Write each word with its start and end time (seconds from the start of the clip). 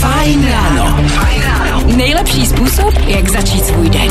Fajn 0.00 0.48
ráno. 0.50 0.96
Nejlepší 1.96 2.46
způsob, 2.46 2.94
jak 3.06 3.28
začít 3.28 3.66
svůj 3.66 3.90
den. 3.90 4.08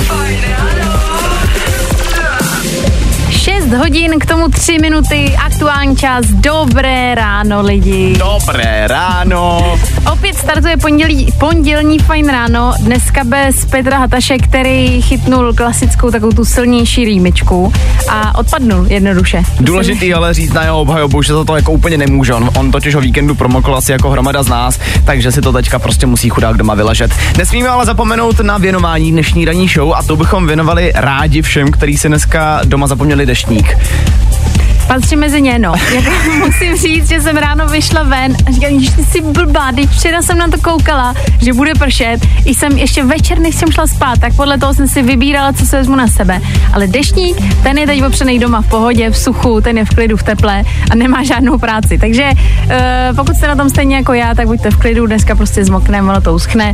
6 3.68 3.74
hodin, 3.74 4.20
k 4.20 4.26
tomu 4.26 4.50
3 4.50 4.78
minuty, 4.82 5.36
aktuální 5.46 5.96
čas, 5.96 6.26
dobré 6.26 7.16
ráno 7.16 7.62
lidi. 7.62 8.18
Dobré 8.18 8.88
ráno. 8.88 9.78
Opět 10.12 10.36
startuje 10.36 10.78
pondělí, 10.78 11.34
pondělní 11.40 12.00
fajn 12.00 12.30
ráno, 12.30 12.74
dneska 12.80 13.24
bez 13.24 13.66
Petra 13.66 13.98
Hataše, 13.98 14.38
který 14.38 15.02
chytnul 15.02 15.54
klasickou 15.54 16.12
takovou 16.12 16.32
tu 16.32 16.46
silnější 16.46 17.06
rýmičku 17.06 17.74
a 18.10 18.38
odpadnul 18.38 18.86
jednoduše. 18.88 19.43
Důležitý 19.60 20.14
ale 20.14 20.34
říct 20.34 20.54
na 20.54 20.64
jeho 20.64 20.82
obhajobu, 20.82 21.21
že 21.21 21.34
za 21.34 21.43
to 21.43 21.56
jako 21.56 21.71
úplně 21.71 21.98
nemůže. 21.98 22.34
On, 22.34 22.50
on 22.56 22.71
totiž 22.71 22.96
o 22.96 23.02
víkendu 23.02 23.36
promokl 23.36 23.76
asi 23.76 23.92
jako 23.92 24.10
hromada 24.10 24.43
z 24.43 24.48
nás, 24.48 24.79
takže 25.06 25.32
si 25.32 25.42
to 25.42 25.54
teďka 25.54 25.79
prostě 25.79 26.06
musí 26.06 26.29
chudák 26.29 26.57
doma 26.57 26.74
vyležet. 26.74 27.12
Nesmíme 27.38 27.70
ale 27.70 27.86
zapomenout 27.86 28.40
na 28.40 28.57
věnování 28.57 29.12
dnešní 29.12 29.46
ranní 29.46 29.68
show 29.68 29.93
a 29.93 30.04
to 30.04 30.15
bychom 30.15 30.48
věnovali 30.48 30.92
rádi 30.96 31.42
všem, 31.42 31.71
kteří 31.71 31.98
si 31.98 32.08
dneska 32.08 32.62
doma 32.66 32.88
zapomněli 32.88 33.26
week. 33.58 34.77
Patří 34.88 35.16
mezi 35.16 35.42
ně, 35.42 35.60
no. 35.60 35.74
Jako, 35.96 36.12
musím 36.46 36.76
říct, 36.76 37.10
že 37.10 37.22
jsem 37.22 37.38
ráno 37.38 37.68
vyšla 37.68 38.04
ven 38.04 38.36
a 38.48 38.52
říkám, 38.52 38.80
že 38.80 38.92
ty 38.92 39.04
jsi 39.04 39.22
blbá, 39.22 39.72
teď 39.72 39.90
včera 39.90 40.22
jsem 40.22 40.38
na 40.38 40.48
to 40.48 40.58
koukala, 40.58 41.14
že 41.42 41.54
bude 41.54 41.74
pršet. 41.74 42.28
I 42.46 42.56
jsem 42.56 42.78
ještě 42.78 43.04
večer, 43.04 43.40
než 43.40 43.56
jsem 43.56 43.72
šla 43.72 43.88
spát, 43.88 44.20
tak 44.20 44.36
podle 44.36 44.58
toho 44.58 44.74
jsem 44.74 44.88
si 44.88 45.02
vybírala, 45.02 45.54
co 45.54 45.66
se 45.66 45.78
vezmu 45.78 45.96
na 45.96 46.08
sebe. 46.08 46.42
Ale 46.74 46.88
deštník, 46.88 47.38
ten 47.64 47.78
je 47.78 47.88
teď 47.88 48.04
opřený 48.04 48.40
doma 48.40 48.62
v 48.62 48.70
pohodě, 48.70 49.10
v 49.10 49.18
suchu, 49.18 49.62
ten 49.62 49.78
je 49.78 49.86
v 49.86 49.90
klidu, 49.90 50.18
v 50.18 50.24
teple 50.24 50.64
a 50.92 50.96
nemá 50.96 51.24
žádnou 51.24 51.58
práci. 51.58 51.98
Takže 51.98 52.32
uh, 52.32 53.16
pokud 53.16 53.36
jste 53.36 53.48
na 53.48 53.56
tom 53.56 53.70
stejně 53.70 53.96
jako 53.96 54.14
já, 54.14 54.36
tak 54.36 54.48
buďte 54.48 54.72
v 54.72 54.78
klidu, 54.78 55.08
dneska 55.08 55.36
prostě 55.36 55.66
zmokne, 55.66 56.02
ono 56.02 56.22
to 56.22 56.34
uschne. 56.34 56.74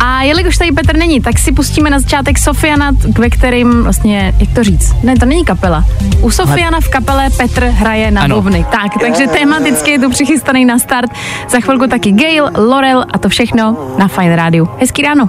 A 0.00 0.22
jelikož 0.22 0.58
tady 0.58 0.72
Petr 0.72 0.96
není, 0.96 1.20
tak 1.20 1.38
si 1.38 1.52
pustíme 1.52 1.90
na 1.90 2.00
začátek 2.00 2.38
Sofiana, 2.38 2.92
ve 3.18 3.30
kterým 3.30 3.82
vlastně, 3.82 4.34
jak 4.38 4.50
to 4.54 4.64
říct, 4.64 4.94
ne, 5.02 5.16
to 5.16 5.26
není 5.26 5.44
kapela. 5.44 5.84
U 6.20 6.30
Sofiana 6.30 6.80
v 6.80 6.88
kapele 6.88 7.30
Petr 7.30 7.53
hraje 7.58 8.10
na 8.10 8.22
Ano. 8.22 8.36
bubny. 8.36 8.66
Tak, 8.70 8.92
takže 9.00 9.26
tematicky 9.26 9.90
je 9.90 9.98
tu 9.98 10.10
přichystaný 10.10 10.64
na 10.64 10.78
start. 10.78 11.10
Za 11.48 11.60
chvilku 11.60 11.86
taky 11.86 12.12
Gail, 12.12 12.50
Laurel 12.56 13.04
a 13.12 13.18
to 13.18 13.28
všechno 13.28 13.76
na 13.98 14.08
Fine 14.08 14.36
Radio. 14.36 14.68
Hezký 14.80 15.02
ráno. 15.02 15.26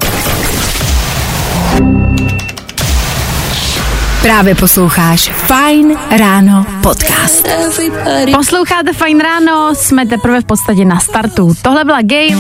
Právě 4.26 4.56
posloucháš 4.56 5.30
Fajn 5.30 5.98
ráno 6.20 6.66
podcast. 6.84 7.48
Posloucháte 8.38 8.94
Fine 8.94 9.24
Ráno, 9.24 9.76
jsme 9.76 10.06
teprve 10.06 10.42
v 10.42 10.46
podstatě 10.46 10.86
na 10.86 11.00
startu. 11.00 11.54
Tohle 11.62 11.84
byla 11.84 12.02
Gail, 12.02 12.40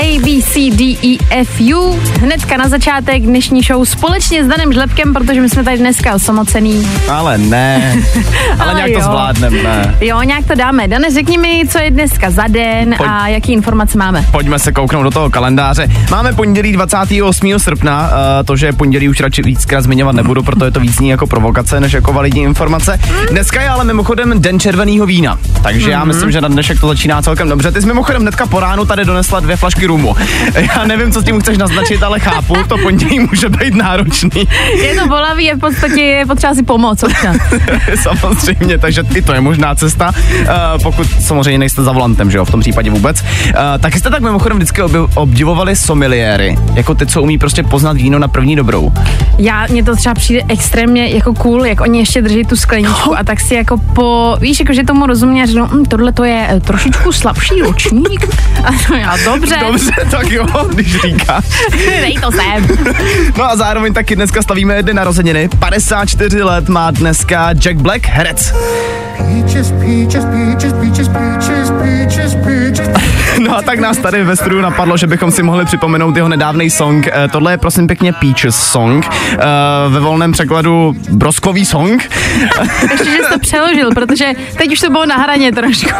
A, 0.00 0.20
B, 0.20 0.42
C, 0.42 0.70
D, 0.70 0.98
E, 1.02 1.18
F, 1.30 1.60
U. 1.60 2.00
Hnedka 2.20 2.56
na 2.56 2.68
začátek 2.68 3.22
dnešní 3.22 3.62
show 3.62 3.84
společně 3.84 4.44
s 4.44 4.48
Danem 4.48 4.72
Žlepkem, 4.72 5.14
protože 5.14 5.40
my 5.40 5.48
jsme 5.48 5.64
tady 5.64 5.78
dneska 5.78 6.14
osamocený. 6.14 6.88
Ale 7.10 7.38
ne. 7.38 7.96
Ale, 8.58 8.70
Ale 8.70 8.74
nějak 8.74 8.90
to 8.90 8.98
jo. 8.98 9.04
zvládneme. 9.04 9.62
Ne. 9.62 9.94
Jo, 10.00 10.22
nějak 10.22 10.46
to 10.46 10.54
dáme. 10.54 10.88
Dane, 10.88 11.10
řekni 11.10 11.38
mi, 11.38 11.62
co 11.68 11.78
je 11.78 11.90
dneska 11.90 12.30
za 12.30 12.46
den 12.48 12.94
Pojď. 12.98 13.10
a 13.10 13.28
jaký 13.28 13.52
informace 13.52 13.98
máme. 13.98 14.26
Pojďme 14.30 14.58
se 14.58 14.72
kouknout 14.72 15.04
do 15.04 15.10
toho 15.10 15.30
kalendáře. 15.30 15.88
Máme 16.10 16.32
pondělí 16.32 16.72
28. 16.72 17.58
srpna, 17.58 18.02
uh, 18.02 18.46
to, 18.46 18.56
že 18.56 18.66
je 18.66 18.72
pondělí 18.72 19.08
už 19.08 19.20
radši 19.20 19.42
víckrát 19.42 19.84
zmiňovat 19.84 20.14
nebudu, 20.14 20.42
protože 20.42 20.70
to 20.70 20.80
víc 20.80 21.01
zní 21.02 21.08
jako 21.08 21.26
provokace, 21.26 21.80
než 21.80 21.92
jako 21.92 22.12
validní 22.12 22.42
informace. 22.42 23.00
Dneska 23.30 23.62
je 23.62 23.68
ale 23.68 23.84
mimochodem 23.84 24.42
den 24.42 24.60
červeného 24.60 25.06
vína, 25.06 25.38
takže 25.62 25.90
já 25.90 26.04
myslím, 26.04 26.32
že 26.32 26.40
na 26.40 26.48
dnešek 26.48 26.80
to 26.80 26.88
začíná 26.88 27.22
celkem 27.22 27.48
dobře. 27.48 27.72
Ty 27.72 27.80
jsi 27.80 27.86
mimochodem 27.86 28.22
hnedka 28.22 28.46
po 28.46 28.60
ránu 28.60 28.84
tady 28.84 29.04
donesla 29.04 29.40
dvě 29.40 29.56
flašky 29.56 29.86
rumu. 29.86 30.16
Já 30.54 30.84
nevím, 30.84 31.12
co 31.12 31.20
s 31.20 31.24
tím 31.24 31.40
chceš 31.40 31.58
naznačit, 31.58 32.02
ale 32.02 32.20
chápu, 32.20 32.54
to 32.68 32.78
pondělí 32.78 33.20
může 33.20 33.48
být 33.48 33.74
náročný. 33.74 34.48
Je 34.82 35.00
to 35.00 35.08
bolavý, 35.08 35.44
je 35.44 35.56
v 35.56 35.58
podstatě 35.58 36.00
je 36.00 36.26
potřeba 36.26 36.54
si 36.54 36.62
pomoct 36.62 37.02
občas. 37.02 37.36
samozřejmě, 38.02 38.78
takže 38.78 39.02
i 39.14 39.22
to 39.22 39.32
je 39.32 39.40
možná 39.40 39.74
cesta, 39.74 40.12
uh, 40.40 40.46
pokud 40.82 41.06
samozřejmě 41.20 41.58
nejste 41.58 41.82
za 41.82 41.92
volantem, 41.92 42.30
že 42.30 42.38
jo, 42.38 42.44
v 42.44 42.50
tom 42.50 42.60
případě 42.60 42.90
vůbec. 42.90 43.22
Uh, 43.22 43.28
taky 43.80 43.98
jste 43.98 44.10
tak 44.10 44.22
mimochodem 44.22 44.56
vždycky 44.56 44.82
obdivovali 45.14 45.76
someliéry, 45.76 46.58
jako 46.74 46.94
ty, 46.94 47.06
co 47.06 47.22
umí 47.22 47.38
prostě 47.38 47.62
poznat 47.62 47.96
víno 47.96 48.18
na 48.18 48.28
první 48.28 48.56
dobrou. 48.56 48.92
Já, 49.38 49.66
mně 49.70 49.84
to 49.84 49.96
třeba 49.96 50.14
přijde 50.14 50.42
extrémně 50.92 51.16
jako 51.16 51.34
cool, 51.34 51.66
jak 51.66 51.80
oni 51.80 51.98
ještě 51.98 52.22
drží 52.22 52.44
tu 52.44 52.56
skleničku 52.56 53.18
a 53.18 53.24
tak 53.24 53.40
si 53.40 53.54
jako 53.54 53.78
po, 53.78 54.36
víš, 54.40 54.60
jako 54.60 54.72
že 54.72 54.84
tomu 54.84 55.06
rozumí 55.06 55.42
a 55.42 55.46
řeknou, 55.46 55.66
hm, 55.66 55.84
tohle 55.84 56.12
to 56.12 56.24
je 56.24 56.46
eh, 56.50 56.60
trošičku 56.60 57.12
slabší 57.12 57.60
ročník. 57.62 58.26
A 58.64 58.72
to 58.86 58.94
já, 58.94 59.16
dobře, 59.24 59.56
Dobře, 59.66 59.92
tak 60.10 60.30
jo, 60.30 60.46
když 60.68 61.00
říká. 61.00 61.42
dej 62.00 62.18
to 62.20 62.30
sem. 62.30 62.66
No 63.38 63.44
a 63.44 63.56
zároveň 63.56 63.92
taky 63.92 64.16
dneska 64.16 64.42
slavíme 64.42 64.74
jedny 64.74 64.94
narozeniny. 64.94 65.48
54 65.58 66.42
let 66.42 66.68
má 66.68 66.90
dneska 66.90 67.52
Jack 67.52 67.76
Black, 67.76 68.06
herec. 68.06 68.52
Peaches, 69.18 69.72
peaches, 69.72 70.24
peaches, 70.24 70.72
peaches, 70.72 71.08
peaches, 71.08 71.70
peaches, 71.70 72.34
peaches. 72.34 72.88
No 73.38 73.56
a 73.56 73.62
tak 73.62 73.78
nás 73.78 73.96
tady 73.98 74.24
ve 74.24 74.36
studiu 74.36 74.60
napadlo, 74.60 74.96
že 74.96 75.06
bychom 75.06 75.30
si 75.30 75.42
mohli 75.42 75.64
připomenout 75.64 76.16
jeho 76.16 76.28
nedávný 76.28 76.70
song. 76.70 77.08
Eh, 77.12 77.28
Tohle 77.28 77.52
je 77.52 77.58
prosím 77.58 77.86
pěkně 77.86 78.12
Peaches 78.12 78.56
song. 78.56 79.06
Eh, 79.32 79.38
Ve 79.88 80.00
volném 80.00 80.32
překladu 80.32 80.94
broskový 81.10 81.64
song. 81.64 82.02
Ještě, 82.90 83.04
že 83.10 83.16
jsi 83.16 83.32
to 83.32 83.38
přeložil, 83.38 83.90
protože 83.94 84.26
teď 84.58 84.72
už 84.72 84.80
to 84.80 84.90
bylo 84.90 85.06
na 85.06 85.16
hraně 85.16 85.52
trošku. 85.52 85.90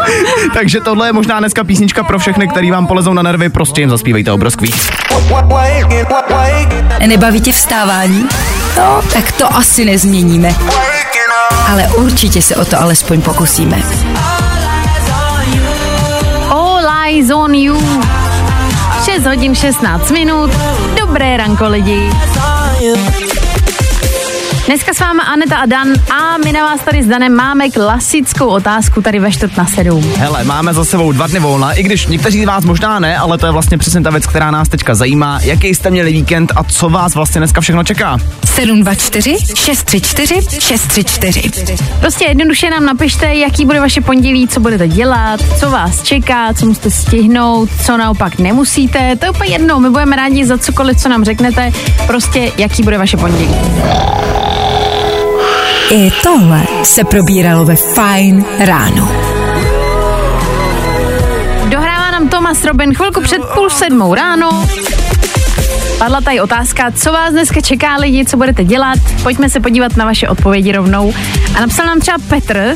Takže 0.54 0.80
tohle 0.80 1.08
je 1.08 1.12
možná 1.12 1.38
dneska 1.38 1.64
písnička 1.64 2.02
pro 2.02 2.18
všechny, 2.18 2.48
který 2.48 2.70
vám 2.70 2.86
polezou 2.86 3.12
na 3.14 3.22
nervy, 3.22 3.48
prostě 3.48 3.80
jim 3.80 3.90
zaspívejte 3.90 4.32
o 4.32 4.38
broskví. 4.38 4.74
Nebaví 7.06 7.40
tě 7.40 7.52
vstávání? 7.52 8.26
No, 8.76 9.02
tak 9.12 9.32
to 9.32 9.54
asi 9.56 9.84
nezměníme. 9.84 10.54
Ale 11.72 11.88
určitě 11.88 12.42
se 12.42 12.56
o 12.56 12.64
to 12.64 12.80
alespoň 12.80 13.22
pokusíme. 13.22 13.82
All 16.50 16.86
eyes 17.06 17.30
on 17.30 17.54
you. 17.54 17.76
6 19.04 19.26
hodin 19.26 19.54
16 19.54 20.10
minut. 20.10 20.50
Dobré 21.00 21.36
ranko 21.36 21.68
lidi. 21.68 22.10
Dneska 24.68 24.94
s 24.94 25.00
vámi 25.00 25.20
Aneta 25.26 25.56
a 25.56 25.66
Dan 25.66 25.88
a 26.10 26.38
my 26.44 26.52
na 26.52 26.62
vás 26.62 26.80
tady 26.80 27.02
s 27.02 27.06
Danem 27.06 27.34
máme 27.34 27.70
klasickou 27.70 28.46
otázku 28.46 29.02
tady 29.02 29.18
ve 29.18 29.32
čtvrt 29.32 29.56
na 29.56 29.66
sedm. 29.66 30.12
Hele, 30.16 30.44
máme 30.44 30.74
za 30.74 30.84
sebou 30.84 31.12
dva 31.12 31.26
dny 31.26 31.40
volna, 31.40 31.72
i 31.72 31.82
když 31.82 32.06
někteří 32.06 32.42
z 32.42 32.46
vás 32.46 32.64
možná 32.64 32.98
ne, 32.98 33.18
ale 33.18 33.38
to 33.38 33.46
je 33.46 33.52
vlastně 33.52 33.78
přesně 33.78 34.00
ta 34.00 34.10
věc, 34.10 34.26
která 34.26 34.50
nás 34.50 34.68
teďka 34.68 34.94
zajímá. 34.94 35.40
Jaký 35.42 35.68
jste 35.68 35.90
měli 35.90 36.12
víkend 36.12 36.52
a 36.56 36.64
co 36.64 36.88
vás 36.88 37.14
vlastně 37.14 37.38
dneska 37.38 37.60
všechno 37.60 37.84
čeká? 37.84 38.18
724 38.44 39.36
634 39.54 40.60
634. 40.60 41.76
Prostě 42.00 42.24
jednoduše 42.24 42.70
nám 42.70 42.84
napište, 42.84 43.34
jaký 43.34 43.64
bude 43.64 43.80
vaše 43.80 44.00
pondělí, 44.00 44.48
co 44.48 44.60
budete 44.60 44.88
dělat, 44.88 45.40
co 45.60 45.70
vás 45.70 46.02
čeká, 46.02 46.54
co 46.54 46.66
musíte 46.66 46.90
stihnout, 46.90 47.68
co 47.86 47.96
naopak 47.96 48.38
nemusíte. 48.38 49.16
To 49.16 49.24
je 49.26 49.30
úplně 49.30 49.50
jedno, 49.50 49.80
my 49.80 49.90
budeme 49.90 50.16
rádi 50.16 50.46
za 50.46 50.58
cokoliv, 50.58 51.02
co 51.02 51.08
nám 51.08 51.24
řeknete. 51.24 51.72
Prostě, 52.06 52.52
jaký 52.58 52.82
bude 52.82 52.98
vaše 52.98 53.16
pondělí. 53.16 53.54
I 55.90 56.10
tohle 56.22 56.62
se 56.82 57.04
probíralo 57.04 57.64
ve 57.64 57.76
Fajn 57.76 58.44
ráno. 58.58 59.12
Dohrává 61.68 62.10
nám 62.10 62.28
Tomas 62.28 62.64
Robin 62.64 62.94
chvilku 62.94 63.20
před 63.20 63.42
půl 63.54 63.70
sedmou 63.70 64.14
ráno. 64.14 64.66
Padla 65.98 66.20
tady 66.20 66.40
otázka, 66.40 66.90
co 66.90 67.12
vás 67.12 67.32
dneska 67.32 67.60
čeká 67.60 67.96
lidi, 67.96 68.24
co 68.24 68.36
budete 68.36 68.64
dělat. 68.64 68.98
Pojďme 69.22 69.50
se 69.50 69.60
podívat 69.60 69.96
na 69.96 70.04
vaše 70.04 70.28
odpovědi 70.28 70.72
rovnou. 70.72 71.14
A 71.56 71.60
napsal 71.60 71.86
nám 71.86 72.00
třeba 72.00 72.16
Petr, 72.28 72.74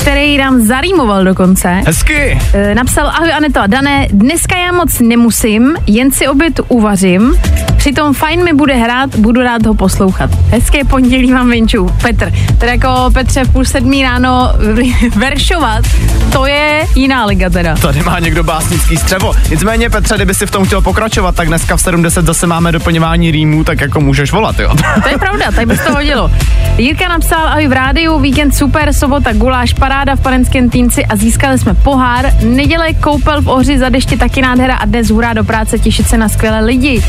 který 0.00 0.38
nám 0.38 0.62
zarýmoval 0.62 1.24
dokonce. 1.24 1.68
Hezky! 1.68 2.38
E, 2.52 2.74
Napsal, 2.74 3.06
ahoj 3.06 3.32
Aneto 3.32 3.60
a 3.60 3.66
Dané, 3.66 4.08
dneska 4.12 4.56
já 4.56 4.72
moc 4.72 5.00
nemusím, 5.00 5.76
jen 5.86 6.10
si 6.10 6.28
oběd 6.28 6.60
uvařím. 6.68 7.38
Přitom 7.82 8.14
fajn 8.14 8.44
mi 8.44 8.52
bude 8.52 8.74
hrát, 8.74 9.16
budu 9.16 9.42
rád 9.42 9.66
ho 9.66 9.74
poslouchat. 9.74 10.30
Hezké 10.50 10.84
pondělí 10.84 11.32
vám 11.32 11.48
venču. 11.50 11.90
Petr, 12.02 12.32
teda 12.58 12.72
jako 12.72 13.10
Petře 13.12 13.44
v 13.44 13.52
půl 13.52 13.64
sedmí 13.64 14.02
ráno 14.02 14.52
veršovat, 15.16 15.84
to 16.32 16.46
je 16.46 16.86
jiná 16.94 17.24
liga 17.24 17.50
teda. 17.50 17.76
Tady 17.76 18.02
má 18.02 18.18
někdo 18.18 18.44
básnický 18.44 18.96
střevo. 18.96 19.32
Nicméně, 19.50 19.90
Petře, 19.90 20.14
kdyby 20.14 20.34
si 20.34 20.46
v 20.46 20.50
tom 20.50 20.64
chtěl 20.64 20.80
pokračovat, 20.80 21.34
tak 21.34 21.48
dneska 21.48 21.76
v 21.76 21.80
70 21.80 22.24
zase 22.24 22.46
máme 22.46 22.72
doplňování 22.72 23.30
rýmů, 23.30 23.64
tak 23.64 23.80
jako 23.80 24.00
můžeš 24.00 24.32
volat, 24.32 24.58
jo. 24.58 24.74
To 25.02 25.08
je 25.08 25.18
pravda, 25.18 25.50
tak 25.50 25.66
by 25.66 25.76
se 25.76 25.84
to 25.84 25.92
hodilo. 25.92 26.30
Jirka 26.78 27.08
napsal, 27.08 27.46
ahoj 27.46 27.66
v 27.66 27.72
rádiu, 27.72 28.18
víkend 28.18 28.54
super, 28.54 28.92
sobota 28.92 29.32
guláš, 29.32 29.72
paráda 29.72 30.16
v 30.16 30.20
panenském 30.20 30.70
týnci 30.70 31.06
a 31.06 31.16
získali 31.16 31.58
jsme 31.58 31.74
pohár. 31.74 32.32
Neděle 32.44 32.94
koupel 32.94 33.42
v 33.42 33.48
Ohři 33.48 33.78
za 33.78 33.88
deště 33.88 34.16
taky 34.16 34.42
nádhera 34.42 34.74
a 34.74 34.84
dnes 34.84 35.10
hurá 35.10 35.32
do 35.32 35.44
práce, 35.44 35.78
těšit 35.78 36.08
se 36.08 36.18
na 36.18 36.28
skvělé 36.28 36.60
lidi. 36.60 37.02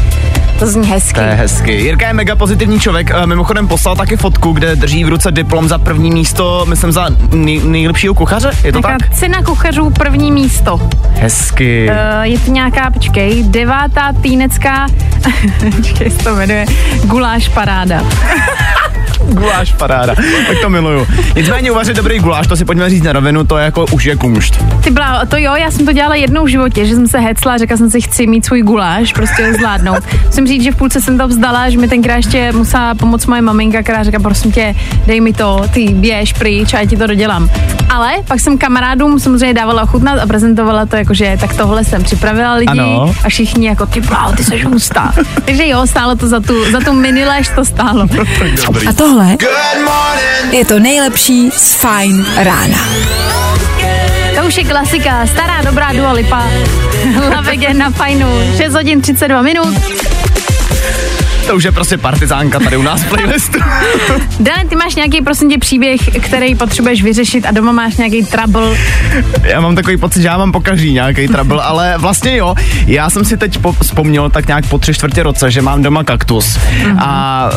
To 0.59 0.67
zní 0.67 0.87
hezky. 0.87 1.13
To 1.13 1.21
je 1.21 1.33
hezky. 1.33 1.71
Jirka 1.71 2.07
je 2.07 2.13
mega 2.13 2.35
pozitivní 2.35 2.79
člověk. 2.79 3.11
Eh, 3.13 3.27
Mimochodem 3.27 3.67
poslal 3.67 3.95
taky 3.95 4.17
fotku, 4.17 4.51
kde 4.51 4.75
drží 4.75 5.03
v 5.03 5.09
ruce 5.09 5.31
diplom 5.31 5.67
za 5.67 5.77
první 5.77 6.11
místo, 6.11 6.65
myslím 6.69 6.91
za 6.91 7.07
nej, 7.31 7.59
nejlepšího 7.63 8.13
kuchaře. 8.13 8.51
Je 8.63 8.71
to 8.73 8.79
Nějaká 8.79 8.97
tak? 9.05 9.13
cena 9.15 9.43
kuchařů 9.43 9.89
první 9.89 10.31
místo. 10.31 10.89
Hezky. 11.19 11.89
Uh, 11.89 12.21
je 12.23 12.39
to 12.39 12.51
nějaká, 12.51 12.91
počkej, 12.91 13.43
devátá 13.43 14.13
týnecká, 14.21 14.87
počkej, 15.75 16.11
se 16.11 16.17
to 16.17 16.35
jmenuje, 16.35 16.65
guláš 17.03 17.49
paráda. 17.49 18.03
Guláš 19.27 19.73
paráda. 19.73 20.15
tak 20.47 20.57
to 20.61 20.69
miluju. 20.69 21.07
Nicméně 21.35 21.71
uvařit 21.71 21.97
dobrý 21.97 22.19
guláš, 22.19 22.47
to 22.47 22.55
si 22.55 22.65
pojďme 22.65 22.89
říct 22.89 23.03
na 23.03 23.13
rovinu, 23.13 23.43
to 23.43 23.57
je 23.57 23.65
jako 23.65 23.85
už 23.91 24.05
je 24.05 24.15
kumšt. 24.15 24.63
Ty 24.83 24.91
bláho, 24.91 25.25
to 25.25 25.37
jo, 25.37 25.53
já 25.55 25.71
jsem 25.71 25.85
to 25.85 25.91
dělala 25.93 26.15
jednou 26.15 26.43
v 26.43 26.47
životě, 26.47 26.85
že 26.85 26.95
jsem 26.95 27.07
se 27.07 27.19
hecla, 27.19 27.57
řekla 27.57 27.77
jsem 27.77 27.89
si, 27.91 28.01
chci 28.01 28.27
mít 28.27 28.45
svůj 28.45 28.61
guláš, 28.61 29.13
prostě 29.13 29.47
ho 29.47 29.53
zvládnout. 29.53 30.03
Musím 30.25 30.47
říct, 30.47 30.63
že 30.63 30.71
v 30.71 30.75
půlce 30.75 31.01
jsem 31.01 31.17
to 31.17 31.27
vzdala, 31.27 31.69
že 31.69 31.77
mi 31.77 31.87
tenkrát 31.87 32.15
ještě 32.15 32.51
musela 32.51 32.95
pomoct 32.95 33.25
moje 33.25 33.41
maminka, 33.41 33.83
která 33.83 34.03
řekla, 34.03 34.19
prosím 34.19 34.51
tě, 34.51 34.75
dej 35.07 35.21
mi 35.21 35.33
to, 35.33 35.61
ty 35.73 35.87
běž 35.93 36.33
pryč 36.33 36.73
a 36.73 36.79
já 36.79 36.85
ti 36.85 36.97
to 36.97 37.07
dodělám. 37.07 37.49
Ale 37.89 38.11
pak 38.27 38.39
jsem 38.39 38.57
kamarádům 38.57 39.19
samozřejmě 39.19 39.53
dávala 39.53 39.83
ochutnat 39.83 40.19
a 40.19 40.25
prezentovala 40.27 40.85
to 40.85 40.95
jako, 40.95 41.13
že 41.13 41.37
tak 41.41 41.53
tohle 41.57 41.83
jsem 41.83 42.03
připravila 42.03 42.53
lidi 42.53 42.79
Ano. 42.79 43.13
a 43.25 43.29
všichni 43.29 43.67
jako, 43.67 43.85
ty 43.85 44.01
bláho, 44.01 44.31
ty 44.31 44.43
jsi 44.43 44.63
hustá. 44.63 45.13
Takže 45.45 45.67
jo, 45.67 45.87
stálo 45.87 46.15
to 46.15 46.27
za 46.27 46.39
tu, 46.39 46.71
za 46.71 46.79
tu 46.79 46.93
miniléž 46.93 47.49
to 47.55 47.65
stálo. 47.65 48.05
Dobrý. 48.67 48.87
A 48.87 48.93
tohle 49.13 49.37
je 50.51 50.65
to 50.65 50.79
nejlepší 50.79 51.51
z 51.51 51.73
Fine 51.73 52.43
rána. 52.43 52.87
To 54.35 54.47
už 54.47 54.57
je 54.57 54.63
klasika, 54.63 55.27
stará 55.27 55.61
dobrá 55.61 55.93
Dua 55.93 56.11
Lipa. 56.11 56.47
Love 57.35 57.51
Again 57.53 57.77
na 57.77 57.89
fajnu. 57.89 58.27
6 58.57 58.73
hodin 58.73 59.01
32 59.01 59.41
minut. 59.41 59.75
To 61.47 61.55
už 61.55 61.63
je 61.63 61.71
prostě 61.71 61.97
partizánka 61.97 62.59
tady 62.59 62.77
u 62.77 62.81
nás 62.81 63.01
v 63.01 63.09
playlistu. 63.09 63.59
Dane, 64.39 64.65
ty 64.69 64.75
máš 64.75 64.95
nějaký, 64.95 65.21
prosím 65.21 65.49
tě, 65.49 65.57
příběh, 65.57 66.01
který 66.21 66.55
potřebuješ 66.55 67.03
vyřešit 67.03 67.45
a 67.45 67.51
doma 67.51 67.71
máš 67.71 67.97
nějaký 67.97 68.25
trouble. 68.25 68.77
já 69.43 69.61
mám 69.61 69.75
takový 69.75 69.97
pocit, 69.97 70.21
že 70.21 70.27
já 70.27 70.37
mám 70.37 70.51
pokaží 70.51 70.93
nějaký 70.93 71.27
trouble, 71.27 71.63
ale 71.63 71.93
vlastně 71.97 72.37
jo, 72.37 72.55
já 72.87 73.09
jsem 73.09 73.25
si 73.25 73.37
teď 73.37 73.57
po- 73.57 73.75
vzpomněl 73.81 74.29
tak 74.29 74.47
nějak 74.47 74.67
po 74.67 74.77
tři 74.77 74.93
čtvrtě 74.93 75.23
roce, 75.23 75.51
že 75.51 75.61
mám 75.61 75.83
doma 75.83 76.03
kaktus. 76.03 76.59
A 76.99 77.49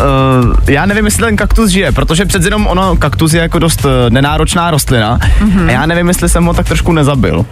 uh, 0.45 0.71
já 0.71 0.87
nevím, 0.87 1.05
jestli 1.05 1.25
ten 1.25 1.37
kaktus 1.37 1.71
žije, 1.71 1.93
protože 1.93 2.25
přece 2.25 2.47
jenom 2.47 2.67
ono, 2.67 2.97
kaktus 2.97 3.33
je 3.33 3.41
jako 3.41 3.59
dost 3.59 3.87
eh, 3.87 4.11
nenáročná 4.11 4.71
rostlina 4.71 5.19
a 5.67 5.71
já 5.71 5.87
nevím, 5.87 6.09
jestli 6.09 6.29
jsem 6.29 6.45
ho 6.45 6.55
tak 6.55 6.67
trošku 6.67 6.93
nezabil. 6.93 7.47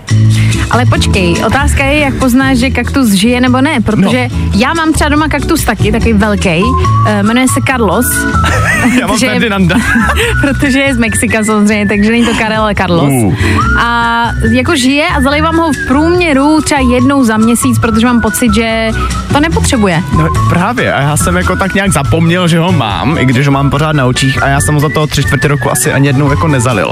Ale 0.70 0.86
počkej, 0.86 1.44
otázka 1.46 1.84
je, 1.84 1.98
jak 1.98 2.14
poznáš, 2.14 2.58
že 2.58 2.70
kaktus 2.70 3.10
žije 3.10 3.40
nebo 3.40 3.60
ne, 3.60 3.80
protože 3.80 4.28
no. 4.32 4.52
já 4.56 4.74
mám 4.74 4.92
třeba 4.92 5.10
doma 5.10 5.28
kaktus 5.28 5.64
taky, 5.64 5.92
takový 5.92 6.12
velký, 6.26 6.62
uh, 6.62 7.22
jmenuje 7.22 7.46
se 7.48 7.60
Carlos. 7.66 8.06
Já 9.00 9.06
mám 9.06 9.16
Protože- 9.16 9.26
Ferdinanda. 9.30 9.76
protože 10.40 10.78
je 10.78 10.94
z 10.94 10.98
Mexika 10.98 11.44
samozřejmě, 11.44 11.88
takže 11.88 12.10
není 12.10 12.24
to 12.24 12.34
Karel, 12.34 12.62
ale 12.62 12.74
Carlos. 12.74 13.12
Uh. 13.12 13.34
A 13.80 14.30
jako 14.50 14.76
žije 14.76 15.08
a 15.08 15.20
zalejvám 15.20 15.56
ho 15.56 15.72
v 15.72 15.88
průměru 15.88 16.60
třeba 16.60 16.80
jednou 16.80 17.24
za 17.24 17.36
měsíc, 17.36 17.78
protože 17.78 18.06
mám 18.06 18.20
pocit, 18.20 18.54
že 18.54 18.90
to 19.32 19.40
nepotřebuje. 19.40 20.02
No 20.18 20.28
právě, 20.48 20.92
a 20.92 21.00
já 21.00 21.16
jsem 21.16 21.36
jako 21.36 21.56
tak 21.56 21.74
nějak 21.74 21.92
zapomněl, 21.92 22.48
že 22.48 22.58
ho 22.58 22.72
mám, 22.72 23.18
i 23.18 23.24
když 23.24 23.46
ho 23.46 23.52
mám 23.52 23.70
pořád 23.70 23.92
na 23.92 24.06
očích 24.06 24.42
a 24.42 24.48
já 24.48 24.60
jsem 24.60 24.74
ho 24.74 24.80
za 24.80 24.88
toho 24.88 25.06
tři 25.06 25.22
čtvrtě 25.22 25.48
roku 25.48 25.70
asi 25.70 25.92
ani 25.92 26.06
jednou 26.06 26.30
jako 26.30 26.48
nezalil. 26.48 26.90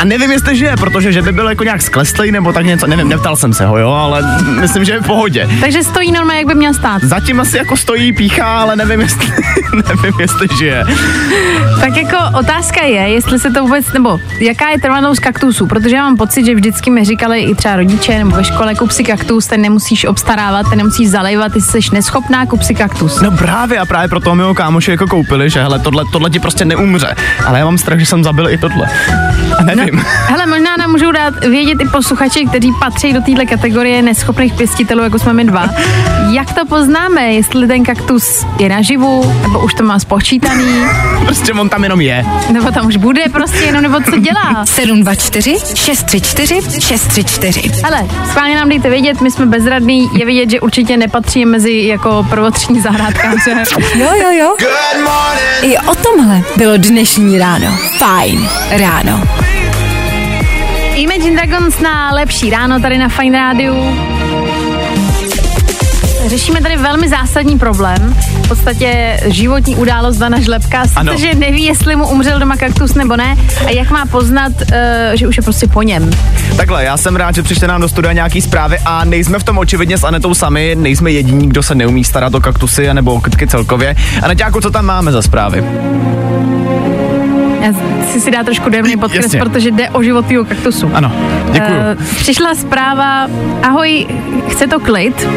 A 0.00 0.04
nevím, 0.04 0.32
jestli 0.32 0.56
žije, 0.56 0.76
protože 0.76 1.12
že 1.12 1.22
by 1.22 1.32
byl 1.32 1.48
jako 1.48 1.64
nějak 1.64 1.82
skleslej 1.82 2.32
nebo 2.32 2.52
tak 2.52 2.66
něco, 2.66 2.86
nevím, 2.86 3.08
neptal 3.08 3.36
jsem 3.36 3.52
se 3.54 3.66
ho, 3.66 3.78
jo, 3.78 3.90
ale 3.90 4.22
myslím, 4.60 4.84
že 4.84 4.92
je 4.92 5.00
v 5.00 5.06
pohodě. 5.06 5.48
Takže 5.60 5.82
stojí 5.82 6.12
normálně, 6.12 6.40
jak 6.40 6.46
by 6.48 6.54
měl 6.54 6.74
stát. 6.74 7.02
Zatím 7.04 7.40
asi 7.40 7.56
jako 7.56 7.76
stojí, 7.76 8.12
píchá, 8.12 8.56
ale 8.56 8.73
nevím, 8.76 9.00
jestli, 9.00 9.26
nevím, 9.74 10.20
jestli 10.20 10.48
žije. 10.58 10.84
Tak 11.80 11.96
jako 11.96 12.16
otázka 12.38 12.84
je, 12.84 13.08
jestli 13.08 13.38
se 13.38 13.50
to 13.50 13.62
vůbec, 13.62 13.92
nebo 13.92 14.20
jaká 14.40 14.68
je 14.70 14.80
trvanost 14.80 15.20
kaktusů, 15.20 15.66
protože 15.66 15.96
já 15.96 16.02
mám 16.02 16.16
pocit, 16.16 16.44
že 16.44 16.54
vždycky 16.54 16.90
mi 16.90 17.04
říkali 17.04 17.40
i 17.40 17.54
třeba 17.54 17.76
rodiče 17.76 18.18
nebo 18.18 18.36
ve 18.36 18.44
škole, 18.44 18.74
kup 18.74 18.90
si 18.90 19.04
kaktus, 19.04 19.46
ten 19.46 19.60
nemusíš 19.60 20.04
obstarávat, 20.04 20.68
ten 20.68 20.78
nemusíš 20.78 21.10
zalejvat, 21.10 21.52
ty 21.52 21.60
jsi 21.60 21.78
neschopná, 21.92 22.46
kup 22.46 22.62
si 22.62 22.74
kaktus. 22.74 23.20
No 23.20 23.30
právě 23.30 23.78
a 23.78 23.86
právě 23.86 24.08
proto 24.08 24.34
mého 24.34 24.54
kámoši 24.54 24.90
jako 24.90 25.06
koupili, 25.06 25.50
že 25.50 25.62
hele, 25.62 25.78
tohle, 25.78 26.04
tohle 26.12 26.30
ti 26.30 26.40
prostě 26.40 26.64
neumře. 26.64 27.14
Ale 27.46 27.58
já 27.58 27.64
mám 27.64 27.78
strach, 27.78 27.98
že 27.98 28.06
jsem 28.06 28.24
zabil 28.24 28.50
i 28.50 28.58
tohle. 28.58 28.86
A 29.58 29.62
nevím. 29.62 29.98
Hele, 30.26 30.46
možná 30.46 30.76
nám 30.76 30.90
můžou 30.90 31.12
dát 31.12 31.44
vědět 31.44 31.80
i 31.80 31.88
posluchači, 31.88 32.46
kteří 32.46 32.72
patří 32.80 33.12
do 33.12 33.20
téhle 33.20 33.46
kategorie 33.46 34.02
neschopných 34.02 34.54
pěstitelů, 34.54 35.02
jako 35.02 35.18
jsme 35.18 35.32
my 35.32 35.44
dva. 35.44 35.68
Jak 36.30 36.52
to 36.52 36.66
poznáme, 36.66 37.32
jestli 37.32 37.66
ten 37.66 37.84
kaktus 37.84 38.46
je 38.58 38.63
naživu, 38.68 39.34
nebo 39.42 39.58
už 39.60 39.74
to 39.74 39.82
má 39.84 39.98
spočítaný, 39.98 40.84
Prostě 41.24 41.52
on 41.52 41.68
tam 41.68 41.82
jenom 41.82 42.00
je. 42.00 42.24
nebo 42.52 42.70
tam 42.70 42.86
už 42.86 42.96
bude 42.96 43.22
prostě 43.32 43.58
jenom, 43.64 43.82
nebo 43.82 44.00
co 44.00 44.16
dělá. 44.18 44.66
724 44.66 45.56
634 45.74 46.60
634. 46.80 47.70
Hele, 47.84 48.00
schválně 48.30 48.56
nám 48.56 48.68
dejte 48.68 48.90
vědět, 48.90 49.20
my 49.20 49.30
jsme 49.30 49.46
bezradní, 49.46 50.10
je 50.18 50.26
vidět, 50.26 50.50
že 50.50 50.60
určitě 50.60 50.96
nepatří 50.96 51.44
mezi 51.44 51.72
jako 51.86 52.26
prvotřídní 52.30 52.80
zahrádkáře. 52.80 53.62
Jo, 53.94 54.08
jo, 54.22 54.30
jo. 54.30 54.56
I 55.62 55.78
o 55.78 55.94
tomhle 55.94 56.42
bylo 56.56 56.76
dnešní 56.76 57.38
ráno. 57.38 57.66
Fajn 57.98 58.48
ráno. 58.70 59.22
Imagine 60.94 61.36
Dragons 61.46 61.80
na 61.80 62.10
lepší 62.14 62.50
ráno 62.50 62.80
tady 62.80 62.98
na 62.98 63.08
Fine 63.08 63.38
Rádiu. 63.38 63.74
Řešíme 66.26 66.60
tady 66.60 66.76
velmi 66.76 67.08
zásadní 67.08 67.58
problém, 67.58 68.14
v 68.44 68.48
podstatě 68.48 69.20
životní 69.26 69.76
událost 69.76 70.16
Dana 70.16 70.40
Žlepka, 70.40 70.82
Ano. 70.96 71.12
sice, 71.12 71.26
že 71.26 71.34
neví, 71.34 71.64
jestli 71.64 71.96
mu 71.96 72.08
umřel 72.08 72.38
doma 72.38 72.56
kaktus 72.56 72.94
nebo 72.94 73.16
ne 73.16 73.36
a 73.66 73.70
jak 73.70 73.90
má 73.90 74.06
poznat, 74.06 74.52
uh, 74.60 74.66
že 75.14 75.28
už 75.28 75.36
je 75.36 75.42
prostě 75.42 75.66
po 75.66 75.82
něm. 75.82 76.10
Takhle, 76.56 76.84
já 76.84 76.96
jsem 76.96 77.16
rád, 77.16 77.34
že 77.34 77.42
přišli 77.42 77.68
nám 77.68 77.80
do 77.80 77.88
studia 77.88 78.12
nějaký 78.12 78.40
zprávy 78.40 78.78
a 78.84 79.04
nejsme 79.04 79.38
v 79.38 79.42
tom 79.44 79.58
očividně 79.58 79.98
s 79.98 80.04
Anetou 80.04 80.34
sami, 80.34 80.74
nejsme 80.78 81.10
jediní, 81.12 81.48
kdo 81.48 81.62
se 81.62 81.74
neumí 81.74 82.04
starat 82.04 82.34
o 82.34 82.40
kaktusy 82.40 82.94
nebo 82.94 83.14
o 83.14 83.20
kytky 83.20 83.46
celkově. 83.46 83.96
Aneťáku, 84.22 84.60
co 84.60 84.70
tam 84.70 84.84
máme 84.84 85.12
za 85.12 85.22
zprávy? 85.22 85.64
Si 88.12 88.20
si 88.20 88.30
dá 88.30 88.42
trošku 88.42 88.68
dojemný 88.70 88.96
podkres, 88.96 89.24
Jasně. 89.24 89.38
protože 89.40 89.70
jde 89.70 89.90
o 89.90 90.02
život 90.02 90.26
tvýho 90.26 90.44
kaktusu. 90.44 90.90
Ano, 90.94 91.12
děkuju. 91.52 91.78
Eh, 91.78 91.96
přišla 92.16 92.54
zpráva, 92.54 93.26
ahoj, 93.62 94.06
chce 94.48 94.66
to 94.66 94.80
klid, 94.80 95.28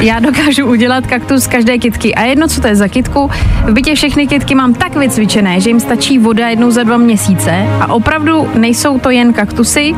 já 0.00 0.20
dokážu 0.20 0.66
udělat 0.66 1.06
kaktus 1.06 1.42
z 1.42 1.46
každé 1.46 1.78
kitky 1.78 2.14
a 2.14 2.22
jedno, 2.24 2.48
co 2.48 2.60
to 2.60 2.66
je 2.66 2.76
za 2.76 2.88
kitku, 2.88 3.30
v 3.66 3.72
bytě 3.72 3.94
všechny 3.94 4.26
kitky 4.26 4.54
mám 4.54 4.74
tak 4.74 4.96
vycvičené, 4.96 5.60
že 5.60 5.70
jim 5.70 5.80
stačí 5.80 6.18
voda 6.18 6.48
jednou 6.48 6.70
za 6.70 6.82
dva 6.82 6.96
měsíce 6.96 7.66
a 7.80 7.92
opravdu 7.92 8.48
nejsou 8.54 8.98
to 8.98 9.10
jen 9.10 9.32
kaktusy. 9.32 9.94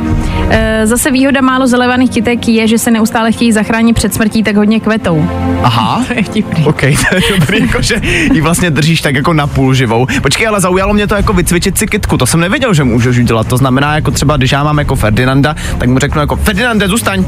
Eh, 0.51 0.87
zase 0.87 1.11
výhoda 1.11 1.41
málo 1.41 1.67
zalevaných 1.67 2.11
kytek 2.11 2.49
je, 2.49 2.69
že 2.69 2.79
se 2.79 2.91
neustále 2.91 3.33
chtějí 3.33 3.53
zachránit 3.53 3.93
před 3.93 4.15
smrtí, 4.15 4.43
tak 4.43 4.57
hodně 4.57 4.81
kvetou. 4.81 5.29
Aha. 5.63 6.05
To 6.13 6.15
je 6.15 6.23
vtipný. 6.23 6.65
OK, 6.65 6.81
to 6.81 7.15
je 7.15 7.39
dobrý, 7.39 7.61
jakože 7.61 8.01
ji 8.33 8.41
vlastně 8.41 8.71
držíš 8.71 9.01
tak 9.01 9.15
jako 9.15 9.33
na 9.33 9.47
půl 9.47 9.75
živou. 9.75 10.07
Počkej, 10.23 10.47
ale 10.47 10.61
zaujalo 10.61 10.95
mě 10.95 11.07
to 11.07 11.15
jako 11.15 11.33
vycvičit 11.33 11.72
si 11.79 11.87
kytku, 11.87 12.19
to 12.19 12.27
jsem 12.27 12.41
nevěděl, 12.41 12.75
že 12.75 12.85
můžeš 12.85 13.19
udělat. 13.19 13.47
To 13.47 13.57
znamená, 13.57 13.95
jako 13.95 14.11
třeba, 14.11 14.37
když 14.37 14.53
já 14.53 14.65
mám 14.65 14.79
jako 14.79 14.97
Ferdinanda, 14.97 15.57
tak 15.79 15.89
mu 15.89 15.99
řeknu 15.99 16.21
jako 16.21 16.37
Ferdinande, 16.37 16.89
zůstaň. 16.89 17.25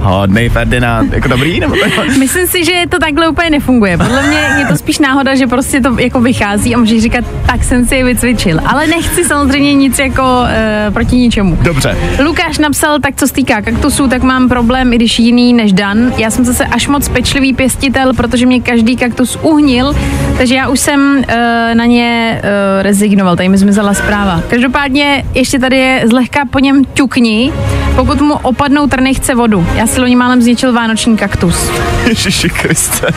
Hodnej 0.00 0.48
Ferdinand, 0.48 1.12
jako 1.12 1.28
dobrý, 1.28 1.60
nebo 1.60 1.74
tak? 1.82 2.08
Myslím 2.18 2.46
si, 2.46 2.64
že 2.64 2.72
to 2.88 2.98
takhle 2.98 3.28
úplně 3.28 3.50
nefunguje. 3.50 3.98
Podle 3.98 4.22
mě 4.22 4.38
je 4.58 4.66
to 4.66 4.76
spíš 4.76 4.98
náhoda, 4.98 5.34
že 5.34 5.46
prostě 5.46 5.80
to 5.80 5.96
jako 5.98 6.20
vychází 6.20 6.74
a 6.74 6.78
můžeš 6.78 7.02
říkat, 7.02 7.24
tak 7.46 7.64
jsem 7.64 7.86
si 7.86 7.94
je 7.94 8.04
vycvičil. 8.04 8.60
Ale 8.66 8.86
nechci 8.86 9.24
samozřejmě 9.24 9.74
nic 9.74 9.98
jako 9.98 10.22
uh, 10.22 10.94
proti 10.94 11.16
ničemu. 11.16 11.58
Dobře. 11.62 11.96
Lukáš 12.24 12.58
napsal, 12.58 12.98
tak 12.98 13.14
co 13.16 13.26
se 13.26 13.32
týká 13.32 13.62
kaktusů, 13.62 14.08
tak 14.08 14.22
mám 14.22 14.48
problém, 14.48 14.92
i 14.92 14.96
když 14.96 15.18
jiný 15.18 15.52
než 15.52 15.72
Dan. 15.72 16.12
Já 16.16 16.30
jsem 16.30 16.44
zase 16.44 16.64
až 16.64 16.88
moc 16.88 17.08
pečlivý 17.08 17.54
pěstitel, 17.54 18.14
protože 18.14 18.46
mě 18.46 18.60
každý 18.60 18.96
kaktus 18.96 19.38
uhnil, 19.42 19.94
takže 20.38 20.54
já 20.54 20.68
už 20.68 20.80
jsem 20.80 21.16
uh, 21.16 21.34
na 21.74 21.84
ně 21.84 22.40
uh, 22.42 22.82
rezignoval. 22.82 23.36
Tady 23.36 23.48
mi 23.48 23.58
zmizela 23.66 23.94
zpráva. 23.94 24.40
Každopádně 24.50 25.24
ještě 25.34 25.58
tady 25.58 25.76
je 25.76 26.02
zlehka 26.08 26.44
po 26.50 26.58
něm 26.58 26.84
ťukni, 26.84 27.52
pokud 27.96 28.20
mu 28.20 28.34
opadnou 28.34 28.86
trny, 28.86 29.14
chce 29.14 29.34
vodu. 29.34 29.66
Já 29.74 29.86
si 29.86 30.00
loni 30.00 30.16
málem 30.16 30.42
zničil 30.42 30.72
vánoční 30.72 31.16
kaktus. 31.16 31.70
Ježiši 32.08 32.48
Kriste. 32.50 33.08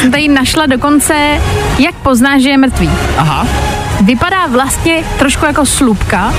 Jsem 0.00 0.10
tady 0.10 0.28
našla 0.28 0.66
dokonce, 0.66 1.14
jak 1.78 1.94
pozná, 1.94 2.38
že 2.38 2.48
je 2.48 2.58
mrtvý. 2.58 2.90
Aha. 3.18 3.46
Vypadá 4.00 4.46
vlastně 4.46 5.04
trošku 5.18 5.46
jako 5.46 5.66
slupka. 5.66 6.34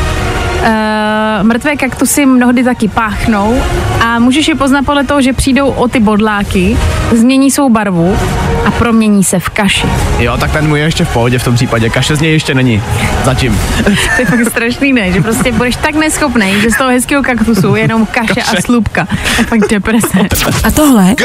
Uh, 0.59 1.47
mrtvé 1.47 1.75
kaktusy 1.75 2.25
mnohdy 2.25 2.63
taky 2.63 2.87
páchnou 2.87 3.63
a 4.01 4.19
můžeš 4.19 4.47
je 4.47 4.55
poznat 4.55 4.85
podle 4.85 5.03
toho, 5.03 5.21
že 5.21 5.33
přijdou 5.33 5.67
o 5.69 5.87
ty 5.87 5.99
bodláky, 5.99 6.77
změní 7.11 7.51
svou 7.51 7.69
barvu 7.69 8.17
a 8.65 8.71
promění 8.71 9.23
se 9.23 9.39
v 9.39 9.49
kaši. 9.49 9.87
Jo, 10.19 10.37
tak 10.37 10.51
ten 10.51 10.67
můj 10.67 10.79
je 10.79 10.85
ještě 10.85 11.05
v 11.05 11.13
pohodě 11.13 11.39
v 11.39 11.43
tom 11.43 11.55
případě. 11.55 11.89
Kaše 11.89 12.15
z 12.15 12.21
něj 12.21 12.31
ještě 12.31 12.55
není. 12.55 12.83
Zatím. 13.23 13.59
To 14.15 14.21
je 14.21 14.25
fakt 14.25 14.49
strašný, 14.49 14.93
ne? 14.93 15.11
Že 15.11 15.21
prostě 15.21 15.51
budeš 15.51 15.75
tak 15.75 15.95
neschopný, 15.95 16.61
že 16.61 16.71
z 16.71 16.77
toho 16.77 16.89
hezkého 16.89 17.23
kaktusu 17.23 17.75
je 17.75 17.81
jenom 17.81 18.05
kaše, 18.05 18.33
kaše. 18.33 18.57
a 18.57 18.61
slupka. 18.61 19.05
To 19.05 19.41
je 19.41 19.45
fakt 19.45 19.69
deprese. 19.69 20.19
A 20.63 20.71
tohle 20.71 21.15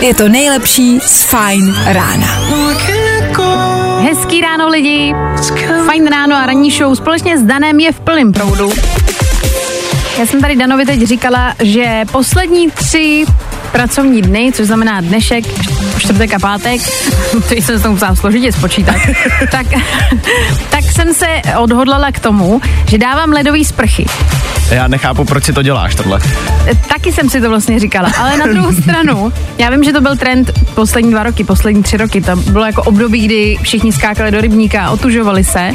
je 0.00 0.14
to 0.14 0.28
nejlepší 0.28 1.00
z 1.00 1.22
Fine 1.24 1.92
rána. 1.92 2.26
Hezký 4.02 4.40
ráno 4.40 4.68
lidi, 4.68 5.14
fajn 5.86 6.06
ráno 6.06 6.36
a 6.36 6.46
ranní 6.46 6.70
show 6.70 6.94
společně 6.94 7.38
s 7.38 7.42
Danem 7.42 7.80
je 7.80 7.92
v 7.92 8.00
plném 8.00 8.32
proudu. 8.32 8.70
Já 10.18 10.26
jsem 10.26 10.40
tady 10.40 10.56
Danovi 10.56 10.86
teď 10.86 11.02
říkala, 11.02 11.54
že 11.62 12.04
poslední 12.12 12.70
tři 12.70 13.24
pracovní 13.72 14.22
dny, 14.22 14.50
což 14.54 14.66
znamená 14.66 15.00
dnešek, 15.00 15.44
čtvrtek 15.98 16.34
a 16.34 16.38
pátek, 16.38 16.80
který 17.46 17.62
jsem 17.62 17.76
se 17.76 17.82
to 17.82 17.90
musela 17.90 18.14
složitě 18.16 18.52
spočítat, 18.52 18.96
tak, 19.50 19.66
tak 20.70 20.84
jsem 20.84 21.14
se 21.14 21.26
odhodlala 21.58 22.12
k 22.12 22.20
tomu, 22.20 22.60
že 22.88 22.98
dávám 22.98 23.30
ledový 23.30 23.64
sprchy. 23.64 24.06
Já 24.70 24.88
nechápu, 24.88 25.24
proč 25.24 25.44
si 25.44 25.52
to 25.52 25.62
děláš, 25.62 25.94
tohle. 25.94 26.20
Taky 26.88 27.12
jsem 27.12 27.30
si 27.30 27.40
to 27.40 27.48
vlastně 27.48 27.78
říkala, 27.78 28.12
ale 28.18 28.36
na 28.36 28.46
druhou 28.46 28.72
stranu, 28.82 29.32
já 29.58 29.70
vím, 29.70 29.84
že 29.84 29.92
to 29.92 30.00
byl 30.00 30.16
trend 30.16 30.50
poslední 30.74 31.10
dva 31.10 31.22
roky, 31.22 31.44
poslední 31.44 31.82
tři 31.82 31.96
roky, 31.96 32.20
to 32.20 32.36
bylo 32.36 32.66
jako 32.66 32.82
období, 32.82 33.26
kdy 33.26 33.58
všichni 33.62 33.92
skákali 33.92 34.30
do 34.30 34.40
rybníka 34.40 34.86
a 34.86 34.90
otužovali 34.90 35.44
se. 35.44 35.70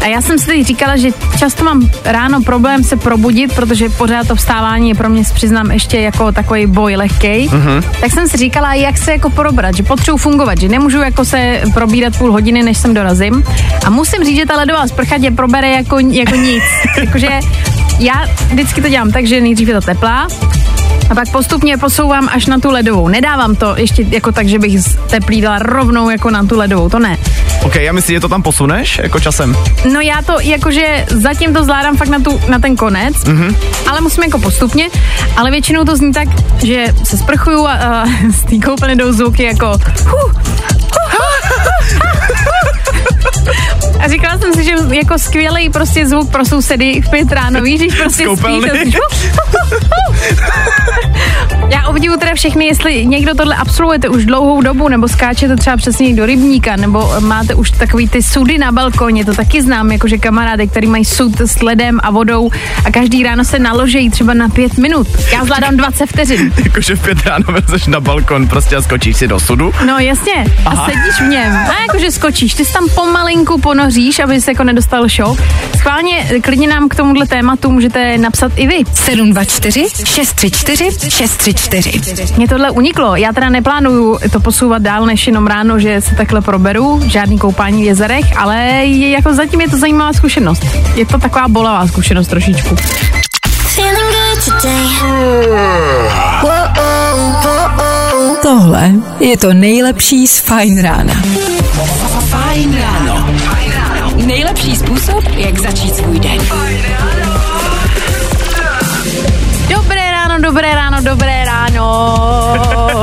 A 0.00 0.06
já 0.06 0.20
jsem 0.20 0.38
si 0.38 0.46
teď 0.46 0.66
říkala, 0.66 0.96
že 0.96 1.08
často 1.38 1.64
mám 1.64 1.90
ráno 2.04 2.42
problém 2.42 2.84
se 2.84 2.96
probudit, 2.96 3.54
protože 3.54 3.88
pořád 3.88 4.28
to 4.28 4.36
vstávání 4.36 4.88
je 4.88 4.94
pro 4.94 5.08
mě, 5.08 5.22
přiznám, 5.34 5.70
ještě 5.70 6.00
jako 6.00 6.32
takový 6.32 6.66
boj 6.66 6.96
lehký. 6.96 7.48
Mm-hmm. 7.48 7.82
Tak 8.00 8.12
jsem 8.12 8.28
si 8.28 8.36
říkala, 8.36 8.74
jak 8.74 8.98
se 8.98 9.12
jako 9.12 9.30
probrat, 9.30 9.74
že 9.74 9.82
potřebuji 9.82 10.18
fungovat, 10.18 10.60
že 10.60 10.68
nemůžu 10.68 10.98
jako 10.98 11.24
se 11.24 11.60
probírat 11.74 12.18
půl 12.18 12.32
hodiny, 12.32 12.62
než 12.62 12.78
sem 12.78 12.94
dorazím. 12.94 13.44
A 13.84 13.90
musím 13.90 14.24
říct, 14.24 14.36
že 14.36 14.46
ta 14.46 14.56
ledová 14.56 14.86
sprcha 14.86 15.18
tě 15.18 15.30
probere 15.30 15.70
jako, 15.70 15.98
jako 15.98 16.34
nic. 16.34 16.62
Jakože 17.00 17.28
já 17.98 18.26
vždycky 18.48 18.82
to 18.82 18.88
dělám 18.88 19.10
tak, 19.10 19.26
že 19.26 19.40
nejdřív 19.40 19.68
je 19.68 19.74
to 19.74 19.80
teplá, 19.80 20.28
a 21.10 21.14
pak 21.14 21.30
postupně 21.32 21.76
posouvám 21.76 22.28
až 22.32 22.46
na 22.46 22.58
tu 22.58 22.70
ledovou. 22.70 23.08
Nedávám 23.08 23.56
to 23.56 23.74
ještě 23.76 24.06
jako 24.10 24.32
tak, 24.32 24.48
že 24.48 24.58
bych 24.58 24.80
teplý 25.10 25.40
dala 25.40 25.58
rovnou 25.58 26.10
jako 26.10 26.30
na 26.30 26.44
tu 26.44 26.56
ledovou, 26.56 26.88
to 26.88 26.98
ne. 26.98 27.18
OK, 27.62 27.74
já 27.74 27.92
myslím, 27.92 28.16
že 28.16 28.20
to 28.20 28.28
tam 28.28 28.42
posuneš 28.42 28.98
jako 29.02 29.20
časem? 29.20 29.56
No 29.92 30.00
já 30.00 30.22
to 30.22 30.40
jakože 30.40 31.06
zatím 31.08 31.54
to 31.54 31.64
zvládám 31.64 31.96
fakt 31.96 32.08
na, 32.08 32.18
tu, 32.18 32.40
na 32.48 32.58
ten 32.58 32.76
konec, 32.76 33.16
mm-hmm. 33.16 33.56
ale 33.90 34.00
musím 34.00 34.22
jako 34.22 34.38
postupně, 34.38 34.88
ale 35.36 35.50
většinou 35.50 35.84
to 35.84 35.96
zní 35.96 36.12
tak, 36.12 36.28
že 36.64 36.86
se 37.04 37.16
sprchuju 37.16 37.66
a, 37.66 37.72
a 37.72 38.04
z 38.30 38.42
té 38.42 38.66
koupelny 38.66 38.96
jdou 38.96 39.12
zvuky 39.12 39.42
jako 39.42 39.78
huh, 40.04 40.32
a 44.00 44.08
říkala 44.08 44.38
jsem 44.38 44.54
si, 44.54 44.64
že 44.64 44.72
jako 44.90 45.18
skvělý 45.18 45.70
prostě 45.70 46.06
zvuk 46.06 46.30
pro 46.30 46.44
sousedy 46.44 47.00
v 47.00 47.10
pět 47.10 47.32
ráno, 47.32 47.62
víš, 47.62 47.80
když 47.80 47.94
prostě 47.94 48.24
spíš 48.36 48.64
Já 51.70 51.88
obdivu 51.88 52.16
teda 52.16 52.34
všechny, 52.34 52.66
jestli 52.66 53.06
někdo 53.06 53.34
tohle 53.34 53.56
absolvujete 53.56 54.08
už 54.08 54.26
dlouhou 54.26 54.60
dobu, 54.62 54.88
nebo 54.88 55.08
skáčete 55.08 55.56
třeba 55.56 55.76
přesně 55.76 56.14
do 56.14 56.26
rybníka, 56.26 56.76
nebo 56.76 57.12
máte 57.20 57.54
už 57.54 57.70
takový 57.70 58.08
ty 58.08 58.22
sudy 58.22 58.58
na 58.58 58.72
balkoně, 58.72 59.24
to 59.24 59.34
taky 59.34 59.62
znám, 59.62 59.92
jakože 59.92 60.18
kamarády, 60.18 60.68
který 60.68 60.86
mají 60.86 61.04
sud 61.04 61.40
s 61.40 61.62
ledem 61.62 62.00
a 62.02 62.10
vodou 62.10 62.50
a 62.84 62.90
každý 62.90 63.22
ráno 63.22 63.44
se 63.44 63.58
naložejí 63.58 64.10
třeba 64.10 64.34
na 64.34 64.48
pět 64.48 64.78
minut. 64.78 65.08
Já 65.32 65.44
zvládám 65.44 65.76
20 65.76 66.06
vteřin. 66.06 66.52
jakože 66.64 66.96
v 66.96 67.02
pět 67.02 67.26
ráno 67.26 67.44
vezeš 67.48 67.86
na 67.86 68.00
balkon 68.00 68.48
prostě 68.48 68.76
a 68.76 68.82
skočíš 68.82 69.16
si 69.16 69.28
do 69.28 69.40
sudu? 69.40 69.72
No 69.86 69.98
jasně, 69.98 70.44
Aha. 70.64 70.82
a 70.82 70.90
sedíš 70.90 71.20
v 71.20 71.28
něm. 71.28 71.56
A 71.56 71.80
jakože 71.86 72.10
skočíš, 72.10 72.54
ty 72.54 72.64
jsi 72.64 72.72
tam 72.72 72.88
pomalinku 72.94 73.60
ponoříš, 73.60 74.18
aby 74.18 74.40
se 74.40 74.50
jako 74.50 74.64
nedostal 74.64 75.08
šok. 75.08 75.38
Schválně, 75.78 76.40
klidně 76.42 76.68
nám 76.68 76.88
k 76.88 76.94
tomuhle 76.94 77.26
tématu 77.26 77.70
můžete 77.70 78.18
napsat 78.18 78.52
i 78.56 78.66
vy. 78.66 78.84
724 78.94 79.86
634 80.04 81.10
634 81.10 81.57
Mě 82.36 82.48
tohle 82.48 82.70
uniklo. 82.70 83.16
Já 83.16 83.32
teda 83.32 83.48
neplánuju 83.48 84.18
to 84.32 84.40
posouvat 84.40 84.82
dál 84.82 85.06
než 85.06 85.26
jenom 85.26 85.46
ráno, 85.46 85.78
že 85.78 86.00
se 86.00 86.14
takhle 86.14 86.40
proberu, 86.40 87.02
žádný 87.06 87.38
koupání 87.38 87.82
v 87.82 87.86
jezerech, 87.86 88.38
ale 88.38 88.56
je, 88.84 89.10
jako 89.10 89.34
zatím 89.34 89.60
je 89.60 89.68
to 89.68 89.78
zajímavá 89.78 90.12
zkušenost. 90.12 90.64
Je 90.94 91.06
to 91.06 91.18
taková 91.18 91.48
bolavá 91.48 91.86
zkušenost 91.86 92.28
trošičku. 92.28 92.76
Tohle 98.42 98.92
je 99.20 99.36
to 99.36 99.54
nejlepší 99.54 100.26
z 100.26 100.40
Fine 100.40 100.82
rána. 100.82 101.14
Fajn 102.30 102.76
ráno. 102.80 103.28
Nejlepší 104.26 104.76
způsob, 104.76 105.24
jak 105.36 105.58
začít 105.58 105.96
svůj 105.96 106.20
den. 106.20 106.38
Dobré 109.68 110.10
ráno, 110.10 110.38
dobré 110.40 110.74
ráno, 110.74 110.87
dobré 111.00 111.44
ráno. 111.44 112.14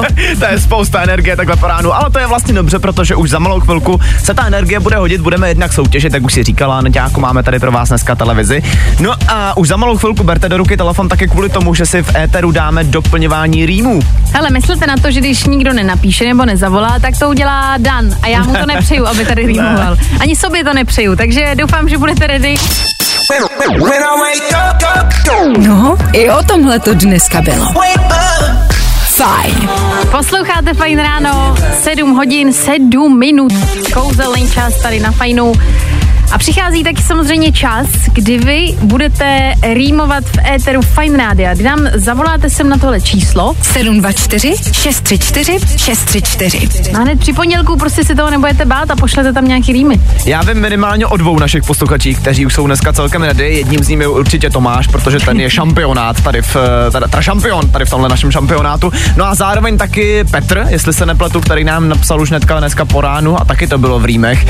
to 0.40 0.46
je 0.46 0.60
spousta 0.60 1.02
energie 1.02 1.36
takhle 1.36 1.56
po 1.56 1.68
ránu, 1.68 1.94
ale 1.94 2.10
to 2.12 2.20
je 2.20 2.28
vlastně 2.28 2.54
dobře, 2.54 2.80
protože 2.80 3.16
už 3.16 3.30
za 3.30 3.40
malou 3.40 3.60
chvilku 3.60 4.00
se 4.24 4.34
ta 4.34 4.46
energie 4.48 4.80
bude 4.80 4.96
hodit, 4.96 5.22
budeme 5.22 5.48
jednak 5.48 5.74
soutěžit, 5.74 6.14
jak 6.14 6.24
už 6.24 6.34
si 6.34 6.44
říkala, 6.44 6.82
Neďáku, 6.82 7.20
máme 7.20 7.44
tady 7.44 7.60
pro 7.60 7.72
vás 7.72 7.90
dneska 7.90 8.16
televizi. 8.16 8.64
No 9.00 9.14
a 9.28 9.58
už 9.58 9.68
za 9.68 9.78
malou 9.78 9.98
chvilku 9.98 10.24
berte 10.24 10.50
do 10.50 10.58
ruky 10.58 10.78
telefon 10.78 11.10
také 11.10 11.28
kvůli 11.28 11.50
tomu, 11.50 11.74
že 11.74 11.86
si 11.86 12.04
v 12.04 12.16
éteru 12.16 12.52
dáme 12.52 12.84
doplňování 12.84 13.66
rýmů. 13.66 14.00
Hele, 14.34 14.50
myslíte 14.50 14.88
na 14.88 14.96
to, 15.02 15.12
že 15.12 15.20
když 15.20 15.44
nikdo 15.46 15.74
nenapíše 15.74 16.25
nebo 16.25 16.46
nezavolá, 16.46 17.00
tak 17.00 17.20
to 17.20 17.30
udělá 17.30 17.78
Dan 17.78 18.10
a 18.22 18.28
já 18.28 18.44
mu 18.44 18.54
to 18.56 18.66
nepřeju, 18.66 19.08
aby 19.08 19.25
tady 19.25 19.46
rýmoval. 19.46 19.98
Ani 20.20 20.36
sobě 20.36 20.64
to 20.64 20.74
nepřeju, 20.74 21.16
takže 21.16 21.56
doufám, 21.56 21.90
že 21.90 21.98
budete 21.98 22.28
ready. 22.28 22.56
No, 25.58 25.98
i 26.14 26.30
o 26.30 26.44
tomhle 26.44 26.80
to 26.80 26.94
dneska 26.94 27.42
bylo. 27.42 27.66
Fajn. 29.15 29.70
Posloucháte 30.12 30.74
Fajn 30.74 31.00
ráno, 31.00 31.56
7 31.84 32.15
hodin, 32.15 32.54
7 32.54 33.20
minut. 33.20 33.54
Kouzelný 33.94 34.51
čas 34.51 34.82
tady 34.82 35.00
na 35.00 35.12
Fajnu. 35.12 35.54
A 36.32 36.38
přichází 36.38 36.84
taky 36.84 37.01
samozřejmě 37.01 37.51
čas, 37.51 37.88
kdy 38.13 38.38
vy 38.38 38.75
budete 38.82 39.53
rýmovat 39.74 40.24
v 40.24 40.38
éteru 40.53 40.82
Fine 40.82 41.17
Rádia. 41.17 41.53
Kdy 41.53 41.63
nám 41.63 41.88
zavoláte 41.94 42.50
sem 42.50 42.70
na 42.70 42.77
tohle 42.77 43.01
číslo. 43.01 43.55
724 43.62 44.53
634 44.72 45.60
634. 45.77 46.91
A 46.91 47.00
hned 47.00 47.20
při 47.20 47.34
pondělku 47.34 47.77
prostě 47.77 48.03
si 48.03 48.15
toho 48.15 48.29
nebudete 48.29 48.65
bát 48.65 48.91
a 48.91 48.96
pošlete 48.96 49.34
tam 49.34 49.48
nějaký 49.48 49.74
rýmy. 49.74 50.00
Já 50.25 50.41
vím 50.41 50.62
minimálně 50.62 51.08
o 51.08 51.17
dvou 51.17 51.39
našich 51.39 51.63
posluchačích, 51.63 52.20
kteří 52.20 52.46
už 52.46 52.53
jsou 52.53 52.65
dneska 52.67 52.94
celkem 52.94 53.24
ready. 53.24 53.55
Jedním 53.55 53.84
z 53.84 53.88
nich 53.88 54.00
je 54.00 54.08
určitě 54.08 54.50
Tomáš, 54.50 54.88
protože 54.88 55.20
ten 55.20 55.39
je 55.39 55.50
šampionát 55.55 56.22
tady 56.22 56.41
v, 56.41 56.58
teda, 56.91 57.08
teda 57.08 57.22
šampion 57.22 57.70
tady 57.70 57.86
v 57.86 57.89
tomhle 57.89 58.10
našem 58.10 58.32
šampionátu. 58.32 58.91
No 59.15 59.25
a 59.25 59.36
zároveň 59.36 59.77
taky 59.77 60.24
Petr, 60.24 60.65
jestli 60.70 60.94
se 60.94 61.05
nepletu, 61.05 61.41
který 61.41 61.63
nám 61.63 61.89
napsal 61.89 62.22
už 62.22 62.29
netka 62.29 62.60
dneska 62.60 62.86
po 62.86 63.01
ránu 63.01 63.41
a 63.41 63.46
taky 63.46 63.67
to 63.67 63.77
bylo 63.77 64.00
v 64.00 64.05
rýmech. 64.05 64.46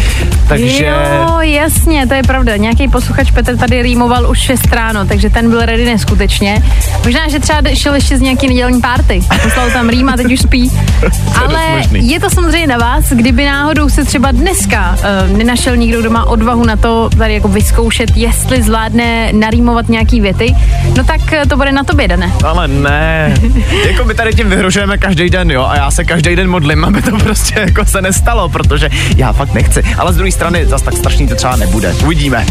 Takže... 0.47 0.85
Jo, 0.85 1.37
jasně, 1.65 2.07
to 2.07 2.13
je 2.13 2.23
pravda. 2.23 2.57
Nějaký 2.57 2.87
posluchač 2.87 3.31
Petr 3.31 3.57
tady 3.57 3.81
rýmoval 3.81 4.29
už 4.29 4.39
6 4.39 4.73
ráno, 4.73 5.05
takže 5.05 5.29
ten 5.29 5.49
byl 5.49 5.65
ready 5.65 5.85
neskutečně. 5.85 6.63
Možná, 7.05 7.27
že 7.27 7.39
třeba 7.39 7.61
šel 7.73 7.95
ještě 7.95 8.17
z 8.17 8.21
nějaký 8.21 8.47
nedělní 8.47 8.81
párty. 8.81 9.21
Poslal 9.43 9.71
tam 9.71 9.89
rým 9.89 10.09
a 10.09 10.17
teď 10.17 10.33
už 10.33 10.39
spí. 10.39 10.71
Ale 11.35 11.81
je 11.91 12.19
to 12.19 12.29
samozřejmě 12.29 12.67
na 12.67 12.77
vás, 12.77 13.09
kdyby 13.09 13.45
náhodou 13.45 13.89
se 13.89 14.05
třeba 14.05 14.31
dneska 14.31 14.97
uh, 15.31 15.37
nenašel 15.37 15.75
nikdo, 15.75 15.99
kdo 15.99 16.09
má 16.09 16.25
odvahu 16.25 16.65
na 16.65 16.75
to 16.75 17.09
tady 17.17 17.33
jako 17.33 17.47
vyzkoušet, 17.47 18.09
jestli 18.15 18.61
zvládne 18.61 19.33
narýmovat 19.33 19.89
nějaký 19.89 20.21
věty, 20.21 20.55
no 20.97 21.03
tak 21.03 21.21
uh, 21.21 21.49
to 21.49 21.57
bude 21.57 21.71
na 21.71 21.83
tobě, 21.83 22.07
Dane. 22.07 22.31
Ale 22.43 22.67
ne. 22.67 23.33
jako 23.87 24.05
my 24.05 24.13
tady 24.13 24.33
tím 24.33 24.49
vyhrožujeme 24.49 24.97
každý 24.97 25.29
den, 25.29 25.51
jo, 25.51 25.65
a 25.69 25.75
já 25.75 25.91
se 25.91 26.03
každý 26.03 26.35
den 26.35 26.49
modlím, 26.49 26.85
aby 26.85 27.01
to 27.01 27.11
prostě 27.17 27.59
jako 27.59 27.85
se 27.85 28.01
nestalo, 28.01 28.49
protože 28.49 28.89
já 29.17 29.33
fakt 29.33 29.53
nechci. 29.53 29.83
Ale 29.97 30.13
z 30.13 30.15
druhé 30.15 30.31
strany 30.31 30.65
zas 30.65 30.81
tak 30.81 30.97
strašný 30.97 31.27
to 31.27 31.35
třeba 31.35 31.54
nebude. 31.55 31.93
Uvidíme. 32.03 32.45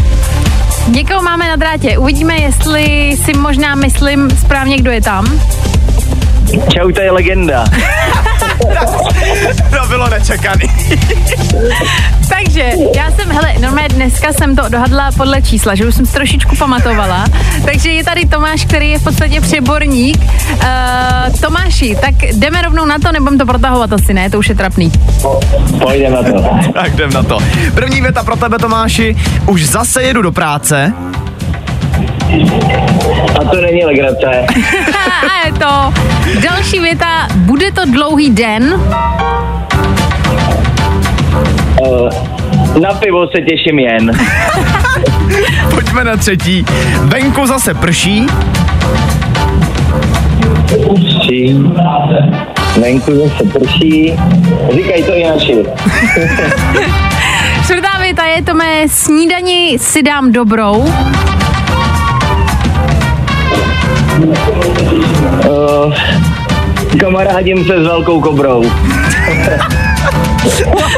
Někoho 0.87 1.21
máme 1.21 1.47
na 1.47 1.55
drátě. 1.55 1.97
Uvidíme, 1.97 2.35
jestli 2.35 3.11
si 3.25 3.33
možná 3.33 3.75
myslím 3.75 4.29
správně, 4.29 4.77
kdo 4.77 4.91
je 4.91 5.01
tam. 5.01 5.39
Čau, 6.73 6.91
to 6.91 7.01
je 7.01 7.11
legenda. 7.11 7.65
to 9.79 9.87
bylo 9.87 10.09
nečekaný. 10.09 10.65
Takže 12.29 12.71
já 12.95 13.11
jsem, 13.11 13.31
hele, 13.31 13.53
normálně 13.59 13.89
dneska 13.89 14.33
jsem 14.33 14.55
to 14.55 14.69
dohadla 14.69 15.11
podle 15.17 15.41
čísla, 15.41 15.75
že 15.75 15.85
už 15.85 15.95
jsem 15.95 16.05
si 16.05 16.13
trošičku 16.13 16.55
pamatovala. 16.55 17.25
Takže 17.65 17.91
je 17.91 18.03
tady 18.03 18.25
Tomáš, 18.25 18.65
který 18.65 18.89
je 18.89 18.99
v 18.99 19.03
podstatě 19.03 19.41
přeborník. 19.41 20.17
Uh, 20.17 21.39
Tomáši, 21.41 21.97
tak 22.01 22.15
jdeme 22.33 22.61
rovnou 22.61 22.85
na 22.85 22.99
to, 22.99 23.11
nebudem 23.11 23.37
to 23.37 23.45
protahovat 23.45 23.93
asi, 23.93 24.13
ne? 24.13 24.29
To 24.29 24.39
už 24.39 24.49
je 24.49 24.55
trapný. 24.55 24.91
Pojďme 25.79 26.09
na 26.09 26.23
to. 26.23 26.49
Tak 26.73 26.93
jdem 26.93 27.13
na 27.13 27.23
to. 27.23 27.37
První 27.73 28.01
věta 28.01 28.23
pro 28.23 28.35
tebe, 28.35 28.59
Tomáši. 28.59 29.15
Už 29.47 29.65
zase 29.65 30.03
jedu 30.03 30.21
do 30.21 30.31
práce. 30.31 30.93
A 33.39 33.43
to 33.51 33.61
není 33.61 33.85
legrace. 33.85 34.45
A 35.27 35.47
je 35.47 35.53
to 35.53 35.93
další 36.49 36.79
věta. 36.79 37.27
Bude 37.35 37.71
to 37.71 37.81
dlouhý 37.85 38.29
den. 38.29 38.81
Uh, 41.81 42.09
na 42.81 42.93
pivo 42.93 43.27
se 43.27 43.41
těším 43.41 43.79
jen. 43.79 44.11
Pojďme 45.69 46.03
na 46.03 46.17
třetí. 46.17 46.65
Venku 47.01 47.47
zase 47.47 47.73
prší. 47.73 48.27
Prší. 50.67 51.55
Venku 52.81 53.11
zase 53.15 53.59
prší. 53.59 54.13
Říkají 54.73 55.03
to 55.03 55.13
i 55.13 55.23
naši. 55.23 55.55
Čtvrtá 57.63 57.97
věta 58.01 58.25
je 58.25 58.43
to 58.43 58.53
mé 58.53 58.83
snídani 58.87 59.77
si 59.79 60.03
dám 60.03 60.31
dobrou. 60.31 60.93
Uh, 64.17 65.93
kamarádím 66.99 67.65
se 67.65 67.83
s 67.83 67.87
velkou 67.87 68.21
kobrou. 68.21 68.63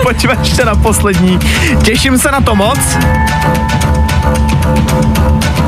Pojďme 0.03 0.37
ještě 0.39 0.65
na 0.65 0.75
poslední. 0.75 1.39
Těším 1.83 2.17
se 2.17 2.31
na 2.31 2.41
to 2.41 2.55
moc. 2.55 2.79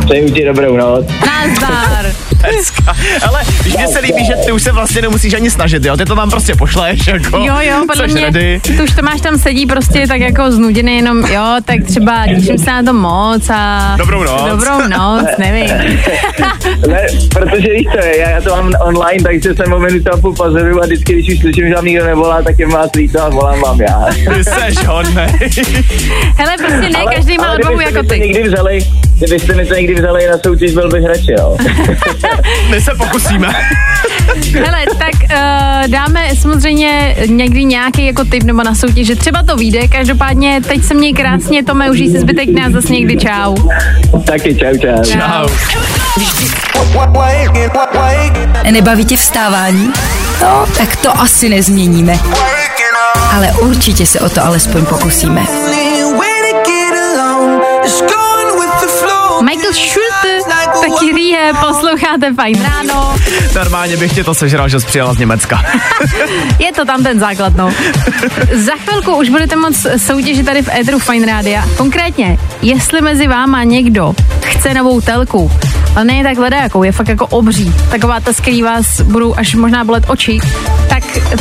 Přeju 0.10 0.30
ti 0.30 0.46
dobrou 0.46 0.78
noc. 0.78 1.06
Nazdar. 1.26 2.06
Hezka. 2.44 2.96
Ale 3.28 3.40
víš, 3.64 3.76
mně 3.76 3.88
se 3.88 4.00
líbí, 4.00 4.26
že 4.26 4.34
ty 4.46 4.52
už 4.52 4.64
se 4.64 4.72
vlastně 4.72 5.02
nemusíš 5.02 5.34
ani 5.34 5.52
snažit, 5.52 5.86
jo? 5.86 5.98
Ty 5.98 6.06
to 6.06 6.16
tam 6.16 6.30
prostě 6.30 6.56
pošleš, 6.56 7.08
jako. 7.08 7.38
Jo, 7.38 7.56
jo, 7.62 7.84
podle 7.88 8.08
mě, 8.08 8.22
ready. 8.22 8.62
tu 8.78 8.84
už 8.84 8.92
Tomáš 8.92 9.22
tam 9.22 9.38
sedí 9.38 9.66
prostě 9.66 10.08
tak 10.08 10.20
jako 10.20 10.52
znuděný, 10.52 10.96
jenom 10.96 11.26
jo, 11.26 11.56
tak 11.66 11.84
třeba 11.84 12.28
těším 12.28 12.58
se 12.58 12.72
na 12.72 12.84
to 12.84 12.94
moc 12.94 13.50
a... 13.50 13.96
Dobrou 13.98 14.24
noc. 14.24 14.42
Dobrou 14.50 14.88
noc, 14.88 15.26
nevím. 15.38 15.70
Ne, 16.88 17.06
protože 17.34 17.68
víš 17.74 17.88
co, 17.92 17.98
já, 17.98 18.30
já 18.30 18.42
to 18.42 18.50
mám 18.50 18.72
online, 18.82 19.24
takže 19.24 19.54
jsem 19.54 19.74
a 20.14 20.18
půl 20.18 20.36
pozoruju 20.36 20.82
a 20.82 20.86
vždycky, 20.86 21.14
když 21.14 21.30
už 21.30 21.40
slyším, 21.40 21.68
že 21.68 21.76
vám 21.76 21.86
nikdo 21.86 22.06
nevolá, 22.06 22.42
tak 22.42 22.60
je 22.60 22.68
vás 22.68 22.90
líto 22.96 23.22
a 23.22 23.30
volám 23.30 23.62
vám 23.62 23.82
já. 23.82 24.06
Ty 24.36 24.44
seš 24.44 24.86
hodnej. 24.86 25.28
Hele, 26.38 26.58
prostě 26.58 26.90
ne, 26.90 27.06
každý 27.30 27.38
má 27.38 27.54
odvahu 27.54 27.76
kdybyste 27.78 27.98
jako 27.98 28.04
mi 28.04 28.08
to 28.08 28.14
ty. 28.14 28.20
někdy 28.20 28.50
vzali, 28.50 28.80
kdybyste 29.18 29.56
mi 29.56 29.66
to 29.66 29.74
někdy 29.74 29.96
vzali 29.96 30.28
na 30.28 30.38
soutěž, 30.38 30.74
byl 30.74 30.90
bych 30.90 31.06
radši, 31.06 31.32
jo. 31.32 31.58
My 32.70 32.82
se 32.82 32.92
pokusíme. 32.98 33.48
Hele, 34.54 34.86
tak 34.86 35.14
uh, 35.24 35.88
dáme 35.88 36.30
samozřejmě 36.36 37.16
někdy 37.26 37.66
nějaký 37.66 38.06
jako 38.06 38.24
tip 38.24 38.44
nebo 38.44 38.64
na 38.64 38.76
soutěž, 38.76 39.08
že 39.08 39.16
třeba 39.16 39.44
to 39.44 39.56
vyjde. 39.56 39.88
Každopádně 39.88 40.62
teď 40.68 40.84
se 40.84 40.94
měj 40.94 41.14
krásně, 41.14 41.64
Tome, 41.64 41.92
užij 41.92 42.10
si 42.10 42.20
zbytek 42.20 42.50
dne 42.50 42.66
a 42.66 42.70
zase 42.70 42.94
někdy 42.94 43.18
čau. 43.18 43.56
Taky 44.26 44.56
čau, 44.56 44.78
čau. 44.78 45.04
Čau. 45.04 45.50
Nebaví 48.72 49.06
tě 49.06 49.18
vstávání? 49.18 49.94
No, 50.42 50.66
tak 50.78 50.96
to 50.96 51.20
asi 51.20 51.50
nezměníme. 51.50 52.20
Ale 53.36 53.48
určitě 53.62 54.06
se 54.06 54.20
o 54.20 54.30
to 54.30 54.46
alespoň 54.46 54.86
pokusíme. 54.86 55.46
Michael 59.42 59.74
Schulte, 59.74 60.40
taky 60.82 61.12
rýhe, 61.14 61.54
posloucháte 61.54 62.34
Fajn 62.34 62.64
ráno. 62.64 63.16
Normálně 63.56 63.98
bych 63.98 64.14
tě 64.14 64.24
to 64.24 64.34
sežral, 64.34 64.70
že 64.70 64.80
jsi 64.80 64.86
přijela 64.86 65.14
z 65.14 65.18
Německa. 65.18 65.66
Je 66.60 66.72
to 66.72 66.86
tam 66.86 67.04
ten 67.04 67.20
základ, 67.20 67.56
no. 67.56 67.74
Za 68.56 68.72
chvilku 68.76 69.16
už 69.16 69.30
budete 69.30 69.56
moc 69.56 69.88
soutěžit 69.98 70.46
tady 70.46 70.62
v 70.62 70.70
Edru 70.72 71.00
Fine 71.00 71.26
Rádia. 71.26 71.64
Konkrétně, 71.78 72.38
jestli 72.62 73.02
mezi 73.02 73.28
váma 73.28 73.64
někdo 73.64 74.14
chce 74.44 74.74
novou 74.74 75.02
telku, 75.02 75.52
ale 75.96 76.06
ne 76.06 76.24
tak 76.24 76.52
jakou, 76.52 76.84
je 76.84 76.92
fakt 76.92 77.08
jako 77.08 77.28
obří, 77.28 77.74
taková 77.92 78.20
ta, 78.20 78.34
z 78.34 78.40
který 78.40 78.64
vás 78.64 79.02
budou 79.02 79.36
až 79.38 79.56
možná 79.56 79.84
bolet 79.84 80.04
oči, 80.08 80.40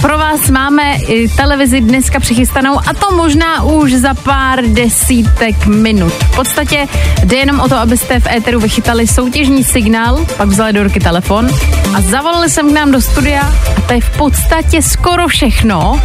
pro 0.00 0.18
vás 0.18 0.50
máme 0.50 0.94
i 0.94 1.28
televizi 1.28 1.80
dneska 1.80 2.20
přichystanou 2.20 2.78
a 2.86 2.94
to 2.94 3.16
možná 3.16 3.62
už 3.62 3.92
za 3.92 4.14
pár 4.14 4.64
desítek 4.64 5.66
minut. 5.66 6.12
V 6.12 6.36
podstatě 6.36 6.86
jde 7.24 7.36
jenom 7.36 7.60
o 7.60 7.68
to, 7.68 7.76
abyste 7.76 8.20
v 8.20 8.26
éteru 8.26 8.60
vychytali 8.60 9.06
soutěžní 9.06 9.64
signál, 9.64 10.26
pak 10.36 10.48
vzali 10.48 10.72
do 10.72 10.82
ruky 10.82 11.00
telefon 11.00 11.48
a 11.94 12.00
zavolali 12.00 12.50
jsem 12.50 12.70
k 12.70 12.74
nám 12.74 12.92
do 12.92 13.00
studia 13.00 13.52
a 13.76 13.80
to 13.80 13.92
je 13.92 14.00
v 14.00 14.16
podstatě 14.16 14.82
skoro 14.82 15.28
všechno. 15.28 16.00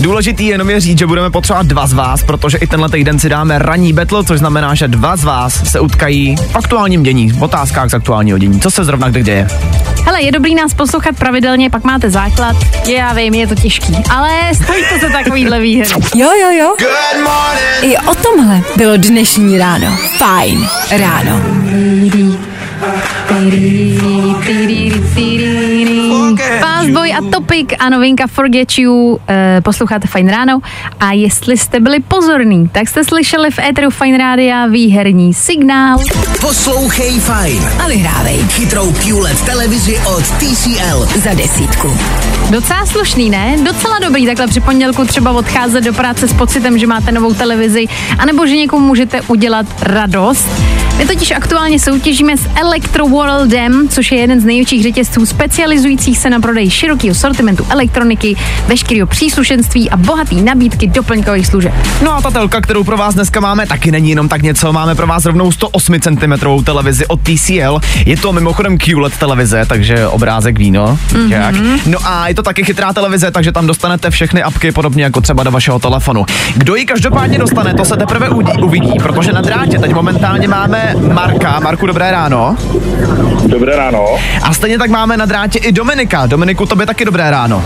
Důležitý 0.00 0.46
jenom 0.46 0.70
je 0.70 0.80
říct, 0.80 0.98
že 0.98 1.06
budeme 1.06 1.30
potřebovat 1.30 1.66
dva 1.66 1.86
z 1.86 1.92
vás, 1.92 2.22
protože 2.22 2.58
i 2.58 2.66
tenhle 2.66 2.88
týden 2.88 3.18
si 3.18 3.28
dáme 3.28 3.58
ranní 3.58 3.92
battle, 3.92 4.24
což 4.24 4.38
znamená, 4.38 4.74
že 4.74 4.88
dva 4.88 5.16
z 5.16 5.24
vás 5.24 5.70
se 5.70 5.80
utkají 5.80 6.36
v 6.36 6.56
aktuálním 6.56 7.02
dění, 7.02 7.32
v 7.32 7.42
otázkách 7.42 7.90
z 7.90 7.94
aktuálního 7.94 8.38
dění. 8.38 8.60
Co 8.60 8.70
se 8.70 8.84
zrovna 8.84 9.08
kde 9.08 9.22
děje? 9.22 9.48
Hele, 10.04 10.22
je 10.22 10.32
dobrý 10.32 10.54
nás 10.54 10.74
poslouchat 10.74 11.16
pravidelně, 11.16 11.70
pak 11.70 11.84
máte 11.84 12.10
základ. 12.10 12.56
Je, 12.86 12.93
já 12.94 13.12
vím, 13.12 13.34
je 13.34 13.46
to 13.46 13.54
těžký, 13.54 13.96
ale 14.10 14.28
stojí 14.62 14.84
to 14.92 14.98
za 15.06 15.12
takovýhle 15.12 15.60
výhry. 15.60 15.88
Jo, 16.14 16.30
jo, 16.40 16.50
jo. 16.50 16.74
I 17.82 17.96
o 17.96 18.14
tomhle 18.14 18.60
bylo 18.76 18.96
dnešní 18.96 19.58
ráno. 19.58 19.86
Fajn 20.18 20.68
ráno. 20.90 21.40
Fastboy 26.60 27.12
a 27.12 27.18
Topic 27.30 27.66
a 27.78 27.88
novinka 27.88 28.26
Forget 28.26 28.78
You, 28.78 29.20
eh, 29.28 29.60
posloucháte 29.64 30.08
Fine 30.08 30.32
Ráno 30.32 30.60
a 31.00 31.12
jestli 31.12 31.58
jste 31.58 31.80
byli 31.80 32.00
pozorní, 32.00 32.68
tak 32.68 32.88
jste 32.88 33.04
slyšeli 33.04 33.50
v 33.50 33.58
éteru 33.58 33.90
Fine 33.90 34.18
Rádia 34.18 34.66
výherní 34.66 35.34
signál. 35.34 35.98
Poslouchej 36.40 37.20
fajn. 37.20 37.62
A 37.84 37.88
vyhrávej 37.88 38.38
Chytrou 38.48 38.92
QLED 38.92 39.44
televizi 39.44 39.98
od 40.16 40.24
TCL. 40.24 41.08
za 41.20 41.34
desítku. 41.34 41.98
Docela 42.50 42.86
slušný, 42.86 43.30
ne? 43.30 43.56
Docela 43.64 43.98
dobrý 43.98 44.26
takhle 44.26 44.46
při 44.46 44.60
pondělku 44.60 45.04
třeba 45.04 45.30
odcházet 45.30 45.84
do 45.84 45.92
práce 45.92 46.28
s 46.28 46.32
pocitem, 46.32 46.78
že 46.78 46.86
máte 46.86 47.12
novou 47.12 47.34
televizi, 47.34 47.86
anebo 48.18 48.46
že 48.46 48.56
někomu 48.56 48.86
můžete 48.86 49.20
udělat 49.22 49.66
radost. 49.82 50.48
My 50.98 51.06
totiž 51.06 51.30
aktuálně 51.30 51.78
soutěžíme 51.78 52.36
s 52.36 52.48
Electro 52.60 53.08
Worldem, 53.08 53.88
což 53.88 54.12
je 54.12 54.18
jeden 54.18 54.40
z 54.40 54.44
největších 54.44 54.82
řetězců 54.82 55.26
specializujících 55.26 56.18
se 56.24 56.30
na 56.30 56.40
prodej 56.40 56.70
širokého 56.70 57.14
sortimentu 57.14 57.66
elektroniky, 57.70 58.36
veškerého 58.66 59.06
příslušenství 59.06 59.90
a 59.90 59.96
bohatý 59.96 60.42
nabídky 60.42 60.86
doplňkových 60.86 61.46
služeb. 61.46 61.72
No 62.04 62.16
a 62.16 62.22
ta 62.22 62.30
telka, 62.30 62.60
kterou 62.60 62.84
pro 62.84 62.96
vás 62.96 63.14
dneska 63.14 63.40
máme, 63.40 63.66
taky 63.66 63.90
není 63.90 64.10
jenom 64.10 64.28
tak 64.28 64.42
něco. 64.42 64.72
Máme 64.72 64.94
pro 64.94 65.06
vás 65.06 65.24
rovnou 65.24 65.52
108 65.52 66.00
cm 66.00 66.32
televizi 66.64 67.06
od 67.06 67.20
TCL. 67.20 67.80
Je 68.06 68.16
to 68.16 68.32
mimochodem 68.32 68.78
QLED 68.78 69.16
televize, 69.16 69.64
takže 69.66 70.06
obrázek 70.06 70.58
víno. 70.58 70.98
Mm-hmm. 71.08 71.32
Jak? 71.32 71.54
No 71.86 71.98
a 72.04 72.28
je 72.28 72.34
to 72.34 72.42
taky 72.42 72.64
chytrá 72.64 72.92
televize, 72.92 73.30
takže 73.30 73.52
tam 73.52 73.66
dostanete 73.66 74.10
všechny 74.10 74.42
apky, 74.42 74.72
podobně 74.72 75.04
jako 75.04 75.20
třeba 75.20 75.42
do 75.42 75.50
vašeho 75.50 75.78
telefonu. 75.78 76.24
Kdo 76.56 76.74
ji 76.74 76.84
každopádně 76.84 77.38
dostane, 77.38 77.74
to 77.74 77.84
se 77.84 77.96
teprve 77.96 78.28
udí, 78.28 78.52
uvidí, 78.62 78.98
protože 79.02 79.32
na 79.32 79.40
drátě 79.40 79.78
teď 79.78 79.92
momentálně 79.92 80.48
máme 80.48 80.94
Marka. 81.12 81.60
Marku, 81.60 81.86
dobré 81.86 82.10
ráno. 82.10 82.56
Dobré 83.46 83.76
ráno. 83.76 84.06
A 84.42 84.54
stejně 84.54 84.78
tak 84.78 84.90
máme 84.90 85.16
na 85.16 85.26
drátě 85.26 85.58
i 85.58 85.72
Dominika. 85.72 86.13
Dominiku, 86.26 86.66
tobě 86.66 86.86
taky 86.86 87.04
dobré 87.04 87.30
ráno. 87.30 87.64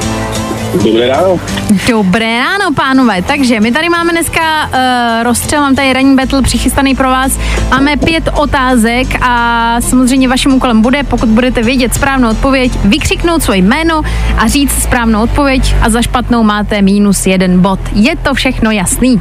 Dobré 0.84 1.08
ráno. 1.08 1.40
Dobré 1.88 2.38
ráno, 2.38 2.74
pánové. 2.74 3.22
Takže 3.22 3.60
my 3.60 3.72
tady 3.72 3.88
máme 3.88 4.12
dneska 4.12 4.40
uh, 4.66 5.22
rozstřel, 5.22 5.60
mám 5.60 5.74
tady 5.74 5.92
ranní 5.92 6.16
battle 6.16 6.42
přichystaný 6.42 6.94
pro 6.94 7.08
vás. 7.08 7.38
Máme 7.70 7.96
pět 7.96 8.28
otázek 8.34 9.06
a 9.20 9.76
samozřejmě 9.80 10.28
vaším 10.28 10.54
úkolem 10.54 10.82
bude, 10.82 11.02
pokud 11.02 11.28
budete 11.28 11.62
vědět 11.62 11.94
správnou 11.94 12.30
odpověď, 12.30 12.72
vykřiknout 12.84 13.42
svoje 13.42 13.58
jméno 13.58 14.02
a 14.38 14.48
říct 14.48 14.82
správnou 14.82 15.22
odpověď 15.22 15.74
a 15.82 15.90
za 15.90 16.02
špatnou 16.02 16.42
máte 16.42 16.82
minus 16.82 17.26
jeden 17.26 17.60
bod. 17.60 17.80
Je 17.92 18.16
to 18.16 18.34
všechno 18.34 18.70
jasný? 18.70 19.20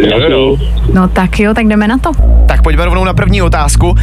Jo, 0.00 0.18
jo. 0.28 0.56
No 0.92 1.08
tak 1.08 1.40
jo, 1.40 1.54
tak 1.54 1.66
jdeme 1.66 1.88
na 1.88 1.98
to. 1.98 2.10
Tak 2.46 2.62
pojďme 2.62 2.84
rovnou 2.84 3.04
na 3.04 3.14
první 3.14 3.42
otázku. 3.42 3.94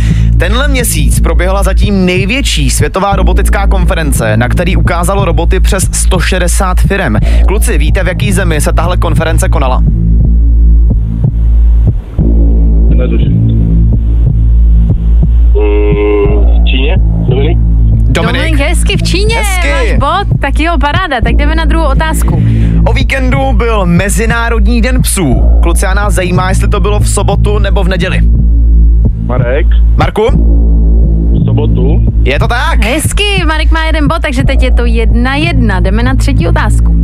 Tenhle 0.42 0.68
měsíc 0.68 1.20
proběhla 1.20 1.64
zatím 1.64 2.06
největší 2.06 2.70
světová 2.70 3.16
robotická 3.16 3.68
konference, 3.68 4.38
na 4.38 4.50
který 4.50 4.76
ukázalo 4.76 5.26
roboty 5.26 5.60
přes 5.60 5.90
160 5.92 6.80
firm. 6.80 7.16
Kluci, 7.48 7.78
víte, 7.78 8.04
v 8.04 8.08
jaký 8.08 8.32
zemi 8.32 8.62
se 8.62 8.74
tahle 8.74 8.98
konference 8.98 9.50
konala? 9.50 9.84
Netuším. 12.90 13.34
Mm, 15.54 16.36
v 16.46 16.66
Číně? 16.66 16.96
Dominik? 17.30 17.58
Dominik. 17.58 18.12
Dominik 18.12 18.60
hezky 18.60 18.98
v 18.98 19.04
Číně, 19.04 19.36
Hezky. 19.36 19.68
máš 19.70 20.00
bod, 20.00 20.40
tak 20.40 20.60
jo, 20.60 20.74
paráda, 20.82 21.22
tak 21.24 21.36
jdeme 21.36 21.56
na 21.56 21.66
druhou 21.66 21.88
otázku. 21.88 22.44
O 22.86 22.94
víkendu 22.94 23.54
byl 23.54 23.86
Mezinárodní 23.86 24.82
den 24.82 25.02
psů. 25.02 25.44
Kluci, 25.62 25.86
a 25.86 25.94
nás 25.94 26.14
zajímá, 26.14 26.50
jestli 26.50 26.68
to 26.68 26.80
bylo 26.80 27.00
v 27.00 27.10
sobotu 27.10 27.60
nebo 27.60 27.84
v 27.84 27.88
neděli. 27.88 28.22
Marek, 29.26 29.68
Marku? 29.98 30.28
v 31.32 31.46
sobotu. 31.46 32.00
Je 32.24 32.40
to 32.40 32.48
tak? 32.48 32.84
Hezky, 32.84 33.46
Marek 33.48 33.72
má 33.72 33.86
jeden 33.86 34.08
bod, 34.08 34.22
takže 34.22 34.44
teď 34.44 34.64
je 34.64 34.74
to 34.74 34.86
jedna 34.86 35.36
jedna, 35.36 35.80
jdeme 35.80 36.04
na 36.04 36.16
třetí 36.16 36.48
otázku. 36.48 36.96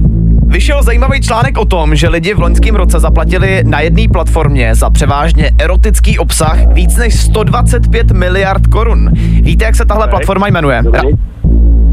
Vyšel 0.47 0.83
zajímavý 0.83 1.21
článek 1.21 1.57
o 1.57 1.65
tom, 1.65 1.95
že 1.95 2.09
lidi 2.09 2.33
v 2.33 2.39
loňském 2.39 2.75
roce 2.75 2.99
zaplatili 2.99 3.63
na 3.65 3.79
jedné 3.79 4.03
platformě 4.13 4.75
za 4.75 4.89
převážně 4.89 5.51
erotický 5.59 6.19
obsah 6.19 6.73
víc 6.73 6.97
než 6.97 7.19
125 7.19 8.11
miliard 8.11 8.67
korun. 8.67 9.09
Víte, 9.41 9.65
jak 9.65 9.75
se 9.75 9.85
tahle 9.85 10.07
platforma 10.07 10.47
jmenuje? 10.47 10.81
Dobrý. 10.83 11.09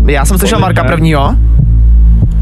Já 0.06 0.24
jsem 0.24 0.38
slyšel 0.38 0.58
Marka 0.58 0.84
prvního. 0.84 1.36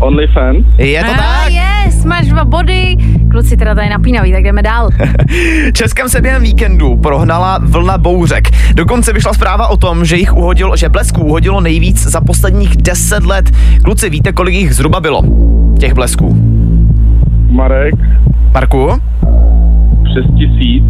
OnlyFans. 0.03 0.67
Je 0.79 1.01
to 1.05 1.11
A 1.11 1.17
tak? 1.17 1.53
yes, 1.53 2.05
máš 2.05 2.27
dva 2.29 2.45
body, 2.45 2.97
kluci 3.31 3.57
teda 3.57 3.75
tady 3.75 3.89
napínaví, 3.89 4.33
tak 4.33 4.43
jdeme 4.43 4.63
dál. 4.63 4.89
Českem 5.73 6.09
se 6.09 6.21
během 6.21 6.43
víkendu 6.43 6.97
prohnala 6.97 7.59
vlna 7.63 7.99
bouřek. 7.99 8.49
Dokonce 8.75 9.13
vyšla 9.13 9.33
zpráva 9.33 9.69
o 9.69 9.77
tom, 9.77 10.05
že 10.05 10.17
jich 10.17 10.35
uhodilo, 10.37 10.77
že 10.77 10.89
blesků 10.89 11.23
uhodilo 11.25 11.61
nejvíc 11.61 12.03
za 12.07 12.21
posledních 12.21 12.77
10 12.77 13.25
let. 13.25 13.51
Kluci, 13.85 14.11
víte, 14.11 14.33
kolik 14.33 14.55
jich 14.55 14.75
zhruba 14.75 15.01
bylo? 15.01 15.23
Těch 15.79 15.95
blesků. 15.95 16.37
Marek, 17.51 17.95
Marku? 18.55 18.89
přes 20.05 20.25
tisíc. 20.39 20.85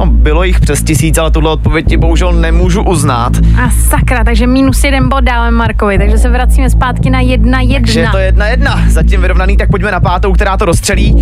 No, 0.00 0.06
bylo 0.06 0.44
jich 0.44 0.60
přes 0.60 0.82
tisíc, 0.82 1.18
ale 1.18 1.30
tuhle 1.30 1.50
odpověď 1.50 1.86
ti 1.88 1.96
bohužel 1.96 2.32
nemůžu 2.32 2.82
uznat. 2.82 3.32
A 3.64 3.70
sakra, 3.70 4.24
takže 4.24 4.46
minus 4.46 4.84
jeden 4.84 5.08
bod 5.08 5.24
dáme 5.24 5.50
Markovi, 5.50 5.98
takže 5.98 6.18
se 6.18 6.28
vracíme 6.28 6.70
zpátky 6.70 7.10
na 7.10 7.20
jedna 7.20 7.60
jedna. 7.60 7.80
Takže 7.86 8.00
je 8.00 8.08
to 8.08 8.18
jedna 8.18 8.46
jedna. 8.46 8.80
Zatím 8.88 9.20
vyrovnaný, 9.20 9.56
tak 9.56 9.70
pojďme 9.70 9.90
na 9.90 10.00
pátou, 10.00 10.32
která 10.32 10.56
to 10.56 10.64
rozstřelí. 10.64 11.14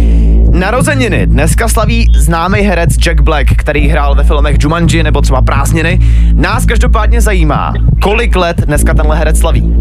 Narozeniny. 0.53 1.27
Dneska 1.27 1.69
slaví 1.69 2.11
známý 2.17 2.61
herec 2.61 2.97
Jack 2.97 3.21
Black, 3.21 3.47
který 3.57 3.89
hrál 3.89 4.15
ve 4.15 4.25
filmech 4.25 4.57
Jumanji 4.61 5.03
nebo 5.03 5.21
třeba 5.21 5.43
Prázdniny. 5.43 5.99
Nás 6.33 6.67
každopádně 6.67 7.21
zajímá, 7.21 7.75
kolik 8.03 8.37
let 8.37 8.61
dneska 8.67 8.95
tenhle 8.95 9.17
herec 9.17 9.39
slaví. 9.39 9.75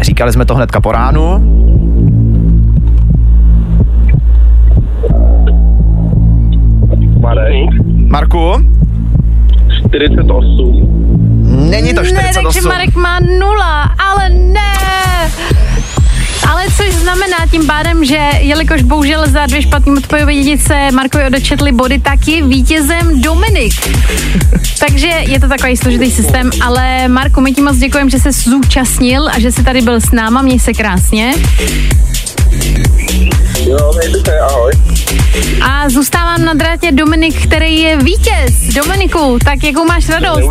Říkali 0.00 0.32
jsme 0.32 0.44
to 0.44 0.54
hnedka 0.54 0.80
po 0.80 0.92
ránu. 0.92 1.49
Marek, 7.20 7.70
Marku? 8.08 8.52
48. 9.88 11.70
Není 11.70 11.94
to 11.94 12.02
Ne, 12.02 12.08
48. 12.08 12.44
takže 12.44 12.60
Marek 12.68 12.94
má 12.94 13.18
nula, 13.38 13.82
ale 13.82 14.28
ne. 14.28 14.72
Ale 16.50 16.64
což 16.76 16.94
znamená 16.94 17.36
tím 17.50 17.66
pádem, 17.66 18.04
že 18.04 18.18
jelikož 18.38 18.82
bohužel 18.82 19.24
za 19.26 19.46
dvě 19.46 19.62
špatné 19.62 19.92
odpovědi 19.92 20.58
se 20.58 20.90
Markovi 20.90 21.26
odečetli 21.26 21.72
body, 21.72 21.98
tak 21.98 22.28
je 22.28 22.42
vítězem 22.42 23.20
Dominik. 23.20 23.72
Takže 24.78 25.06
je 25.06 25.40
to 25.40 25.48
takový 25.48 25.76
složitý 25.76 26.10
systém, 26.10 26.50
ale 26.66 27.08
Marku, 27.08 27.40
my 27.40 27.52
ti 27.52 27.60
moc 27.62 27.76
děkujeme, 27.76 28.10
že 28.10 28.18
se 28.18 28.32
zúčastnil 28.32 29.28
a 29.28 29.40
že 29.40 29.52
jsi 29.52 29.64
tady 29.64 29.80
byl 29.80 30.00
s 30.00 30.10
náma, 30.10 30.42
měj 30.42 30.58
se 30.58 30.72
krásně. 30.72 31.32
Jo, 33.66 33.92
mějte 33.98 34.30
se, 34.30 34.38
ahoj. 34.40 34.72
A 35.62 35.88
zůstávám 35.88 36.44
na 36.44 36.54
drátě 36.54 36.92
Dominik, 36.92 37.46
který 37.46 37.80
je 37.80 37.96
vítěz. 37.96 38.74
Dominiku, 38.74 39.38
tak 39.44 39.64
jakou 39.64 39.84
máš 39.84 40.08
radost? 40.08 40.50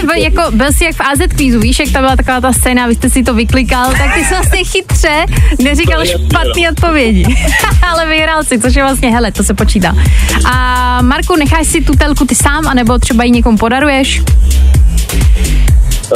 E, 0.00 0.02
byl, 0.06 0.16
jako, 0.16 0.42
byl 0.50 0.72
jsi 0.72 0.84
jak 0.84 0.96
v 0.96 1.00
AZ 1.00 1.18
kvízu, 1.28 1.60
víš, 1.60 1.78
jak 1.78 1.88
to 1.88 1.98
byla 1.98 2.16
taková 2.16 2.40
ta 2.40 2.52
scéna, 2.52 2.86
vy 2.86 2.94
jste 2.94 3.10
si 3.10 3.22
to 3.22 3.34
vyklikal, 3.34 3.92
tak 3.92 4.14
ty 4.14 4.24
jsi 4.24 4.34
vlastně 4.34 4.64
chytře 4.64 5.24
neříkal 5.62 6.04
špatný 6.04 6.68
odpovědi. 6.68 7.36
Ale 7.90 8.06
vyhrál 8.06 8.44
si, 8.44 8.58
což 8.58 8.74
je 8.74 8.82
vlastně, 8.82 9.10
hele, 9.10 9.32
to 9.32 9.42
se 9.44 9.54
počítá. 9.54 9.96
A 10.44 10.98
Marku, 11.02 11.36
necháš 11.36 11.66
si 11.66 11.80
tu 11.80 11.92
telku 11.92 12.24
ty 12.24 12.34
sám, 12.34 12.68
anebo 12.68 12.98
třeba 12.98 13.24
ji 13.24 13.30
někomu 13.30 13.58
podaruješ? 13.58 14.22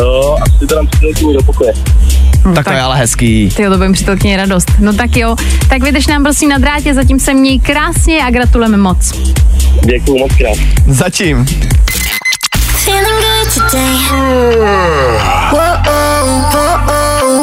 Jo, 0.00 0.38
asi 0.42 0.66
to 0.66 0.74
dám 0.74 0.88
do 1.34 1.42
pokoje. 1.42 1.72
Tak 2.54 2.64
to 2.64 2.72
je 2.72 2.80
ale 2.80 2.96
hezký. 2.96 3.50
Ty 3.56 3.62
to 3.62 3.70
budeme 3.70 3.92
přítelkyně 3.92 4.36
radost. 4.36 4.72
No 4.78 4.92
tak 4.92 5.16
jo, 5.16 5.36
tak 5.68 5.82
vydrž 5.82 6.06
nám 6.06 6.22
prosím 6.22 6.48
na 6.48 6.58
drátě, 6.58 6.94
zatím 6.94 7.20
se 7.20 7.34
měj 7.34 7.58
krásně 7.60 8.24
a 8.24 8.30
gratulujeme 8.30 8.76
moc. 8.76 9.12
Děkuju 9.84 10.18
moc 10.18 10.32
krát. 10.34 10.58
Zatím. 10.86 11.46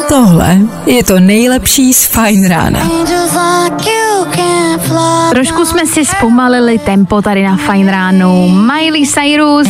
Tohle 0.10 0.58
je 0.86 1.04
to 1.04 1.20
nejlepší 1.20 1.94
z 1.94 2.06
Fajn 2.06 2.48
rána. 2.48 2.80
Trošku 5.30 5.66
jsme 5.66 5.86
si 5.86 6.06
zpomalili 6.06 6.80
tempo 6.80 7.22
tady 7.22 7.44
na 7.44 7.58
Fine 7.58 7.92
ránu. 7.92 8.50
Miley 8.50 9.08
Cyrus, 9.08 9.68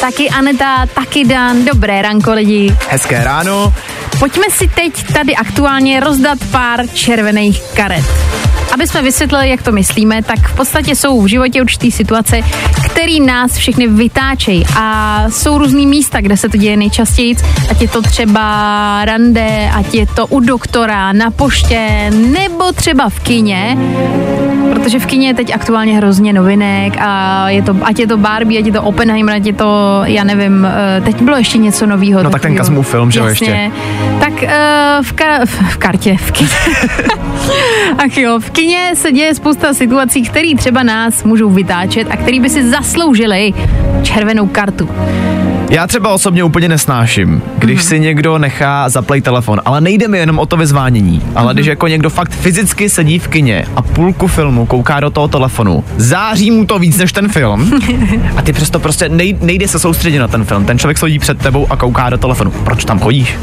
taky 0.00 0.30
Aneta, 0.30 0.86
taky 0.94 1.24
Dan. 1.24 1.64
Dobré 1.64 2.02
ranko 2.02 2.32
lidi. 2.32 2.76
Hezké 2.88 3.24
ráno. 3.24 3.72
Pojďme 4.20 4.44
si 4.50 4.68
teď 4.68 5.12
tady 5.12 5.36
aktuálně 5.36 6.00
rozdat 6.00 6.38
pár 6.50 6.86
červených 6.88 7.62
karet. 7.74 8.04
Aby 8.72 8.86
jsme 8.86 9.02
vysvětlili, 9.02 9.50
jak 9.50 9.62
to 9.62 9.72
myslíme, 9.72 10.22
tak 10.22 10.48
v 10.48 10.56
podstatě 10.56 10.96
jsou 10.96 11.22
v 11.22 11.26
životě 11.26 11.62
určitý 11.62 11.90
situace, 11.90 12.40
které 12.90 13.20
nás 13.26 13.56
všechny 13.56 13.88
vytáčejí. 13.88 14.64
A 14.76 15.24
jsou 15.28 15.58
různý 15.58 15.86
místa, 15.86 16.20
kde 16.20 16.36
se 16.36 16.48
to 16.48 16.56
děje 16.56 16.76
nejčastěji, 16.76 17.36
ať 17.70 17.82
je 17.82 17.88
to 17.88 18.02
třeba 18.02 19.04
rande, 19.04 19.70
ať 19.74 19.94
je 19.94 20.06
to 20.06 20.26
u 20.26 20.40
doktora, 20.40 21.12
na 21.12 21.30
poště, 21.30 22.10
nebo 22.10 22.72
třeba 22.72 23.08
v 23.08 23.20
kině, 23.20 23.76
protože 24.82 24.98
v 24.98 25.06
kině 25.06 25.26
je 25.28 25.34
teď 25.34 25.54
aktuálně 25.54 25.96
hrozně 25.96 26.32
novinek 26.32 26.94
a 27.00 27.48
je 27.48 27.62
to, 27.62 27.76
ať 27.82 27.98
je 27.98 28.06
to 28.06 28.16
Barbie, 28.16 28.60
ať 28.60 28.66
je 28.66 28.72
to 28.72 28.82
Oppenheimer, 28.82 29.34
ať 29.34 29.46
je 29.46 29.52
to, 29.52 30.00
já 30.04 30.24
nevím, 30.24 30.66
eh, 30.66 31.00
teď 31.00 31.22
bylo 31.22 31.36
ještě 31.36 31.58
něco 31.58 31.86
nového. 31.86 32.22
No 32.22 32.30
tak 32.30 32.42
ten 32.42 32.56
Kazmův 32.56 32.88
film, 32.90 33.10
že 33.10 33.20
jo, 33.20 33.26
ještě. 33.26 33.70
Tak 34.20 34.32
uh, 34.32 34.48
v, 35.02 35.14
ka- 35.14 35.46
v, 35.46 35.72
v 35.72 35.76
kartě, 35.76 36.16
v 36.16 36.32
kině. 36.32 36.50
Ach 37.98 38.16
jo, 38.16 38.38
v 38.40 38.50
kině 38.50 38.90
se 38.94 39.12
děje 39.12 39.34
spousta 39.34 39.74
situací, 39.74 40.22
které 40.22 40.48
třeba 40.58 40.82
nás 40.82 41.24
můžou 41.24 41.50
vytáčet 41.50 42.06
a 42.10 42.16
které 42.16 42.40
by 42.40 42.50
si 42.50 42.70
zasloužily 42.70 43.52
červenou 44.02 44.46
kartu. 44.46 44.88
Já 45.70 45.86
třeba 45.86 46.12
osobně 46.12 46.44
úplně 46.44 46.68
nesnáším, 46.68 47.42
když 47.58 47.76
Mhm. 47.76 47.84
mm-hmm. 47.84 47.88
si 47.88 48.00
někdo 48.00 48.38
nechá 48.38 48.88
zaplay 48.88 49.20
telefon, 49.20 49.60
ale 49.64 49.80
nejde 49.80 50.08
mi 50.08 50.18
jenom 50.18 50.38
o 50.38 50.46
to 50.46 50.56
vyzvánění, 50.56 51.22
ale 51.34 51.46
Mhm. 51.46 51.54
když 51.54 51.66
jako 51.66 51.86
někdo 51.88 52.10
fakt 52.10 52.30
fyzicky 52.32 52.88
sedí 52.88 53.18
v 53.18 53.28
kině 53.28 53.64
a 53.76 53.82
půlku 53.82 54.26
filmu 54.26 54.66
kouká 54.66 55.00
do 55.00 55.10
toho 55.10 55.28
telefonu, 55.28 55.84
září 55.96 56.50
mu 56.50 56.64
to 56.66 56.78
víc 56.78 56.98
než 56.98 57.12
ten 57.12 57.28
film 57.28 57.72
a 58.36 58.42
ty 58.42 58.52
přesto 58.52 58.80
prostě 58.80 59.08
nej, 59.08 59.36
nejde 59.40 59.68
se 59.68 59.78
soustředit 59.78 60.18
na 60.18 60.28
ten 60.28 60.44
film. 60.44 60.64
Ten 60.64 60.78
člověk 60.78 60.98
sedí 60.98 61.18
před 61.18 61.38
tebou 61.38 61.66
a 61.70 61.76
kouká 61.76 62.10
do 62.10 62.18
telefonu. 62.18 62.50
Proč 62.50 62.84
tam 62.84 62.98
chodíš? 62.98 63.36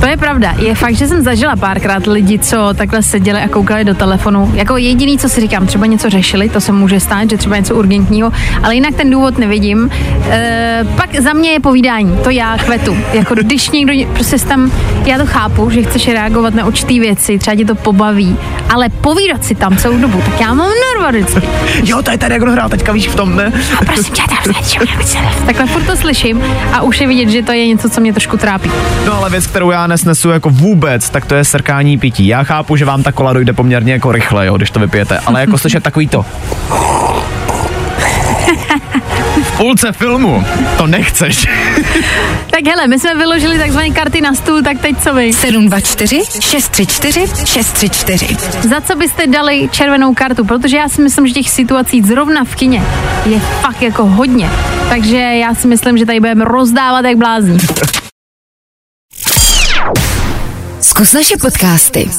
To 0.00 0.06
je 0.06 0.16
pravda. 0.16 0.54
Je 0.58 0.74
fakt, 0.74 0.94
že 0.96 1.06
jsem 1.06 1.22
zažila 1.22 1.56
párkrát 1.56 2.06
lidi, 2.06 2.38
co 2.38 2.68
takhle 2.74 3.02
seděli 3.02 3.40
a 3.40 3.48
koukali 3.48 3.84
do 3.84 3.94
telefonu. 3.94 4.50
Jako 4.54 4.76
jediný, 4.76 5.18
co 5.18 5.28
si 5.28 5.40
říkám, 5.40 5.66
třeba 5.66 5.86
něco 5.86 6.10
řešili, 6.10 6.48
to 6.48 6.60
se 6.60 6.72
může 6.72 7.00
stát, 7.00 7.30
že 7.30 7.36
třeba 7.36 7.56
něco 7.56 7.74
urgentního, 7.74 8.32
ale 8.62 8.74
jinak 8.74 8.94
ten 8.94 9.10
důvod 9.10 9.38
nevidím. 9.38 9.90
E, 10.30 10.84
pak 10.96 11.20
za 11.20 11.32
mě 11.32 11.51
je 11.52 11.60
povídání, 11.60 12.18
to 12.24 12.30
já 12.30 12.58
kvetu. 12.58 12.96
Jako 13.12 13.34
když 13.34 13.70
někdo 13.70 13.92
prostě 14.14 14.38
tam, 14.38 14.72
já 15.06 15.18
to 15.18 15.26
chápu, 15.26 15.70
že 15.70 15.82
chceš 15.82 16.08
reagovat 16.08 16.54
na 16.54 16.66
určitý 16.66 17.00
věci, 17.00 17.38
třeba 17.38 17.56
tě 17.56 17.64
to 17.64 17.74
pobaví, 17.74 18.36
ale 18.70 18.88
povídat 18.88 19.44
si 19.44 19.54
tam 19.54 19.76
celou 19.76 19.98
dobu, 19.98 20.22
tak 20.24 20.40
já 20.40 20.54
mám 20.54 20.68
nerva 20.68 21.10
vždycky. 21.10 21.48
Jo, 21.84 22.02
to 22.02 22.10
je 22.10 22.18
tady, 22.18 22.34
jak 22.34 22.42
hrál 22.42 22.68
teďka, 22.68 22.92
víš, 22.92 23.08
v 23.08 23.14
tom, 23.14 23.36
ne? 23.36 23.52
A 23.80 23.84
prosím 23.84 24.14
tě, 24.14 24.22
takhle 25.46 25.66
furt 25.66 25.82
to 25.82 25.96
slyším 25.96 26.42
a 26.72 26.82
už 26.82 27.00
je 27.00 27.08
vidět, 27.08 27.28
že 27.28 27.42
to 27.42 27.52
je 27.52 27.66
něco, 27.66 27.90
co 27.90 28.00
mě 28.00 28.12
trošku 28.12 28.36
trápí. 28.36 28.70
No 29.06 29.16
ale 29.16 29.30
věc, 29.30 29.46
kterou 29.46 29.70
já 29.70 29.86
nesnesu 29.86 30.30
jako 30.30 30.50
vůbec, 30.50 31.10
tak 31.10 31.26
to 31.26 31.34
je 31.34 31.44
srkání 31.44 31.98
pití. 31.98 32.26
Já 32.26 32.44
chápu, 32.44 32.76
že 32.76 32.84
vám 32.84 33.02
ta 33.02 33.12
kola 33.12 33.32
dojde 33.32 33.52
poměrně 33.52 33.92
jako 33.92 34.12
rychle, 34.12 34.46
jo, 34.46 34.56
když 34.56 34.70
to 34.70 34.80
vypijete, 34.80 35.18
ale 35.18 35.40
jako 35.40 35.58
slyšet 35.58 35.82
takový 35.82 36.08
to. 36.08 36.24
V 39.52 39.56
půlce 39.56 39.92
filmu 39.92 40.44
to 40.78 40.86
nechceš. 40.86 41.46
Tak 42.50 42.64
hele, 42.66 42.86
my 42.86 42.98
jsme 42.98 43.14
vyložili 43.14 43.58
takzvané 43.58 43.90
karty 43.90 44.20
na 44.20 44.34
stůl, 44.34 44.62
tak 44.62 44.78
teď 44.78 44.96
co 45.02 45.14
vy? 45.14 45.32
724 45.32 46.22
634 46.40 47.26
634. 47.44 48.36
Za 48.68 48.80
co 48.80 48.96
byste 48.96 49.26
dali 49.26 49.68
červenou 49.72 50.14
kartu? 50.14 50.44
Protože 50.44 50.76
já 50.76 50.88
si 50.88 51.02
myslím, 51.02 51.26
že 51.26 51.34
těch 51.34 51.50
situací 51.50 52.02
zrovna 52.02 52.44
v 52.44 52.54
kině 52.54 52.82
je 53.26 53.40
fakt 53.40 53.82
jako 53.82 54.06
hodně. 54.06 54.50
Takže 54.88 55.16
já 55.16 55.54
si 55.54 55.66
myslím, 55.66 55.98
že 55.98 56.06
tady 56.06 56.20
budeme 56.20 56.44
rozdávat 56.44 57.04
jak 57.04 57.16
blázni. 57.16 57.58
Zkus 60.80 61.12
naše 61.12 61.36
podcasty. 61.36 62.10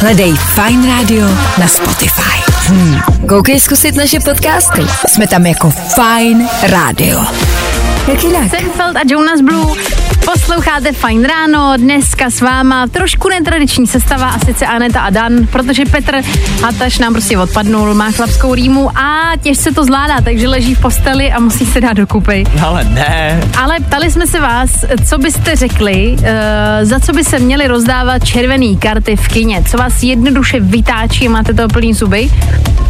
Hledej 0.00 0.34
Fine 0.36 0.86
Radio 0.96 1.26
na 1.58 1.68
Spotify. 1.68 2.53
Hmm. 2.66 3.00
Koukej 3.28 3.60
zkusit 3.60 3.96
naše 3.96 4.20
podcasty. 4.20 4.82
Jsme 5.08 5.26
tam 5.26 5.46
jako 5.46 5.70
Fine 5.70 6.48
Radio. 6.62 7.20
Jak 8.08 8.24
jinak? 8.24 8.50
Senfeld 8.50 8.96
a 8.96 9.00
Jonas 9.10 9.40
Blue. 9.40 9.76
Posloucháte 10.32 10.92
Fajn 10.92 11.24
ráno, 11.24 11.72
dneska 11.76 12.30
s 12.30 12.40
váma 12.40 12.86
trošku 12.86 13.28
netradiční 13.28 13.86
sestava 13.86 14.26
a 14.26 14.38
sice 14.38 14.66
Aneta 14.66 15.00
a 15.00 15.10
Dan, 15.10 15.46
protože 15.46 15.84
Petr 15.84 16.20
Hataš 16.62 16.98
nám 16.98 17.12
prostě 17.12 17.38
odpadnul, 17.38 17.94
má 17.94 18.10
chlapskou 18.10 18.54
rýmu 18.54 18.98
a 18.98 19.32
těžce 19.42 19.72
to 19.72 19.84
zvládá, 19.84 20.20
takže 20.20 20.48
leží 20.48 20.74
v 20.74 20.80
posteli 20.80 21.32
a 21.32 21.40
musí 21.40 21.66
se 21.66 21.80
dát 21.80 21.92
dokupy. 21.92 22.44
Ale 22.62 22.84
ne. 22.84 23.40
Ale 23.58 23.80
ptali 23.80 24.10
jsme 24.10 24.26
se 24.26 24.40
vás, 24.40 24.84
co 25.08 25.18
byste 25.18 25.56
řekli, 25.56 26.16
uh, 26.18 26.24
za 26.82 27.00
co 27.00 27.12
by 27.12 27.24
se 27.24 27.38
měly 27.38 27.66
rozdávat 27.66 28.24
červené 28.24 28.76
karty 28.78 29.16
v 29.16 29.28
kině, 29.28 29.62
co 29.70 29.76
vás 29.76 30.02
jednoduše 30.02 30.60
vytáčí 30.60 31.26
a 31.26 31.30
máte 31.30 31.54
toho 31.54 31.68
plný 31.68 31.94
zuby. 31.94 32.30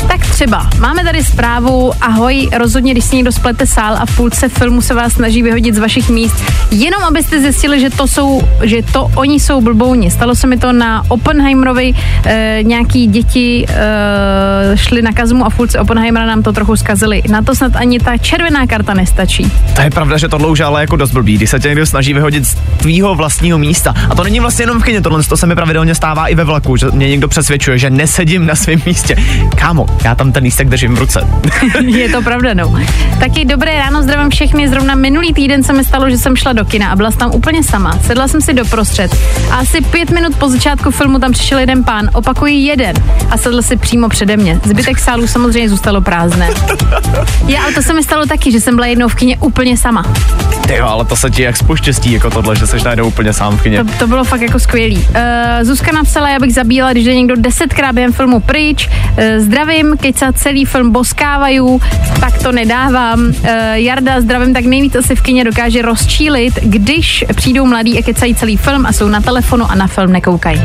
Tak 0.08 0.26
třeba, 0.26 0.70
máme 0.78 1.04
tady 1.04 1.24
zprávu, 1.24 1.92
ahoj, 2.00 2.48
rozhodně, 2.52 2.92
když 2.92 3.04
si 3.04 3.16
někdo 3.16 3.32
splete 3.32 3.66
sál 3.66 3.96
a 4.00 4.06
v 4.06 4.16
půlce 4.16 4.48
filmu 4.48 4.82
se 4.82 4.94
vás 4.94 5.03
snaží 5.10 5.42
vyhodit 5.42 5.74
z 5.74 5.78
vašich 5.78 6.10
míst, 6.10 6.36
jenom 6.70 7.04
abyste 7.04 7.40
zjistili, 7.40 7.80
že 7.80 7.90
to 7.90 8.06
jsou, 8.06 8.42
že 8.62 8.82
to 8.92 9.10
oni 9.14 9.40
jsou 9.40 9.60
blbouni. 9.60 10.10
Stalo 10.10 10.34
se 10.34 10.46
mi 10.46 10.56
to 10.56 10.72
na 10.72 11.02
Oppenheimerovi, 11.08 11.94
e, 12.26 12.58
nějaký 12.62 13.06
děti 13.06 13.66
e, 13.68 14.76
šli 14.76 15.02
na 15.02 15.12
kazmu 15.12 15.46
a 15.46 15.50
půlce 15.50 15.78
Oppenheimera 15.78 16.26
nám 16.26 16.42
to 16.42 16.52
trochu 16.52 16.76
zkazili. 16.76 17.22
Na 17.28 17.42
to 17.42 17.54
snad 17.54 17.76
ani 17.76 17.98
ta 17.98 18.16
červená 18.16 18.66
karta 18.66 18.94
nestačí. 18.94 19.52
To 19.76 19.82
je 19.82 19.90
pravda, 19.90 20.16
že 20.16 20.28
tohle 20.28 20.48
už 20.48 20.60
ale 20.60 20.80
jako 20.80 20.96
dost 20.96 21.10
blbý, 21.10 21.34
když 21.36 21.50
se 21.50 21.60
tě 21.60 21.68
někdo 21.68 21.86
snaží 21.86 22.14
vyhodit 22.14 22.46
z 22.46 22.54
tvýho 22.76 23.14
vlastního 23.14 23.58
místa. 23.58 23.94
A 24.10 24.14
to 24.14 24.24
není 24.24 24.40
vlastně 24.40 24.62
jenom 24.62 24.80
v 24.80 24.84
kyně, 24.84 25.00
tohle 25.00 25.22
to 25.22 25.36
se 25.36 25.46
mi 25.46 25.54
pravidelně 25.54 25.94
stává 25.94 26.26
i 26.26 26.34
ve 26.34 26.44
vlaku, 26.44 26.76
že 26.76 26.86
mě 26.92 27.08
někdo 27.08 27.28
přesvědčuje, 27.28 27.78
že 27.78 27.90
nesedím 27.90 28.46
na 28.46 28.54
svém 28.54 28.82
místě. 28.86 29.16
Kámo, 29.56 29.86
já 30.04 30.14
tam 30.14 30.32
ten 30.32 30.44
lístek 30.44 30.68
držím 30.68 30.94
v 30.94 30.98
ruce. 30.98 31.26
Je 31.86 32.08
to 32.08 32.22
pravda, 32.22 32.54
no. 32.54 32.74
Taky 33.20 33.44
dobré 33.44 33.78
ráno, 33.78 34.02
zdravím 34.02 34.30
všechny. 34.30 34.68
Zrovna 34.68 34.93
minulý 34.94 35.32
týden 35.32 35.62
se 35.62 35.72
mi 35.72 35.84
stalo, 35.84 36.10
že 36.10 36.18
jsem 36.18 36.36
šla 36.36 36.52
do 36.52 36.64
kina 36.64 36.90
a 36.90 36.96
byla 36.96 37.10
jsem 37.10 37.18
tam 37.18 37.30
úplně 37.34 37.62
sama. 37.62 37.98
Sedla 38.06 38.28
jsem 38.28 38.40
si 38.40 38.52
doprostřed 38.52 39.16
a 39.50 39.54
asi 39.54 39.80
pět 39.80 40.10
minut 40.10 40.36
po 40.36 40.48
začátku 40.48 40.90
filmu 40.90 41.18
tam 41.18 41.32
přišel 41.32 41.58
jeden 41.58 41.84
pán, 41.84 42.10
opakuji 42.12 42.54
jeden, 42.54 42.96
a 43.30 43.38
sedl 43.38 43.62
si 43.62 43.76
přímo 43.76 44.08
přede 44.08 44.36
mě. 44.36 44.60
Zbytek 44.64 44.98
sálu 44.98 45.26
samozřejmě 45.26 45.68
zůstalo 45.68 46.00
prázdné. 46.00 46.48
Já, 47.46 47.62
ale 47.62 47.72
to 47.72 47.82
se 47.82 47.94
mi 47.94 48.02
stalo 48.02 48.26
taky, 48.26 48.52
že 48.52 48.60
jsem 48.60 48.74
byla 48.74 48.86
jednou 48.86 49.08
v 49.08 49.14
kině 49.14 49.36
úplně 49.38 49.76
sama. 49.76 50.04
Ty 50.66 50.76
jo, 50.76 50.86
ale 50.86 51.04
to 51.04 51.16
se 51.16 51.30
ti 51.30 51.42
jak 51.42 51.56
spoštěstí 51.56 52.12
jako 52.12 52.30
tohle, 52.30 52.56
že 52.56 52.66
seš 52.66 52.82
najednou 52.82 53.06
úplně 53.06 53.32
sám 53.32 53.56
v 53.56 53.62
kyně. 53.62 53.84
To, 53.84 53.90
to 53.98 54.06
bylo 54.06 54.24
fakt 54.24 54.40
jako 54.40 54.58
skvělý. 54.58 54.96
Uh, 54.96 55.04
Zuzka 55.62 55.92
napsala, 55.92 56.28
já 56.28 56.38
bych 56.38 56.54
zabíjela, 56.54 56.92
když 56.92 57.04
jde 57.04 57.14
někdo 57.14 57.34
desetkrát 57.36 57.94
během 57.94 58.12
filmu 58.12 58.40
pryč. 58.40 58.88
Uh, 58.88 59.24
zdravím, 59.38 59.96
keď 60.00 60.18
se 60.18 60.26
celý 60.32 60.64
film 60.64 60.90
boskávají, 60.92 61.60
tak 62.20 62.42
to 62.42 62.52
nedávám. 62.52 63.20
Uh, 63.20 63.34
Jarda, 63.72 64.20
zdravím, 64.20 64.54
tak 64.54 64.64
nejvíc 64.64 64.83
asi 64.92 65.16
v 65.16 65.22
kině 65.22 65.44
dokáže 65.44 65.82
rozčílit, 65.82 66.54
když 66.62 67.24
přijdou 67.36 67.66
mladí 67.66 67.98
a 67.98 68.02
kecají 68.02 68.34
celý 68.34 68.56
film 68.56 68.86
a 68.86 68.92
jsou 68.92 69.08
na 69.08 69.20
telefonu 69.20 69.70
a 69.70 69.74
na 69.74 69.86
film 69.86 70.12
nekoukají. 70.12 70.62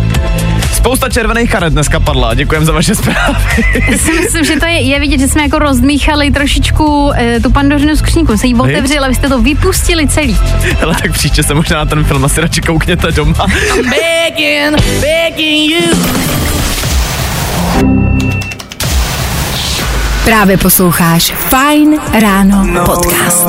Spousta 0.73 1.09
červených 1.09 1.51
karet 1.51 1.73
dneska 1.73 1.99
padla, 1.99 2.33
děkujem 2.33 2.65
za 2.65 2.71
vaše 2.71 2.95
zprávy. 2.95 3.65
Já 3.91 3.97
si 3.97 4.13
myslím, 4.13 4.45
že 4.45 4.59
to 4.59 4.65
je, 4.65 4.81
je 4.81 4.99
vidět, 4.99 5.19
že 5.19 5.27
jsme 5.27 5.41
jako 5.41 5.59
rozdmíchali 5.59 6.31
trošičku 6.31 7.11
e, 7.15 7.39
tu 7.39 7.51
pandořinu 7.51 7.95
skřínku. 7.95 8.37
Se 8.37 8.47
jí 8.47 8.55
otevřeli, 8.55 8.99
ale 8.99 9.09
vy 9.09 9.15
jste 9.15 9.29
to 9.29 9.41
vypustili 9.41 10.07
celý. 10.07 10.37
Ale 10.83 10.95
tak 11.01 11.11
příště 11.13 11.43
se 11.43 11.53
možná 11.53 11.77
na 11.77 11.85
ten 11.85 12.03
film 12.03 12.25
asi 12.25 12.41
radši 12.41 12.61
koukněte 12.61 13.11
doma. 13.11 13.45
Begging, 13.75 14.81
begging 15.01 15.71
you. 15.71 16.48
Právě 20.29 20.57
posloucháš 20.57 21.33
Fine 21.33 21.97
Ráno 22.21 22.85
podcast. 22.85 23.47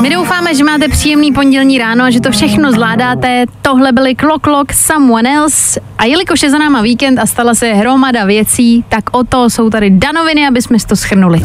My 0.00 0.10
doufáme, 0.10 0.54
že 0.54 0.64
máte 0.64 0.88
příjemný 0.88 1.32
pondělní 1.32 1.78
ráno 1.78 2.04
a 2.04 2.10
že 2.10 2.20
to 2.20 2.30
všechno 2.30 2.72
zvládáte. 2.72 3.44
Tohle 3.62 3.92
byly 3.92 4.14
Clock 4.14 4.42
Clock 4.42 4.72
Someone 4.72 5.36
Else. 5.36 5.80
A 5.98 6.04
jelikož 6.04 6.42
je 6.42 6.50
za 6.50 6.58
náma 6.58 6.82
víkend 6.82 7.18
a 7.18 7.26
stala 7.26 7.54
se 7.54 7.72
hromada 7.72 8.24
věcí, 8.24 8.84
tak 8.88 9.04
o 9.12 9.24
to 9.24 9.50
jsou 9.50 9.70
tady 9.70 9.90
danoviny, 9.90 10.46
aby 10.46 10.62
jsme 10.62 10.78
to 10.88 10.96
schrnuli. 10.96 11.42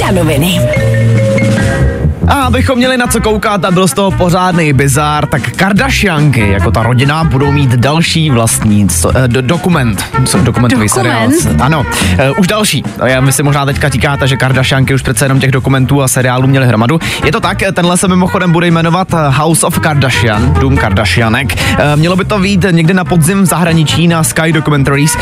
Danoviny. 0.00 0.60
A 2.28 2.32
abychom 2.34 2.78
měli 2.78 2.96
na 2.96 3.06
co 3.06 3.20
koukat 3.20 3.64
a 3.64 3.70
byl 3.70 3.88
z 3.88 3.92
toho 3.92 4.10
pořádný 4.10 4.72
bizár, 4.72 5.26
tak 5.26 5.50
Kardashianky, 5.50 6.50
jako 6.50 6.70
ta 6.70 6.82
rodina, 6.82 7.24
budou 7.24 7.52
mít 7.52 7.70
další 7.70 8.30
vlastní 8.30 8.88
co, 8.88 9.16
eh, 9.16 9.28
do, 9.28 9.42
dokument. 9.42 10.04
Co, 10.24 10.38
dokumentový 10.38 10.86
Dokument? 10.88 11.32
seriál. 11.40 11.56
Ano, 11.60 11.86
eh, 12.18 12.30
už 12.30 12.46
další. 12.46 12.84
Já 13.06 13.20
vy 13.20 13.32
si 13.32 13.42
možná 13.42 13.64
teďka 13.66 13.88
říkáte, 13.88 14.26
že 14.28 14.36
Kardashianky 14.36 14.94
už 14.94 15.02
přece 15.02 15.24
jenom 15.24 15.40
těch 15.40 15.50
dokumentů 15.50 16.02
a 16.02 16.08
seriálů 16.08 16.46
měly 16.46 16.66
hromadu. 16.66 16.98
Je 17.24 17.32
to 17.32 17.40
tak, 17.40 17.62
eh, 17.62 17.72
tenhle 17.72 17.96
se 17.96 18.08
mimochodem 18.08 18.52
bude 18.52 18.66
jmenovat 18.66 19.08
House 19.30 19.66
of 19.66 19.78
Kardashian, 19.78 20.54
Dům 20.60 20.76
Kardashianek. 20.76 21.56
Eh, 21.78 21.96
Mělo 21.96 22.16
by 22.16 22.24
to 22.24 22.38
být 22.38 22.66
někdy 22.70 22.94
na 22.94 23.04
podzim 23.04 23.42
v 23.42 23.46
zahraničí 23.46 24.08
na 24.08 24.22
Sky 24.24 24.52
Documentaries, 24.52 25.16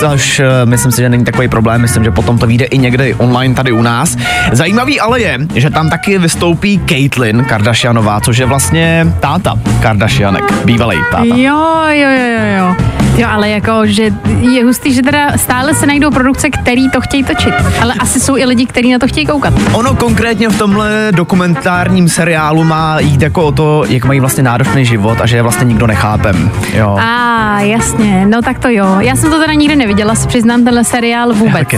což 0.00 0.40
eh, 0.40 0.46
myslím 0.64 0.92
si, 0.92 1.02
že 1.02 1.08
není 1.08 1.24
takový 1.24 1.48
problém. 1.48 1.80
Myslím, 1.80 2.04
že 2.04 2.10
potom 2.10 2.38
to 2.38 2.46
vyjde 2.46 2.64
i 2.64 2.78
někde 2.78 3.14
online 3.14 3.54
tady 3.54 3.72
u 3.72 3.82
nás. 3.82 4.16
Zajímavý 4.52 5.00
ale 5.00 5.20
je, 5.20 5.38
že 5.54 5.70
tam 5.70 5.90
taky 5.90 6.18
vystoupí 6.18 6.51
Caitlyn 6.88 7.44
Kardashianová, 7.44 8.20
což 8.20 8.38
je 8.38 8.46
vlastně 8.46 9.06
táta 9.20 9.54
Kardashianek, 9.80 10.64
bývalý 10.64 10.98
táta. 11.10 11.24
Jo, 11.24 11.66
jo, 11.88 12.10
jo, 12.10 12.28
jo, 12.38 12.56
jo. 12.58 13.02
Jo, 13.16 13.28
ale 13.30 13.50
jako, 13.50 13.86
že 13.86 14.10
je 14.40 14.64
hustý, 14.64 14.94
že 14.94 15.02
teda 15.02 15.38
stále 15.38 15.74
se 15.74 15.86
najdou 15.86 16.10
produkce, 16.10 16.50
který 16.50 16.90
to 16.90 17.00
chtějí 17.00 17.24
točit. 17.24 17.54
Ale 17.80 17.94
asi 17.98 18.20
jsou 18.20 18.36
i 18.36 18.44
lidi, 18.44 18.66
kteří 18.66 18.92
na 18.92 18.98
to 18.98 19.08
chtějí 19.08 19.26
koukat. 19.26 19.54
Ono 19.72 19.94
konkrétně 19.94 20.48
v 20.48 20.58
tomhle 20.58 21.08
dokumentárním 21.10 22.08
seriálu 22.08 22.64
má 22.64 23.00
jít 23.00 23.22
jako 23.22 23.44
o 23.44 23.52
to, 23.52 23.84
jak 23.88 24.04
mají 24.04 24.20
vlastně 24.20 24.42
náročný 24.42 24.84
život 24.84 25.20
a 25.20 25.26
že 25.26 25.36
je 25.36 25.42
vlastně 25.42 25.64
nikdo 25.64 25.86
nechápem. 25.86 26.50
Jo. 26.74 26.98
A 27.00 27.60
jasně, 27.60 28.26
no 28.26 28.42
tak 28.42 28.58
to 28.58 28.68
jo. 28.68 28.96
Já 29.00 29.16
jsem 29.16 29.30
to 29.30 29.40
teda 29.40 29.52
nikdy 29.52 29.76
neviděla, 29.76 30.14
se 30.14 30.28
přiznám, 30.28 30.64
tenhle 30.64 30.84
seriál 30.84 31.34
vůbec. 31.34 31.68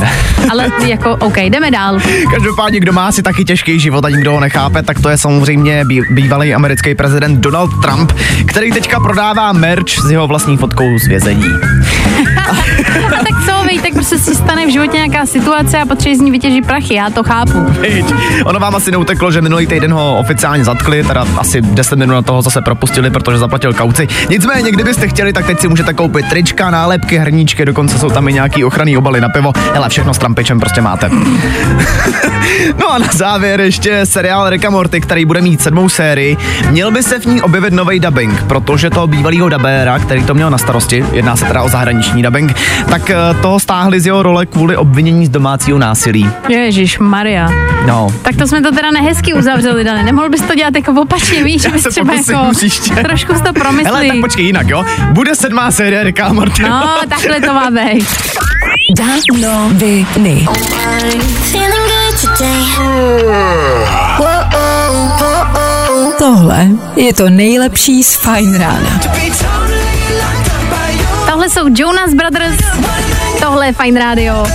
Ale 0.50 0.70
jako, 0.86 1.16
OK, 1.16 1.36
jdeme 1.36 1.70
dál. 1.70 1.98
Každopádně, 2.30 2.80
kdo 2.80 2.92
má 2.92 3.12
si 3.12 3.22
taky 3.22 3.44
těžký 3.44 3.80
život 3.80 4.04
a 4.04 4.10
nikdo 4.10 4.32
ho 4.32 4.40
nechápe, 4.54 4.82
tak 4.82 5.00
to 5.00 5.08
je 5.08 5.18
samozřejmě 5.18 5.84
bý, 5.84 6.02
bývalý 6.10 6.54
americký 6.54 6.94
prezident 6.94 7.40
Donald 7.40 7.70
Trump, 7.82 8.12
který 8.46 8.72
teďka 8.72 9.00
prodává 9.00 9.52
merch 9.52 9.90
s 10.06 10.10
jeho 10.10 10.26
vlastní 10.26 10.56
fotkou 10.56 10.98
z 10.98 11.06
vězení. 11.06 11.50
A 12.50 13.24
tak 13.24 13.44
co, 13.46 13.66
vej, 13.66 13.78
tak 13.78 13.92
prostě 13.92 14.18
si 14.18 14.34
stane 14.34 14.66
v 14.66 14.70
životě 14.70 14.96
nějaká 14.96 15.26
situace 15.26 15.78
a 15.78 15.86
potřebuje 15.86 16.18
z 16.18 16.20
ní 16.20 16.30
vytěžit 16.30 16.66
prachy, 16.66 16.94
já 16.94 17.10
to 17.10 17.22
chápu. 17.22 17.60
Viď? 17.80 18.14
Ono 18.44 18.60
vám 18.60 18.74
asi 18.74 18.90
neuteklo, 18.90 19.32
že 19.32 19.40
minulý 19.40 19.66
týden 19.66 19.92
ho 19.92 20.18
oficiálně 20.18 20.64
zatkli, 20.64 21.04
teda 21.04 21.26
asi 21.36 21.60
10 21.62 21.98
minut 21.98 22.14
na 22.14 22.22
toho 22.22 22.42
zase 22.42 22.60
propustili, 22.60 23.10
protože 23.10 23.38
zaplatil 23.38 23.72
kauci. 23.72 24.08
Nicméně, 24.28 24.72
kdybyste 24.72 25.08
chtěli, 25.08 25.32
tak 25.32 25.46
teď 25.46 25.60
si 25.60 25.68
můžete 25.68 25.94
koupit 25.94 26.28
trička, 26.28 26.70
nálepky, 26.70 27.18
hrníčky, 27.18 27.64
dokonce 27.64 27.98
jsou 27.98 28.10
tam 28.10 28.28
i 28.28 28.32
nějaký 28.32 28.64
ochranný 28.64 28.96
obaly 28.96 29.20
na 29.20 29.28
pivo. 29.28 29.52
Hele, 29.74 29.88
všechno 29.88 30.14
s 30.14 30.18
trampičem 30.18 30.60
prostě 30.60 30.80
máte. 30.80 31.10
no 32.78 32.92
a 32.92 32.98
na 32.98 33.08
závěr 33.12 33.60
ještě 33.60 34.06
seriál 34.06 34.50
Rick 34.50 34.70
Morty, 34.70 35.00
který 35.00 35.24
bude 35.24 35.40
mít 35.40 35.62
sedmou 35.62 35.88
sérii. 35.88 36.36
Měl 36.70 36.90
by 36.90 37.02
se 37.02 37.18
v 37.18 37.26
ní 37.26 37.42
objevit 37.42 37.74
nový 37.74 38.00
dubbing, 38.00 38.42
protože 38.42 38.90
toho 38.90 39.06
bývalého 39.06 39.48
dabéra, 39.48 39.98
který 39.98 40.24
to 40.24 40.34
měl 40.34 40.50
na 40.50 40.58
starosti, 40.58 41.04
jedná 41.12 41.36
se 41.36 41.44
teda 41.44 41.62
o 41.62 41.68
zahraniční 41.68 42.22
dubbing, 42.22 42.33
tak 42.90 43.10
eh, 43.10 43.16
toho 43.42 43.60
stáhli 43.60 44.00
z 44.00 44.06
jeho 44.06 44.22
role 44.22 44.46
kvůli 44.46 44.76
obvinění 44.76 45.26
z 45.26 45.28
domácího 45.28 45.78
násilí. 45.78 46.30
Ježíš 46.48 46.98
Maria. 46.98 47.48
No, 47.86 48.14
Tak 48.22 48.36
to 48.36 48.46
jsme 48.46 48.62
to 48.62 48.72
teda 48.72 48.90
nehezky 48.90 49.34
uzavřeli, 49.34 49.84
Dane. 49.84 50.02
Nemohl 50.02 50.28
bys 50.28 50.42
to 50.42 50.54
dělat 50.54 50.74
jako 50.76 50.92
opačně, 51.02 51.44
víš, 51.44 51.66
bys 51.66 51.82
se 51.82 51.90
třeba 51.90 52.14
jako 52.14 52.50
příště. 52.52 52.94
trošku 52.94 53.34
si 53.34 53.38
to 53.42 53.44
Hele, 53.44 53.52
promyslí. 53.52 54.08
tak 54.08 54.20
počkej 54.20 54.44
jinak, 54.44 54.68
jo? 54.68 54.84
Bude 55.12 55.34
sedmá 55.34 55.70
série 55.70 56.04
Ricka 56.04 56.26
a 56.26 56.32
Morty. 56.32 56.62
No, 56.62 56.90
takhle 57.08 57.40
to 57.40 57.54
má 57.54 57.70
být. 57.70 58.06
Tohle 66.18 66.68
je 66.96 67.14
to 67.14 67.30
nejlepší 67.30 68.02
z 68.02 68.16
Fine 68.16 68.58
Rána. 68.58 69.00
Tohle 71.34 71.50
jsou 71.50 71.66
Jonas 71.76 72.14
Brothers, 72.14 72.58
tohle 73.40 73.66
je 73.66 73.72
Fine 73.72 74.00
Radio. 74.00 74.46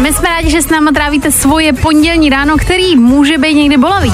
My 0.00 0.12
jsme 0.12 0.28
rádi, 0.28 0.50
že 0.50 0.62
s 0.62 0.68
náma 0.68 0.92
trávíte 0.92 1.32
svoje 1.32 1.72
pondělní 1.72 2.30
ráno, 2.30 2.56
který 2.56 2.96
může 2.96 3.38
být 3.38 3.54
někdy 3.54 3.76
bolavý. 3.76 4.12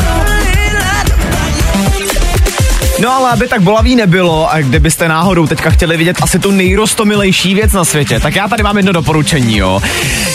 No 3.02 3.12
ale 3.12 3.30
aby 3.30 3.48
tak 3.48 3.62
bolavý 3.62 3.96
nebylo 3.96 4.50
a 4.52 4.58
kdybyste 4.58 5.08
náhodou 5.08 5.46
teďka 5.46 5.70
chtěli 5.70 5.96
vidět 5.96 6.16
asi 6.22 6.38
tu 6.38 6.50
nejrostomilejší 6.50 7.54
věc 7.54 7.72
na 7.72 7.84
světě, 7.84 8.20
tak 8.20 8.36
já 8.36 8.48
tady 8.48 8.62
mám 8.62 8.76
jedno 8.76 8.92
doporučení, 8.92 9.56
jo. 9.58 9.80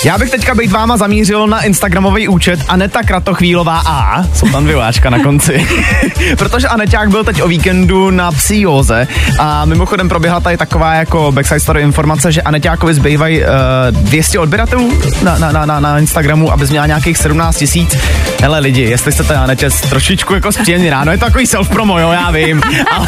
Já 0.04 0.18
bych 0.18 0.30
teďka 0.30 0.56
být 0.56 0.72
váma 0.72 0.98
zamířil 0.98 1.48
na 1.48 1.62
Instagramový 1.62 2.28
účet 2.28 2.60
Aneta 2.68 3.04
Kratochvílová 3.04 3.82
A, 3.86 4.24
jsou 4.24 4.50
tam 4.50 4.64
dvě 4.64 4.76
váčka 4.76 5.10
na 5.10 5.20
konci, 5.20 5.68
protože 6.38 6.68
Aneťák 6.68 7.10
byl 7.10 7.24
teď 7.24 7.42
o 7.42 7.48
víkendu 7.48 8.10
na 8.12 8.32
psíóze 8.32 9.08
a 9.40 9.66
mimochodem 9.66 10.10
proběhla 10.10 10.40
tady 10.40 10.58
taková 10.58 10.94
jako 10.94 11.32
backside 11.32 11.60
story 11.60 11.82
informace, 11.82 12.32
že 12.32 12.42
Aneťákovi 12.42 12.94
zbývají 12.94 13.42
uh, 13.42 13.48
200 13.92 14.40
odběratelů 14.40 14.94
na, 15.22 15.38
na, 15.38 15.66
na, 15.66 15.80
na, 15.80 16.00
Instagramu, 16.00 16.52
aby 16.52 16.66
měla 16.66 16.86
nějakých 16.86 17.18
17 17.18 17.58
tisíc. 17.58 17.98
Hele 18.42 18.60
lidi, 18.60 18.82
jestli 18.82 19.12
chcete 19.12 19.36
Anetě 19.36 19.70
trošičku 19.70 20.34
jako 20.34 20.52
zpříjemnit 20.52 20.92
ráno, 20.92 21.12
je 21.12 21.18
to 21.18 21.26
takový 21.26 21.46
self-promo, 21.46 22.00
jo, 22.00 22.12
já 22.12 22.32
vím, 22.32 22.57
ale 22.92 23.08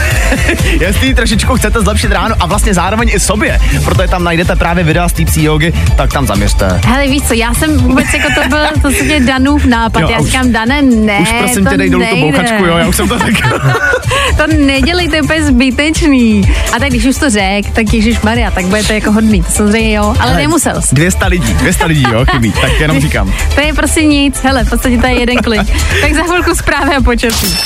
jestli 0.80 1.14
trošičku 1.14 1.56
chcete 1.56 1.80
zlepšit 1.82 2.12
ráno 2.12 2.36
a 2.40 2.46
vlastně 2.46 2.74
zároveň 2.74 3.10
i 3.14 3.20
sobě, 3.20 3.60
protože 3.86 4.08
tam 4.08 4.24
najdete 4.24 4.56
právě 4.56 4.84
videa 4.84 5.10
z 5.10 5.14
té 5.14 5.26
psí 5.26 5.44
jogy, 5.44 5.74
tak 5.96 6.14
tam 6.14 6.28
zaměřte. 6.28 6.82
Hele, 6.86 7.08
víš 7.08 7.24
co, 7.28 7.34
já 7.34 7.54
jsem 7.54 7.78
vůbec 7.78 8.06
jako 8.14 8.28
to 8.42 8.50
byl, 8.50 8.60
to 8.82 8.92
se 8.92 9.04
tě 9.04 9.20
Danův 9.20 9.66
nápad. 9.66 10.00
Jo, 10.00 10.10
já 10.10 10.22
říkám, 10.22 10.52
Dane, 10.52 10.82
ne, 10.82 11.20
Už 11.20 11.32
prosím 11.40 11.66
tě 11.66 11.78
dej 11.78 11.90
dolů 11.90 12.06
tu 12.10 12.16
bouchačku, 12.20 12.66
jo, 12.66 12.78
já 12.78 12.88
už 12.88 12.96
jsem 12.96 13.08
to 13.08 13.20
řekl. 13.20 13.60
to 14.38 14.44
nedělej, 14.66 15.08
to 15.10 15.16
je 15.16 15.22
úplně 15.22 15.44
zbytečný. 15.44 16.42
A 16.76 16.80
tak 16.80 16.90
když 16.90 17.06
už 17.06 17.16
to 17.18 17.30
řek, 17.30 17.70
tak 17.70 17.94
Ježíš 17.94 18.22
Maria, 18.22 18.52
tak 18.52 18.66
budete 18.66 18.94
jako 18.94 19.12
hodný, 19.12 19.44
to 19.44 19.52
samozřejmě 19.52 19.94
jo, 19.94 20.04
ale 20.20 20.30
Hele, 20.30 20.42
nemusel 20.42 20.82
jsi. 20.82 20.96
200 20.96 21.26
lidí, 21.26 21.54
200 21.54 21.86
lidí, 21.86 22.04
jo, 22.12 22.26
chybí, 22.32 22.52
tak 22.52 22.80
jenom 22.80 23.00
říkám. 23.00 23.34
To 23.56 23.62
je 23.62 23.74
prostě 23.74 24.04
nic, 24.04 24.44
hele, 24.44 24.64
v 24.64 24.70
podstatě 24.70 24.98
to 24.98 25.08
je 25.08 25.20
jeden 25.20 25.38
klik. 25.38 25.68
tak 26.02 26.14
za 26.14 26.24
chvilku 26.24 26.56
zprávy 26.56 26.96
a 26.96 27.02
počasí. 27.02 27.58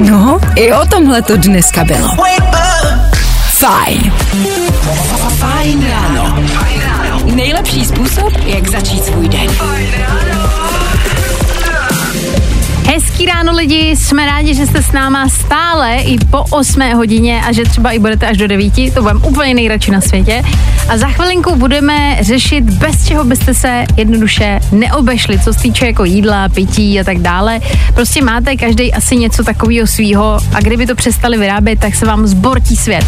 No, 0.00 0.40
i 0.56 0.72
o 0.72 0.86
tomhle 0.86 1.22
to 1.22 1.36
dneska 1.36 1.84
bylo. 1.84 2.08
Fajn. 3.52 4.12
Fajn 5.38 5.86
ráno. 5.90 6.38
Nejlepší 7.34 7.84
způsob, 7.84 8.32
jak 8.46 8.68
začít 8.70 9.04
svůj 9.04 9.28
den. 9.28 9.48
Hezký 13.18 13.32
ráno 13.32 13.52
lidi, 13.52 13.96
jsme 13.96 14.26
rádi, 14.26 14.54
že 14.54 14.66
jste 14.66 14.82
s 14.82 14.92
náma 14.92 15.28
stále 15.28 15.96
i 15.96 16.18
po 16.18 16.44
8 16.50 16.92
hodině 16.94 17.42
a 17.48 17.52
že 17.52 17.64
třeba 17.64 17.90
i 17.90 17.98
budete 17.98 18.26
až 18.26 18.36
do 18.36 18.48
9, 18.48 18.72
to 18.94 19.02
budeme 19.02 19.20
úplně 19.26 19.54
nejradši 19.54 19.90
na 19.90 20.00
světě. 20.00 20.42
A 20.88 20.96
za 20.96 21.06
chvilinku 21.08 21.56
budeme 21.56 22.18
řešit, 22.20 22.64
bez 22.64 23.08
čeho 23.08 23.24
byste 23.24 23.54
se 23.54 23.84
jednoduše 23.96 24.60
neobešli, 24.72 25.38
co 25.38 25.52
se 25.52 25.60
týče 25.60 25.86
jako 25.86 26.04
jídla, 26.04 26.48
pití 26.48 27.00
a 27.00 27.04
tak 27.04 27.18
dále. 27.18 27.60
Prostě 27.94 28.24
máte 28.24 28.56
každý 28.56 28.94
asi 28.94 29.16
něco 29.16 29.44
takového 29.44 29.86
svýho 29.86 30.40
a 30.54 30.60
kdyby 30.60 30.86
to 30.86 30.94
přestali 30.94 31.38
vyrábět, 31.38 31.80
tak 31.80 31.94
se 31.94 32.06
vám 32.06 32.26
zbortí 32.26 32.76
svět. 32.76 33.04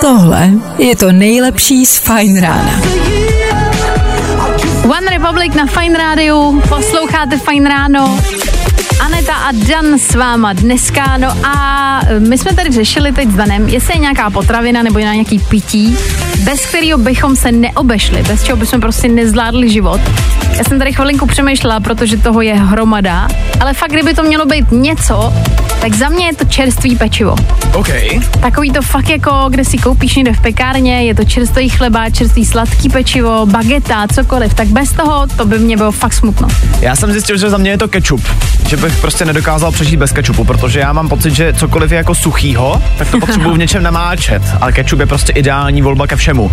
Tohle 0.00 0.50
je 0.78 0.96
to 0.96 1.12
nejlepší 1.12 1.86
z 1.86 1.98
Fajn 1.98 2.40
rána. 2.40 3.03
One 4.84 5.10
Republic 5.10 5.54
na 5.54 5.66
Fine 5.66 5.98
Rádiu, 5.98 6.62
posloucháte 6.68 7.38
Fine 7.38 7.68
Ráno. 7.68 8.18
Aneta 9.00 9.34
a 9.34 9.52
Dan 9.52 9.98
s 9.98 10.14
váma 10.14 10.52
dneska, 10.52 11.16
no 11.16 11.28
a 11.46 12.00
my 12.18 12.38
jsme 12.38 12.54
tady 12.54 12.70
řešili 12.70 13.12
teď 13.12 13.28
s 13.28 13.34
Danem, 13.34 13.68
jestli 13.68 13.94
je 13.94 14.00
nějaká 14.00 14.30
potravina 14.30 14.82
nebo 14.82 14.98
je 14.98 15.04
nějaký 15.04 15.38
pití, 15.38 15.98
bez 16.44 16.66
kterého 16.66 16.98
bychom 16.98 17.36
se 17.36 17.52
neobešli, 17.52 18.22
bez 18.22 18.44
čeho 18.44 18.56
bychom 18.56 18.80
prostě 18.80 19.08
nezvládli 19.08 19.70
život. 19.70 20.00
Já 20.58 20.64
jsem 20.64 20.78
tady 20.78 20.92
chvilinku 20.92 21.26
přemýšlela, 21.26 21.80
protože 21.80 22.16
toho 22.16 22.40
je 22.40 22.54
hromada, 22.54 23.28
ale 23.60 23.74
fakt, 23.74 23.90
kdyby 23.90 24.14
to 24.14 24.22
mělo 24.22 24.46
být 24.46 24.72
něco, 24.72 25.32
tak 25.84 25.94
za 25.94 26.08
mě 26.08 26.26
je 26.26 26.34
to 26.34 26.44
čerstvý 26.44 26.96
pečivo. 26.96 27.36
OK. 27.74 27.88
Takový 28.40 28.72
to 28.72 28.82
fakt 28.82 29.08
jako, 29.08 29.46
kde 29.48 29.64
si 29.64 29.78
koupíš 29.78 30.14
někde 30.14 30.32
v 30.32 30.40
pekárně, 30.40 31.02
je 31.02 31.14
to 31.14 31.24
čerstvý 31.24 31.68
chleba, 31.68 32.10
čerstvý 32.10 32.44
sladký 32.44 32.88
pečivo, 32.88 33.46
bageta, 33.46 34.06
cokoliv, 34.14 34.54
tak 34.54 34.68
bez 34.68 34.92
toho 34.92 35.26
to 35.36 35.44
by 35.44 35.58
mě 35.58 35.76
bylo 35.76 35.92
fakt 35.92 36.12
smutno. 36.12 36.48
Já 36.80 36.96
jsem 36.96 37.12
zjistil, 37.12 37.36
že 37.38 37.50
za 37.50 37.58
mě 37.58 37.70
je 37.70 37.78
to 37.78 37.88
ketchup. 37.88 38.22
Že 38.68 38.76
bych 38.76 39.00
prostě 39.00 39.24
nedokázal 39.24 39.72
přežít 39.72 39.98
bez 39.98 40.12
ketchupu, 40.12 40.44
protože 40.44 40.80
já 40.80 40.92
mám 40.92 41.08
pocit, 41.08 41.34
že 41.34 41.52
cokoliv 41.52 41.90
je 41.90 41.96
jako 41.96 42.14
suchýho, 42.14 42.82
tak 42.98 43.10
to 43.10 43.20
potřebuji 43.20 43.54
v 43.54 43.58
něčem 43.58 43.82
namáčet. 43.82 44.42
Ale 44.60 44.72
ketchup 44.72 45.00
je 45.00 45.06
prostě 45.06 45.32
ideální 45.32 45.82
volba 45.82 46.06
ke 46.06 46.16
všemu. 46.16 46.50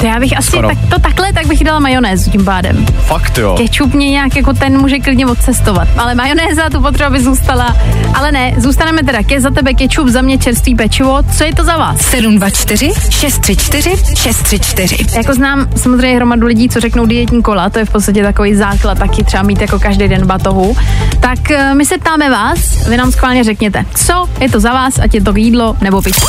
To 0.00 0.06
já 0.06 0.20
bych 0.20 0.38
asi 0.38 0.48
Skoro. 0.48 0.68
tak, 0.68 0.78
to 0.90 0.98
takhle, 0.98 1.32
tak 1.32 1.46
bych 1.46 1.64
dala 1.64 1.78
majonézu 1.78 2.30
tím 2.30 2.44
pádem. 2.44 2.86
Fakt 2.86 3.38
jo. 3.38 3.54
Ketchup 3.56 3.94
mě 3.94 4.10
nějak 4.10 4.36
jako 4.36 4.52
ten 4.52 4.80
může 4.80 4.98
klidně 4.98 5.26
odcestovat, 5.26 5.88
ale 5.96 6.14
majonéza 6.14 6.70
tu 6.70 6.80
potřeba 6.80 7.10
by 7.10 7.20
zůstala. 7.20 7.76
Ale 8.20 8.32
ne, 8.32 8.54
zůstaneme 8.56 9.02
teda 9.02 9.22
ke 9.22 9.40
za 9.40 9.50
tebe 9.50 9.74
ketchup, 9.74 10.08
za 10.08 10.22
mě 10.22 10.38
čerstvý 10.38 10.74
pečivo. 10.74 11.18
Co 11.36 11.44
je 11.44 11.54
to 11.54 11.64
za 11.64 11.76
vás? 11.76 12.00
724 12.00 12.92
634 13.10 13.90
634. 14.16 15.06
Jako 15.16 15.34
znám 15.34 15.68
samozřejmě 15.76 16.16
hromadu 16.16 16.46
lidí, 16.46 16.68
co 16.68 16.80
řeknou 16.80 17.06
dietní 17.06 17.42
kola, 17.42 17.70
to 17.70 17.78
je 17.78 17.84
v 17.84 17.90
podstatě 17.90 18.22
takový 18.22 18.54
základ, 18.54 18.98
taky 18.98 19.24
třeba 19.24 19.42
mít 19.42 19.60
jako 19.60 19.78
každý 19.78 20.08
den 20.08 20.26
batohu. 20.26 20.76
Tak 21.20 21.50
eh, 21.50 21.74
my 21.74 21.84
se 21.84 21.98
ptáme 21.98 22.30
vás, 22.30 22.88
vy 22.88 22.96
nám 22.96 23.12
schválně 23.12 23.44
řekněte, 23.44 23.84
co 23.94 24.28
je 24.40 24.48
to 24.48 24.60
za 24.60 24.72
vás, 24.72 24.98
ať 24.98 25.14
je 25.14 25.20
to 25.20 25.36
jídlo 25.36 25.76
nebo 25.80 26.02
pití. 26.02 26.22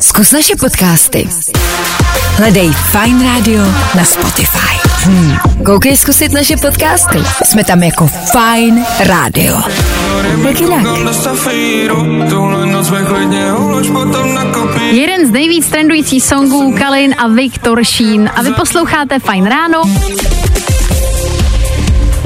Zkus 0.00 0.32
naše 0.32 0.56
podcasty. 0.56 1.28
Hledej 2.36 2.70
Fine 2.70 3.24
Radio 3.24 3.62
na 3.96 4.04
Spotify. 4.04 4.78
Hmm. 5.04 5.36
Koukej 5.64 5.96
zkusit 5.96 6.32
naše 6.32 6.56
podcasty. 6.56 7.18
Jsme 7.44 7.64
tam 7.64 7.82
jako 7.82 8.06
Fine 8.06 8.84
Radio. 9.00 9.56
Jak 10.46 10.60
jinak? 10.60 10.82
Jeden 14.90 15.26
z 15.26 15.30
nejvíc 15.30 15.68
trendujících 15.68 16.24
songů 16.24 16.74
Kalin 16.78 17.14
a 17.18 17.28
Viktor 17.28 17.84
Sheen 17.84 18.30
a 18.34 18.42
vy 18.42 18.52
posloucháte 18.52 19.18
Fine 19.18 19.50
Ráno. 19.50 19.82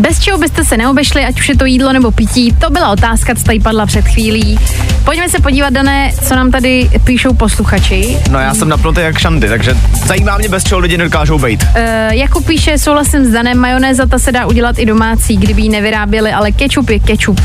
Bez 0.02 0.20
čeho 0.20 0.38
byste 0.38 0.64
se 0.64 0.76
neobešli, 0.76 1.24
ať 1.24 1.40
už 1.40 1.48
je 1.48 1.56
to 1.56 1.64
jídlo 1.64 1.92
nebo 1.92 2.10
pití, 2.10 2.52
to 2.58 2.70
byla 2.70 2.88
otázka, 2.88 3.34
co 3.34 3.42
tady 3.44 3.60
padla 3.60 3.86
před 3.86 4.08
chvílí. 4.08 4.58
Pojďme 5.04 5.28
se 5.28 5.40
podívat, 5.40 5.72
Dané, 5.72 6.12
co 6.22 6.34
nám 6.34 6.50
tady 6.50 6.90
píšou 7.04 7.34
posluchači. 7.34 8.18
No 8.30 8.38
já 8.38 8.54
jsem 8.54 8.68
napnutý 8.68 9.00
jak 9.00 9.18
šandy, 9.18 9.48
takže 9.48 9.76
zajímá 10.06 10.38
mě, 10.38 10.48
bez 10.48 10.64
čeho 10.64 10.80
lidi 10.80 10.98
nedokážou 10.98 11.38
být. 11.38 11.62
Uh, 11.62 11.78
Jakub 12.10 12.46
píše, 12.46 12.78
souhlasím 12.78 13.24
s 13.24 13.28
Danem, 13.30 13.58
majonéza 13.58 14.06
ta 14.06 14.18
se 14.18 14.32
dá 14.32 14.46
udělat 14.46 14.78
i 14.78 14.86
domácí, 14.86 15.36
kdyby 15.36 15.62
ji 15.62 15.68
nevyráběli, 15.68 16.32
ale 16.32 16.52
ketchup 16.52 16.90
je 16.90 16.98
ketchup. 16.98 17.40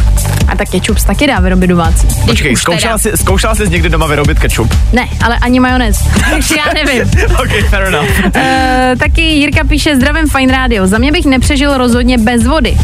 A 0.48 0.56
tak 0.56 0.70
ketchup 0.70 0.98
se 0.98 1.08
taky 1.08 1.28
dá 1.28 1.40
vyrobit 1.40 1.70
domácí. 1.70 2.08
Počkej, 2.26 2.56
zkoušela 2.56 2.98
teda. 2.98 3.16
jsi, 3.16 3.24
zkoušela 3.24 3.56
jsi 3.56 3.70
někdy 3.70 3.90
doma 3.90 4.08
vyrobit 4.08 4.40
ketchup? 4.40 4.74
Ne, 4.94 5.08
ale 5.22 5.38
ani 5.38 5.60
majonéz. 5.60 6.00
Takže 6.30 6.56
já 6.68 6.74
nevím. 6.74 7.12
ok, 7.40 7.70
fair 7.70 7.84
enough. 7.84 8.10
Uh, 8.26 8.32
taky 9.00 9.22
Jirka 9.22 9.64
píše, 9.64 9.96
zdravím 9.96 10.30
Fine 10.30 10.54
Radio. 10.54 10.88
Za 10.88 10.98
mě 10.98 11.12
bych 11.12 11.26
nepřežil 11.26 11.78
rozhodně 11.78 12.18
bez 12.18 12.47
vody. 12.48 12.78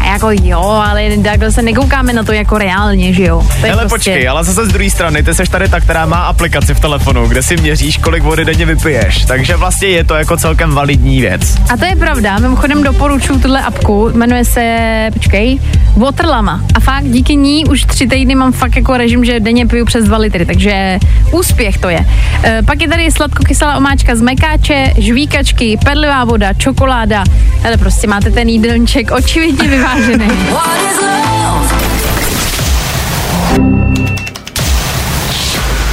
A 0.00 0.04
jako 0.12 0.30
jo, 0.42 0.60
ale 0.60 1.10
takhle 1.24 1.52
se 1.52 1.62
nekoukáme 1.62 2.12
na 2.12 2.22
to 2.22 2.32
jako 2.32 2.58
reálně, 2.58 3.12
že 3.12 3.22
jo. 3.24 3.42
To 3.60 3.66
Hele, 3.66 3.86
prostě... 3.88 4.10
počkej, 4.10 4.28
ale 4.28 4.44
zase 4.44 4.66
z 4.66 4.68
druhé 4.68 4.90
strany, 4.90 5.22
ty 5.22 5.34
seš 5.34 5.48
tady 5.48 5.68
ta, 5.68 5.80
která 5.80 6.06
má 6.06 6.16
aplikaci 6.16 6.74
v 6.74 6.80
telefonu, 6.80 7.28
kde 7.28 7.42
si 7.42 7.56
měříš, 7.56 7.96
kolik 7.96 8.22
vody 8.22 8.44
denně 8.44 8.66
vypiješ. 8.66 9.24
Takže 9.24 9.56
vlastně 9.56 9.88
je 9.88 10.04
to 10.04 10.14
jako 10.14 10.36
celkem 10.36 10.74
validní 10.74 11.20
věc. 11.20 11.56
A 11.72 11.76
to 11.76 11.84
je 11.84 11.96
pravda, 11.96 12.38
mimochodem 12.38 12.82
doporučuji 12.82 13.38
tuhle 13.38 13.62
apku, 13.62 14.10
jmenuje 14.14 14.44
se, 14.44 14.76
počkej, 15.12 15.58
Waterlama. 15.96 16.60
A 16.74 16.80
fakt 16.80 17.04
díky 17.04 17.36
ní 17.36 17.64
už 17.64 17.84
tři 17.84 18.06
týdny 18.06 18.34
mám 18.34 18.52
fakt 18.52 18.76
jako 18.76 18.96
režim, 18.96 19.24
že 19.24 19.40
denně 19.40 19.66
piju 19.66 19.84
přes 19.84 20.04
dva 20.04 20.18
litry, 20.18 20.46
takže 20.46 20.98
úspěch 21.32 21.78
to 21.78 21.88
je. 21.88 22.06
E, 22.44 22.62
pak 22.62 22.82
je 22.82 22.88
tady 22.88 23.10
sladkokyselá 23.10 23.76
omáčka 23.76 24.16
z 24.16 24.20
mekáče, 24.20 24.92
žvíkačky, 24.98 25.78
perlivá 25.84 26.24
voda, 26.24 26.52
čokoláda. 26.52 27.24
Ale 27.64 27.76
prostě 27.76 28.06
máte 28.06 28.30
ten 28.30 28.48
jídelníček 28.48 29.10
očividně 29.10 29.68
vyvážený. 29.68 29.89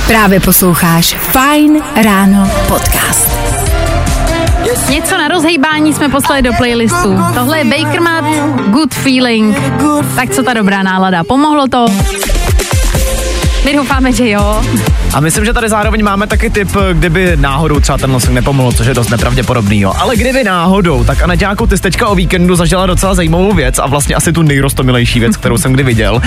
Právě 0.07 0.39
posloucháš 0.39 1.15
Fine 1.19 1.79
Ráno 2.03 2.51
podcast. 2.67 3.31
Něco 4.89 5.17
na 5.17 5.27
rozhejbání 5.27 5.93
jsme 5.93 6.09
poslali 6.09 6.41
do 6.41 6.53
playlistu. 6.53 7.17
Tohle 7.33 7.57
je 7.59 7.65
Baker 7.65 8.01
Mat, 8.01 8.25
Good 8.67 8.93
Feeling. 8.93 9.57
Tak 10.15 10.29
co 10.29 10.43
ta 10.43 10.53
dobrá 10.53 10.83
nálada? 10.83 11.23
Pomohlo 11.23 11.67
to? 11.67 11.85
My 13.67 13.73
doufáme, 13.73 14.11
že 14.11 14.29
jo. 14.29 14.63
A 15.13 15.19
myslím, 15.19 15.45
že 15.45 15.53
tady 15.53 15.69
zároveň 15.69 16.03
máme 16.03 16.27
taky 16.27 16.49
tip, 16.49 16.69
kdyby 16.93 17.37
náhodou 17.37 17.79
třeba 17.79 17.97
ten 17.97 18.11
nosek 18.11 18.31
nepomohl, 18.31 18.71
což 18.71 18.87
je 18.87 18.93
dost 18.93 19.09
nepravděpodobný. 19.09 19.81
Jo. 19.81 19.93
Ale 19.97 20.15
kdyby 20.15 20.43
náhodou, 20.43 21.03
tak 21.03 21.23
Aneťáku, 21.23 21.67
ty 21.67 21.77
jsi 21.77 21.83
teďka 21.83 22.07
o 22.07 22.15
víkendu 22.15 22.55
zažila 22.55 22.85
docela 22.85 23.15
zajímavou 23.15 23.53
věc 23.53 23.79
a 23.79 23.87
vlastně 23.87 24.15
asi 24.15 24.33
tu 24.33 24.41
nejrostomilejší 24.41 25.19
věc, 25.19 25.37
kterou 25.37 25.57
jsem 25.57 25.73
kdy 25.73 25.83
viděl. 25.83 26.21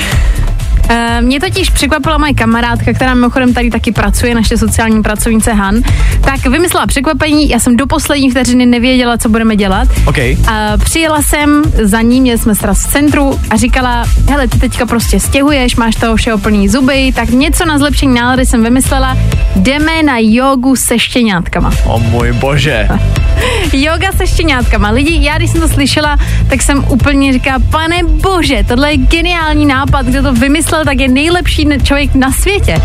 Eh, 0.92 1.22
Mě 1.22 1.40
totiž 1.40 1.70
překvapila 1.70 2.18
moje 2.18 2.34
kamarádka, 2.34 2.92
která 2.92 3.14
mimochodem 3.14 3.54
tady 3.54 3.70
taky 3.70 3.92
pracuje, 3.92 4.34
naše 4.34 4.56
sociální 4.56 5.02
pracovnice 5.02 5.52
Han, 5.52 5.74
tak 6.20 6.46
vymyslela 6.46 6.86
překvapení, 6.86 7.48
já 7.48 7.58
jsem 7.58 7.76
do 7.76 7.86
poslední 7.86 8.30
vteřiny 8.30 8.66
nevěděla, 8.66 9.18
co 9.18 9.28
budeme 9.28 9.56
dělat. 9.56 9.88
OK. 10.06 10.18
A 10.18 10.72
přijela 10.84 11.22
jsem 11.22 11.62
za 11.82 12.00
ní, 12.00 12.20
měli 12.20 12.38
jsme 12.38 12.54
sraz 12.54 12.86
v 12.86 12.90
centru 12.90 13.40
a 13.50 13.56
říkala, 13.56 14.04
hele, 14.30 14.48
ty 14.48 14.58
teďka 14.58 14.86
prostě 14.86 15.20
stěhuješ, 15.20 15.76
máš 15.76 15.94
toho 15.94 16.16
všeho 16.16 16.38
plný 16.38 16.68
zuby, 16.68 17.12
tak 17.14 17.30
něco 17.30 17.64
na 17.64 17.78
zlepšení 17.78 18.14
nálady 18.14 18.46
jsem 18.46 18.62
vymyslela, 18.64 19.16
jdeme 19.56 20.02
na 20.02 20.14
jogu 20.18 20.76
se 20.76 20.98
štěňátkama. 20.98 21.70
O 21.84 21.98
můj 21.98 22.32
bože. 22.32 22.88
Yoga 23.72 24.12
se 24.12 24.26
štěňátkama. 24.26 24.90
Lidi, 24.90 25.18
já 25.24 25.38
když 25.38 25.50
jsem 25.50 25.60
to 25.60 25.68
slyšela, 25.68 26.16
tak 26.48 26.62
jsem 26.62 26.84
úplně 26.88 27.32
říkala, 27.32 27.58
pane 27.70 27.96
bože, 28.04 28.64
tohle 28.68 28.92
je 28.92 28.96
geniální 28.96 29.66
nápad, 29.66 30.06
kdo 30.06 30.22
to 30.22 30.32
vymyslel, 30.32 30.79
tak 30.84 31.00
je 31.00 31.08
nejlepší 31.08 31.64
ne- 31.64 31.78
člověk 31.80 32.14
na 32.14 32.32
světě. 32.32 32.76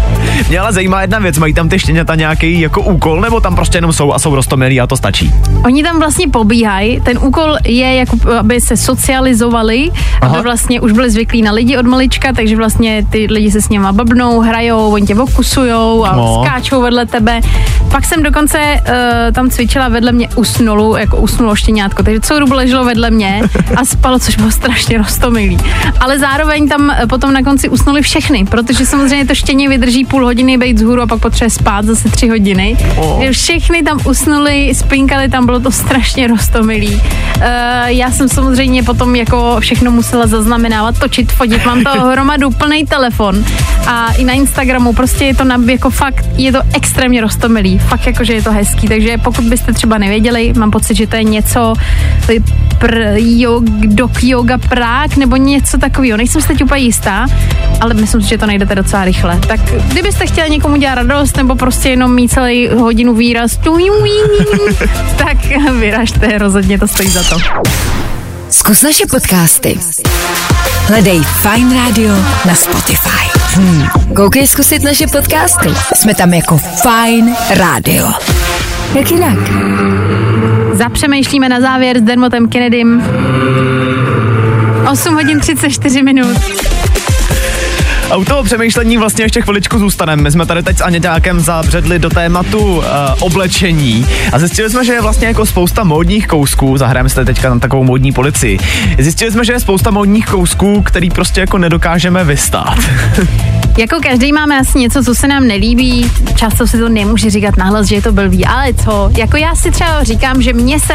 Mě 0.49 0.59
ale 0.59 0.73
zajímá 0.73 1.01
jedna 1.01 1.19
věc, 1.19 1.37
mají 1.37 1.53
tam 1.53 1.69
ty 1.69 1.79
štěňata 1.79 2.15
nějaký 2.15 2.61
jako 2.61 2.81
úkol, 2.81 3.21
nebo 3.21 3.39
tam 3.39 3.55
prostě 3.55 3.77
jenom 3.77 3.93
jsou 3.93 4.13
a 4.13 4.19
jsou 4.19 4.35
rostomilí 4.35 4.81
a 4.81 4.87
to 4.87 4.97
stačí? 4.97 5.33
Oni 5.65 5.83
tam 5.83 5.99
vlastně 5.99 6.27
pobíhají, 6.27 7.01
ten 7.01 7.17
úkol 7.21 7.55
je, 7.65 7.95
jako, 7.95 8.17
aby 8.39 8.61
se 8.61 8.77
socializovali, 8.77 9.91
Aha. 10.21 10.33
aby 10.35 10.43
vlastně 10.43 10.81
už 10.81 10.91
byli 10.91 11.09
zvyklí 11.09 11.41
na 11.41 11.51
lidi 11.51 11.77
od 11.77 11.85
malička, 11.85 12.33
takže 12.33 12.55
vlastně 12.57 13.05
ty 13.09 13.27
lidi 13.29 13.51
se 13.51 13.61
s 13.61 13.69
něma 13.69 13.91
babnou, 13.91 14.39
hrajou, 14.39 14.93
oni 14.93 15.05
tě 15.07 15.15
okusujou 15.15 16.05
a 16.05 16.15
No. 16.15 16.43
skáčou 16.45 16.81
vedle 16.81 17.05
tebe. 17.05 17.41
Pak 17.91 18.05
jsem 18.05 18.23
dokonce 18.23 18.57
uh, 18.59 19.33
tam 19.33 19.49
cvičila 19.49 19.87
vedle 19.87 20.11
mě 20.11 20.29
usnulu, 20.35 20.95
jako 20.97 21.17
usnulo 21.17 21.55
štěňátko, 21.55 22.03
takže 22.03 22.19
dobu 22.39 22.53
leželo 22.53 22.85
vedle 22.85 23.11
mě 23.11 23.41
a 23.75 23.85
spalo, 23.85 24.19
což 24.19 24.35
bylo 24.35 24.51
strašně 24.51 24.97
rostomilý. 24.97 25.57
Ale 25.99 26.19
zároveň 26.19 26.67
tam 26.69 26.91
eh, 26.91 27.07
potom 27.07 27.33
na 27.33 27.43
konci 27.43 27.69
usnuli 27.85 28.01
všechny, 28.01 28.45
protože 28.45 28.85
samozřejmě 28.85 29.25
to 29.25 29.35
štěně 29.35 29.69
vydrží 29.69 30.05
půl 30.05 30.25
hodiny 30.25 30.57
být 30.57 30.75
vzhůru 30.75 31.01
a 31.01 31.07
pak 31.07 31.19
potřebuje 31.19 31.49
spát 31.49 31.85
zase 31.85 32.09
tři 32.09 32.27
hodiny. 32.27 32.77
O. 32.97 33.15
Takže 33.17 33.31
Všechny 33.31 33.83
tam 33.83 33.99
usnuli, 34.09 34.73
spinkali 34.75 35.29
tam, 35.29 35.45
bylo 35.45 35.59
to 35.59 35.71
strašně 35.71 36.27
rostomilý. 36.27 36.95
Uh, 36.95 37.01
já 37.85 38.11
jsem 38.11 38.29
samozřejmě 38.29 38.83
potom 38.83 39.15
jako 39.15 39.55
všechno 39.59 39.91
musela 39.91 40.27
zaznamenávat, 40.27 40.99
točit, 40.99 41.31
fotit, 41.31 41.65
mám 41.65 41.83
to 41.83 41.89
hromadu, 42.11 42.49
plný 42.49 42.85
telefon 42.85 43.45
a 43.87 44.11
i 44.11 44.23
na 44.23 44.33
Instagramu 44.33 44.93
prostě 44.93 45.25
je 45.25 45.35
to 45.35 45.43
na, 45.43 45.61
jako 45.65 45.89
fakt, 45.89 46.25
je 46.37 46.51
to 46.51 46.59
extrémně 46.73 47.21
rostomilý, 47.21 47.79
fakt 47.79 48.07
jako, 48.07 48.23
že 48.23 48.33
je 48.33 48.43
to 48.43 48.51
hezký, 48.51 48.87
takže 48.87 49.17
pokud 49.17 49.45
byste 49.45 49.73
třeba 49.73 49.97
nevěděli, 49.97 50.53
mám 50.57 50.71
pocit, 50.71 50.95
že 50.95 51.07
to 51.07 51.15
je 51.15 51.23
něco 51.23 51.73
to 52.25 52.31
je 52.31 52.39
pr, 52.79 52.97
jog, 53.17 53.63
dok 53.69 54.23
yoga 54.23 54.57
Prák 54.57 55.17
nebo 55.17 55.35
něco 55.35 55.77
takového, 55.77 56.17
nejsem 56.17 56.41
si 56.41 56.47
teď 56.47 56.63
úplně 56.63 56.81
jistá, 56.81 57.27
ale 57.81 57.93
myslím 57.93 58.21
si, 58.21 58.27
že 58.29 58.37
to 58.37 58.45
najdete 58.45 58.75
docela 58.75 59.05
rychle. 59.05 59.39
Tak 59.47 59.59
kdybyste 59.87 60.25
chtěli 60.25 60.49
někomu 60.49 60.75
dělat 60.75 60.95
radost 60.95 61.37
nebo 61.37 61.55
prostě 61.55 61.89
jenom 61.89 62.15
mít 62.15 62.31
celý 62.31 62.67
hodinu 62.67 63.13
výraz, 63.13 63.57
tak 65.17 65.37
vyražte, 65.79 66.37
rozhodně 66.37 66.79
to 66.79 66.87
stojí 66.87 67.09
za 67.09 67.23
to. 67.23 67.37
Zkus 68.49 68.81
naše 68.81 69.05
podcasty. 69.05 69.79
Hledej 70.87 71.21
Fine 71.23 71.75
Radio 71.75 72.15
na 72.45 72.55
Spotify. 72.55 73.39
Hmm. 73.55 73.87
Koukej 74.15 74.47
zkusit 74.47 74.83
naše 74.83 75.07
podcasty. 75.07 75.69
Jsme 75.95 76.15
tam 76.15 76.33
jako 76.33 76.57
Fine 76.57 77.35
Radio. 77.49 78.11
Jak 78.95 79.11
jinak? 79.11 79.37
Zapřemýšlíme 80.73 81.49
na 81.49 81.61
závěr 81.61 81.97
s 81.99 82.01
Dermotem 82.01 82.47
Kennedym. 82.49 83.03
8 84.91 85.13
hodin 85.13 85.39
34 85.39 86.03
minut. 86.03 86.37
A 88.11 88.15
u 88.15 88.25
toho 88.25 88.43
přemýšlení 88.43 88.97
vlastně 88.97 89.25
ještě 89.25 89.41
chviličku 89.41 89.79
zůstaneme. 89.79 90.21
My 90.21 90.31
jsme 90.31 90.45
tady 90.45 90.63
teď 90.63 90.77
s 90.77 90.81
Aněťákem 90.81 91.39
zabředli 91.39 91.99
do 91.99 92.09
tématu 92.09 92.77
uh, 92.77 92.83
oblečení 93.19 94.07
a 94.31 94.39
zjistili 94.39 94.69
jsme, 94.69 94.85
že 94.85 94.93
je 94.93 95.01
vlastně 95.01 95.27
jako 95.27 95.45
spousta 95.45 95.83
módních 95.83 96.27
kousků, 96.27 96.77
zahrajeme 96.77 97.09
tady 97.09 97.25
teďka 97.25 97.49
na 97.49 97.59
takovou 97.59 97.83
módní 97.83 98.11
policii. 98.11 98.59
Zjistili 98.99 99.31
jsme, 99.31 99.45
že 99.45 99.53
je 99.53 99.59
spousta 99.59 99.91
módních 99.91 100.25
kousků, 100.25 100.81
který 100.81 101.09
prostě 101.09 101.41
jako 101.41 101.57
nedokážeme 101.57 102.23
vystát. 102.23 102.77
Jako 103.77 103.99
každý 104.03 104.33
máme 104.33 104.59
asi 104.59 104.79
něco, 104.79 105.03
co 105.03 105.15
se 105.15 105.27
nám 105.27 105.47
nelíbí. 105.47 106.11
Často 106.35 106.67
si 106.67 106.77
to 106.77 106.89
nemůže 106.89 107.29
říkat 107.29 107.57
nahlas, 107.57 107.87
že 107.87 107.95
je 107.95 108.01
to 108.01 108.11
blbý, 108.11 108.45
ale 108.45 108.73
co? 108.73 109.09
Jako 109.17 109.37
já 109.37 109.55
si 109.55 109.71
třeba 109.71 110.03
říkám, 110.03 110.41
že 110.41 110.53
mně 110.53 110.79
se 110.79 110.93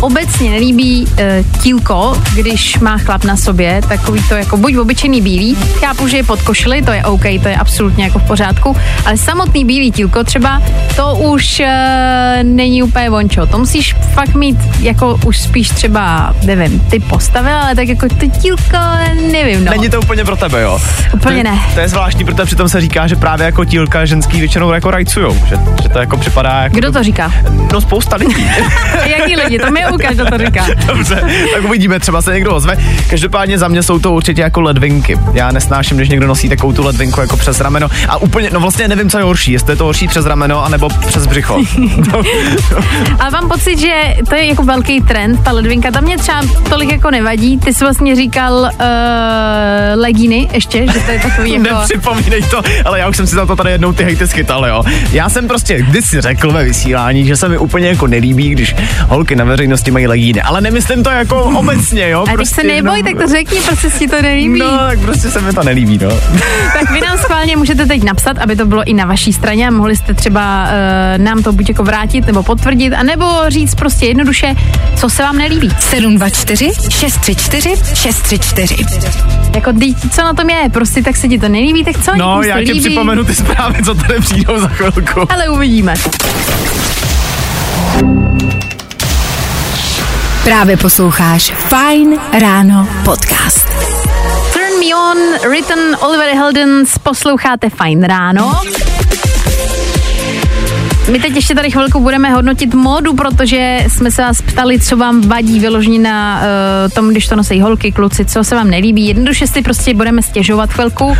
obecně 0.00 0.50
nelíbí 0.50 1.08
e, 1.18 1.44
tílko, 1.62 2.22
když 2.34 2.78
má 2.78 2.98
chlap 2.98 3.24
na 3.24 3.36
sobě, 3.36 3.80
takový 3.88 4.22
to 4.28 4.34
jako 4.34 4.56
buď 4.56 4.76
obyčejný 4.76 5.20
bílý, 5.20 5.54
chápu, 5.54 6.08
že 6.08 6.16
je 6.16 6.22
pod 6.22 6.42
košili, 6.42 6.82
to 6.82 6.92
je 6.92 7.04
OK, 7.04 7.22
to 7.42 7.48
je 7.48 7.56
absolutně 7.56 8.04
jako 8.04 8.18
v 8.18 8.26
pořádku, 8.26 8.76
ale 9.06 9.16
samotný 9.16 9.64
bílý 9.64 9.90
tílko 9.90 10.24
třeba, 10.24 10.62
to 10.96 11.14
už 11.14 11.60
e, 11.60 12.40
není 12.42 12.82
úplně 12.82 13.10
vončo. 13.10 13.46
To 13.46 13.58
musíš 13.58 13.94
fakt 14.14 14.34
mít 14.34 14.56
jako 14.80 15.20
už 15.26 15.38
spíš 15.38 15.68
třeba, 15.68 16.34
nevím, 16.44 16.80
ty 16.80 17.00
postavy, 17.00 17.50
ale 17.50 17.74
tak 17.74 17.88
jako 17.88 18.08
to 18.08 18.26
tílko, 18.40 18.78
nevím, 19.32 19.64
no. 19.64 19.70
Není 19.70 19.90
to 19.90 20.00
úplně 20.00 20.24
pro 20.24 20.36
tebe, 20.36 20.62
jo? 20.62 20.80
Úplně 21.14 21.44
ne. 21.44 21.58
To 21.74 21.80
je 21.80 21.88
zvláštní, 21.88 22.19
protože 22.24 22.44
přitom 22.44 22.68
se 22.68 22.80
říká, 22.80 23.06
že 23.06 23.16
právě 23.16 23.46
jako 23.46 23.64
tílka 23.64 24.04
ženský 24.04 24.40
většinou 24.40 24.72
jako 24.72 24.90
rajcujou, 24.90 25.34
že, 25.34 25.56
že 25.82 25.88
to 25.88 25.98
jako 25.98 26.16
připadá 26.16 26.62
jako... 26.62 26.76
Kdo 26.76 26.92
to 26.92 27.02
říká? 27.02 27.32
No 27.72 27.80
spousta 27.80 28.16
lidí. 28.16 28.46
Jaký 29.04 29.36
lidi? 29.36 29.58
To 29.58 29.70
mi 29.70 29.86
ukáž, 29.92 30.14
kdo 30.14 30.26
to 30.26 30.38
říká. 30.38 30.66
Dobře, 30.86 31.22
tak 31.54 31.64
uvidíme, 31.64 32.00
třeba 32.00 32.22
se 32.22 32.34
někdo 32.34 32.54
ozve. 32.54 32.76
Každopádně 33.10 33.58
za 33.58 33.68
mě 33.68 33.82
jsou 33.82 33.98
to 33.98 34.12
určitě 34.12 34.42
jako 34.42 34.60
ledvinky. 34.60 35.18
Já 35.32 35.50
nesnáším, 35.50 35.96
když 35.96 36.08
někdo 36.08 36.26
nosí 36.26 36.48
takovou 36.48 36.72
tu 36.72 36.84
ledvinku 36.84 37.20
jako 37.20 37.36
přes 37.36 37.60
rameno. 37.60 37.88
A 38.08 38.16
úplně, 38.16 38.50
no 38.52 38.60
vlastně 38.60 38.88
nevím, 38.88 39.10
co 39.10 39.18
je 39.18 39.24
horší, 39.24 39.52
jestli 39.52 39.72
je 39.72 39.76
to 39.76 39.84
horší 39.84 40.08
přes 40.08 40.26
rameno, 40.26 40.64
anebo 40.64 40.88
přes 40.88 41.26
břicho. 41.26 41.54
Ale 43.20 43.30
mám 43.30 43.48
pocit, 43.48 43.78
že 43.78 44.14
to 44.28 44.34
je 44.34 44.46
jako 44.46 44.62
velký 44.62 45.00
trend, 45.00 45.42
ta 45.44 45.52
ledvinka. 45.52 45.90
Tam 45.90 46.04
mě 46.04 46.18
třeba 46.18 46.40
tolik 46.68 46.92
jako 46.92 47.10
nevadí. 47.10 47.58
Ty 47.58 47.74
jsi 47.74 47.84
vlastně 47.84 48.16
říkal 48.16 48.54
uh, 48.54 48.70
legíny 49.94 50.48
ještě, 50.52 50.86
že 50.92 51.00
to 51.00 51.10
je 51.10 51.20
takový 51.20 51.52
jako... 51.52 51.86
Nepřipomínej 52.14 52.50
to, 52.50 52.62
ale 52.84 52.98
já 52.98 53.08
už 53.08 53.16
jsem 53.16 53.26
si 53.26 53.34
za 53.34 53.46
to 53.46 53.56
tady 53.56 53.70
jednou 53.70 53.92
ty 53.92 54.04
hejty 54.04 54.28
schytal, 54.28 54.66
jo. 54.66 54.82
Já 55.12 55.28
jsem 55.28 55.48
prostě 55.48 55.82
kdysi 55.82 56.20
řekl 56.20 56.52
ve 56.52 56.64
vysílání, 56.64 57.26
že 57.26 57.36
se 57.36 57.48
mi 57.48 57.58
úplně 57.58 57.88
jako 57.88 58.06
nelíbí, 58.06 58.50
když 58.50 58.74
holky 59.08 59.36
na 59.36 59.44
veřejnosti 59.44 59.90
mají 59.90 60.06
legíny. 60.06 60.42
Ale 60.42 60.60
nemyslím 60.60 61.02
to 61.02 61.10
jako 61.10 61.42
obecně, 61.58 62.08
jo. 62.10 62.24
A 62.28 62.34
když 62.36 62.48
se 62.48 62.62
neboj, 62.62 63.02
tak 63.02 63.16
to 63.22 63.26
řekni, 63.28 63.60
prostě 63.60 63.90
si 63.90 63.98
ti 63.98 64.08
to 64.08 64.22
nelíbí. 64.22 64.58
No, 64.58 64.78
tak 64.78 64.98
prostě 64.98 65.30
se 65.30 65.40
mi 65.40 65.52
to 65.52 65.62
nelíbí, 65.62 65.98
no. 66.02 66.10
Tak 66.72 66.90
vy 66.90 67.00
nám 67.00 67.18
schválně 67.18 67.56
můžete 67.56 67.86
teď 67.86 68.02
napsat, 68.02 68.38
aby 68.38 68.56
to 68.56 68.66
bylo 68.66 68.84
i 68.84 68.92
na 68.94 69.04
vaší 69.04 69.32
straně 69.32 69.68
a 69.68 69.70
mohli 69.70 69.96
jste 69.96 70.14
třeba 70.14 70.64
uh, 70.64 71.24
nám 71.24 71.42
to 71.42 71.52
buď 71.52 71.68
jako 71.68 71.84
vrátit 71.84 72.26
nebo 72.26 72.42
potvrdit, 72.42 72.92
anebo 72.92 73.26
říct 73.48 73.74
prostě 73.74 74.06
jednoduše, 74.06 74.54
co 74.96 75.08
se 75.08 75.22
vám 75.22 75.38
nelíbí. 75.38 75.70
724 75.78 76.70
634 76.90 77.74
634. 77.94 78.76
Jako, 79.54 79.72
teď, 79.72 79.96
co 80.10 80.22
na 80.22 80.34
tom 80.34 80.50
je? 80.50 80.68
Prostě 80.72 81.02
tak 81.02 81.16
se 81.16 81.28
ti 81.28 81.38
to 81.38 81.48
nelíbí, 81.48 81.84
tak 81.84 81.99
co? 82.00 82.16
No, 82.16 82.42
já 82.42 82.64
ti 82.64 82.74
připomenu 82.74 83.24
ty 83.24 83.34
zprávy, 83.34 83.82
co 83.84 83.94
tady 83.94 84.20
přijdou 84.20 84.58
za 84.58 84.68
chvilku. 84.68 85.32
Ale 85.32 85.48
uvidíme. 85.48 85.94
Právě 90.44 90.76
posloucháš 90.76 91.52
Fine 91.52 92.16
Ráno 92.40 92.88
podcast. 93.04 93.66
Turn 94.52 94.78
Me 94.80 94.94
On, 95.10 95.50
written 95.50 95.96
Oliver 96.00 96.34
Heldens, 96.34 96.98
posloucháte 96.98 97.70
Fajn 97.70 98.02
ráno. 98.04 98.60
My 101.10 101.18
teď 101.18 101.34
ještě 101.34 101.54
tady 101.54 101.70
chvilku 101.70 102.00
budeme 102.00 102.30
hodnotit 102.30 102.74
módu, 102.74 103.14
protože 103.14 103.78
jsme 103.88 104.10
se 104.10 104.22
vás 104.22 104.42
ptali, 104.42 104.80
co 104.80 104.96
vám 104.96 105.20
vadí 105.20 105.60
vyloženě 105.60 105.98
na 105.98 106.40
uh, 106.40 106.92
tom, 106.92 107.10
když 107.10 107.28
to 107.28 107.36
nosí 107.36 107.60
holky, 107.60 107.92
kluci, 107.92 108.24
co 108.24 108.44
se 108.44 108.54
vám 108.54 108.70
nelíbí. 108.70 109.06
Jednoduše 109.06 109.46
si 109.46 109.62
prostě 109.62 109.94
budeme 109.94 110.22
stěžovat 110.22 110.70
chvilku. 110.70 111.04
Uh, 111.06 111.16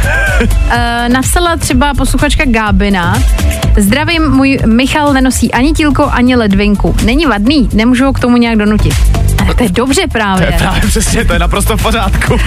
napsala 1.09 1.57
třeba 1.57 1.95
posluchačka 1.95 2.45
Gábina. 2.47 3.23
Zdravím, 3.79 4.29
můj 4.29 4.59
Michal 4.67 5.13
nenosí 5.13 5.53
ani 5.53 5.73
tílko, 5.73 6.09
ani 6.13 6.37
ledvinku. 6.37 6.97
Není 7.05 7.27
vadný, 7.27 7.69
nemůžu 7.73 8.05
ho 8.05 8.13
k 8.13 8.21
tomu 8.21 8.37
nějak 8.37 8.59
donutit. 8.59 8.95
Ale 9.51 9.57
to 9.57 9.63
je 9.63 9.69
dobře 9.71 10.03
To 10.03 10.09
právě. 10.09 10.47
je 10.47 10.59
právě 10.59 10.81
přesně, 10.81 11.25
to 11.25 11.33
je 11.33 11.39
naprosto 11.39 11.77
v 11.77 11.83
pořádku. 11.83 12.35
Uh, 12.35 12.41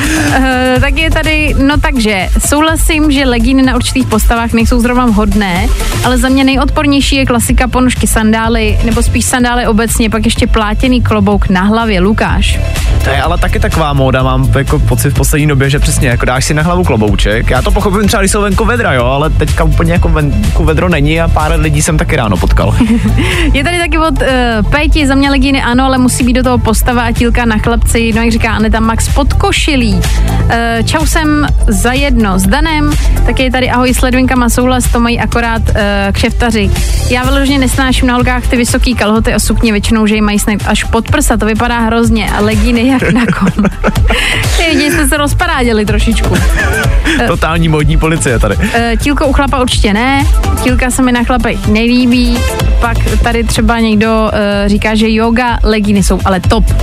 tak 0.80 0.98
je 0.98 1.12
tady, 1.12 1.56
no 1.60 1.78
takže, 1.78 2.30
souhlasím, 2.48 3.12
že 3.12 3.26
legíny 3.26 3.62
na 3.64 3.76
určitých 3.76 4.08
postavách 4.08 4.54
nejsou 4.54 4.80
zrovna 4.80 5.06
vhodné, 5.06 5.68
ale 6.06 6.18
za 6.18 6.30
mě 6.30 6.44
nejodpornější 6.44 7.16
je 7.16 7.26
klasika 7.26 7.68
ponožky 7.68 8.08
sandály, 8.08 8.80
nebo 8.84 9.04
spíš 9.04 9.26
sandály 9.26 9.68
obecně, 9.68 10.10
pak 10.10 10.26
ještě 10.26 10.48
plátěný 10.48 11.02
klobouk 11.02 11.50
na 11.50 11.62
hlavě. 11.62 12.00
Lukáš. 12.00 12.60
To 13.04 13.10
je 13.10 13.22
ale 13.22 13.38
taky 13.38 13.60
taková 13.60 13.94
móda, 13.94 14.24
mám 14.24 14.52
jako 14.58 14.80
pocit 14.80 15.10
v 15.10 15.14
poslední 15.14 15.48
době, 15.48 15.70
že 15.70 15.80
přesně 15.80 16.08
jako 16.08 16.26
dáš 16.26 16.46
si 16.46 16.54
na 16.54 16.64
hlavu 16.64 16.84
klobouček. 16.84 17.50
Já 17.50 17.62
to 17.62 17.72
pochopím 17.72 18.08
třeba, 18.08 18.22
když 18.22 18.32
jsou 18.32 18.42
venku 18.42 18.66
vedra, 18.66 18.94
jo, 18.94 19.06
ale 19.06 19.30
teďka 19.30 19.64
úplně 19.64 19.94
jako 19.94 20.10
venku 20.10 20.64
vedro 20.64 20.90
není 20.90 21.22
a 21.22 21.28
pár 21.28 21.60
lidí 21.60 21.82
jsem 21.82 21.98
taky 21.98 22.16
ráno 22.16 22.38
potkal. 22.38 22.76
Je 23.54 23.64
tady 23.64 23.78
taky 23.80 23.98
od 23.98 24.22
uh, 24.22 24.28
Péti, 24.72 25.08
za 25.08 25.16
mě 25.16 25.30
legíny 25.30 25.62
ano, 25.64 25.86
ale 25.86 25.98
musí 25.98 26.24
být 26.24 26.34
do 26.34 26.44
toho 26.44 26.58
postava 26.58 26.93
postava 26.94 27.08
a 27.08 27.12
tílka 27.12 27.46
na 27.46 27.58
chlapci, 27.58 28.14
no 28.14 28.22
jak 28.22 28.32
říká 28.32 28.52
Aneta 28.52 28.80
Max 28.80 29.10
pod 29.10 29.34
košilí. 29.34 30.02
Eh, 30.50 30.84
Čau 30.86 31.06
jsem 31.06 31.48
za 31.68 31.94
jedno 31.94 32.40
s 32.40 32.44
Danem, 32.44 32.92
taky 33.26 33.44
je 33.44 33.52
tady 33.52 33.70
ahoj 33.70 33.94
s 33.94 34.02
ledvinkama 34.02 34.50
souhlas, 34.50 34.88
to 34.92 35.00
mají 35.00 35.20
akorát 35.20 35.62
uh, 35.62 35.76
kšeftaři. 36.12 36.72
Já 37.10 37.24
vyloženě 37.24 37.60
nesnáším 37.60 38.08
na 38.08 38.14
holkách 38.14 38.48
ty 38.48 38.58
vysoký 38.58 38.96
kalhoty 38.96 39.34
a 39.34 39.40
sukně, 39.40 39.72
většinou, 39.72 40.08
že 40.08 40.16
ji 40.16 40.22
mají 40.22 40.40
snad 40.40 40.58
až 40.66 40.84
pod 40.84 41.12
prsa, 41.12 41.38
to 41.38 41.46
vypadá 41.46 41.80
hrozně 41.80 42.32
a 42.32 42.40
legíny 42.40 42.88
jak 42.88 43.12
na 43.12 43.26
kon. 43.26 43.66
Ty 44.58 44.64
lidi 44.70 44.92
jste 44.92 45.08
se 45.08 45.18
rozparáděli 45.18 45.86
trošičku. 45.86 46.36
Totální 47.28 47.70
modní 47.70 47.98
policie 47.98 48.40
tady. 48.40 48.56
Eh, 48.74 48.94
Tílko 48.98 49.28
u 49.28 49.34
chlapa 49.34 49.62
určitě 49.62 49.94
ne, 49.94 50.26
tílka 50.64 50.92
se 50.92 51.02
mi 51.02 51.12
na 51.12 51.24
chlapech 51.24 51.68
nelíbí, 51.68 52.38
pak 52.82 52.98
tady 53.24 53.44
třeba 53.44 53.80
někdo 53.80 54.32
uh, 54.34 54.70
říká, 54.70 54.96
že 54.96 55.10
yoga 55.10 55.60
legíny 55.64 56.04
jsou 56.04 56.20
ale 56.26 56.40
top. 56.40 56.83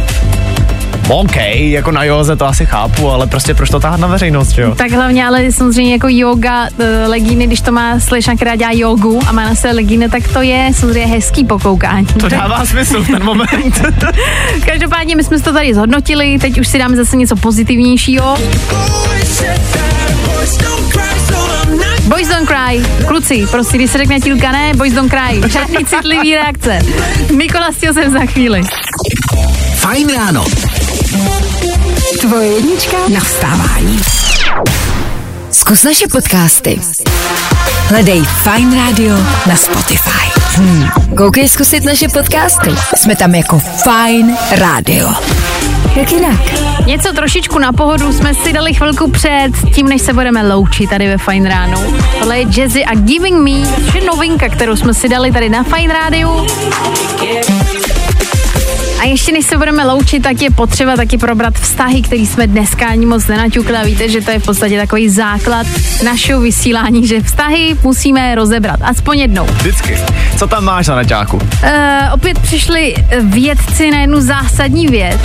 OK, 1.11 1.37
jako 1.57 1.91
na 1.91 2.05
józe 2.05 2.37
to 2.37 2.47
asi 2.47 2.67
chápu, 2.67 3.11
ale 3.11 3.27
prostě 3.27 3.55
proč 3.55 3.71
to 3.71 3.81
táhat 3.81 4.01
na 4.01 4.07
veřejnost, 4.09 4.59
jo? 4.59 4.75
Tak 4.75 4.91
hlavně, 4.91 5.27
ale 5.27 5.53
samozřejmě 5.53 5.93
jako 5.93 6.07
yoga 6.11 6.63
uh, 6.63 6.87
legíny, 7.07 7.47
když 7.47 7.61
to 7.61 7.73
má 7.73 8.01
slečna, 8.01 8.37
která 8.37 8.57
dělá 8.57 8.71
jogu 8.73 9.21
a 9.27 9.33
má 9.33 9.45
na 9.45 9.55
sebe 9.55 9.75
legíny, 9.75 10.09
tak 10.09 10.29
to 10.29 10.43
je 10.43 10.71
samozřejmě 10.75 11.07
hezký 11.07 11.45
pokoukání. 11.45 12.07
To 12.07 12.29
dává 12.29 12.67
smysl 12.67 13.03
v 13.03 13.07
ten 13.07 13.25
moment. 13.25 13.83
Každopádně 14.67 15.17
my 15.17 15.25
jsme 15.25 15.41
to 15.41 15.53
tady 15.53 15.75
zhodnotili, 15.75 16.39
teď 16.39 16.61
už 16.61 16.69
si 16.69 16.79
dáme 16.79 16.97
zase 16.97 17.17
něco 17.17 17.37
pozitivnějšího. 17.37 18.37
Boys 22.09 22.29
don't 22.29 22.49
cry. 22.49 22.83
Kluci, 23.07 23.47
prostě 23.51 23.77
když 23.77 23.91
se 23.91 23.99
řekne 23.99 24.21
tílka 24.21 24.53
ne, 24.53 24.73
boys 24.75 24.93
don't 24.93 25.13
cry. 25.13 25.51
Žádný 25.51 25.85
citlivý 25.85 26.35
reakce. 26.35 26.79
Mikola 27.37 27.73
jsem 27.73 28.13
za 28.13 28.27
chvíli. 28.27 28.63
Fajn 29.81 30.09
ráno. 30.15 30.45
Tvoje 32.21 32.49
jednička 32.49 32.97
na 33.15 33.21
vstávání. 33.21 34.01
Zkus 35.51 35.83
naše 35.83 36.09
podcasty. 36.13 36.81
Hledej 37.89 38.23
Fine 38.23 38.77
Radio 38.77 39.17
na 39.47 39.57
Spotify. 39.57 40.41
Hmm. 40.55 40.89
Koukej 41.17 41.49
zkusit 41.49 41.85
naše 41.85 42.09
podcasty. 42.09 42.71
Jsme 42.97 43.17
tam 43.17 43.35
jako 43.35 43.59
Fine 43.59 44.37
Radio. 44.53 45.09
Jak 45.97 46.13
jinak? 46.13 46.41
Něco 46.87 47.13
trošičku 47.13 47.59
na 47.59 47.73
pohodu 47.73 48.13
jsme 48.13 48.35
si 48.35 48.53
dali 48.53 48.75
chvilku 48.75 49.11
před 49.11 49.51
tím, 49.75 49.89
než 49.89 50.03
se 50.03 50.13
budeme 50.13 50.49
loučit 50.55 50.91
tady 50.91 51.09
ve 51.09 51.19
Fine 51.19 51.49
Ránu. 51.49 51.95
Tohle 52.19 52.39
je 52.39 52.47
Jazzy 52.57 52.85
a 52.85 52.95
Giving 52.95 53.39
Me, 53.39 53.85
což 53.85 53.95
je 53.95 54.05
novinka, 54.05 54.49
kterou 54.49 54.77
jsme 54.77 54.95
si 54.95 55.09
dali 55.09 55.33
tady 55.33 55.49
na 55.49 55.63
Fine 55.63 55.95
Rádiu. 55.95 56.47
A 59.01 59.05
ještě 59.05 59.33
než 59.33 59.47
se 59.47 59.57
budeme 59.57 59.87
loučit, 59.87 60.23
tak 60.23 60.43
je 60.43 60.51
potřeba 60.51 60.97
taky 60.97 61.19
probrat 61.19 61.55
vztahy, 61.55 62.03
který 62.03 62.27
jsme 62.27 62.47
dneska 62.47 62.87
ani 62.87 63.07
moc 63.07 63.27
nenaťukli 63.27 63.77
a 63.77 63.83
víte, 63.85 64.09
že 64.09 64.21
to 64.21 64.31
je 64.31 64.39
v 64.39 64.45
podstatě 64.45 64.79
takový 64.79 65.09
základ 65.09 65.67
našeho 66.05 66.41
vysílání, 66.41 67.07
že 67.07 67.23
vztahy 67.23 67.77
musíme 67.83 68.35
rozebrat, 68.35 68.81
aspoň 68.83 69.19
jednou. 69.19 69.45
Vždycky. 69.45 69.99
Co 70.39 70.47
tam 70.47 70.65
máš 70.65 70.89
na 70.89 70.95
naťáku? 70.95 71.37
Uh, 71.37 71.43
opět 72.15 72.39
přišli 72.39 72.95
vědci 73.23 73.91
na 73.91 74.01
jednu 74.01 74.21
zásadní 74.21 74.87
věc, 74.87 75.21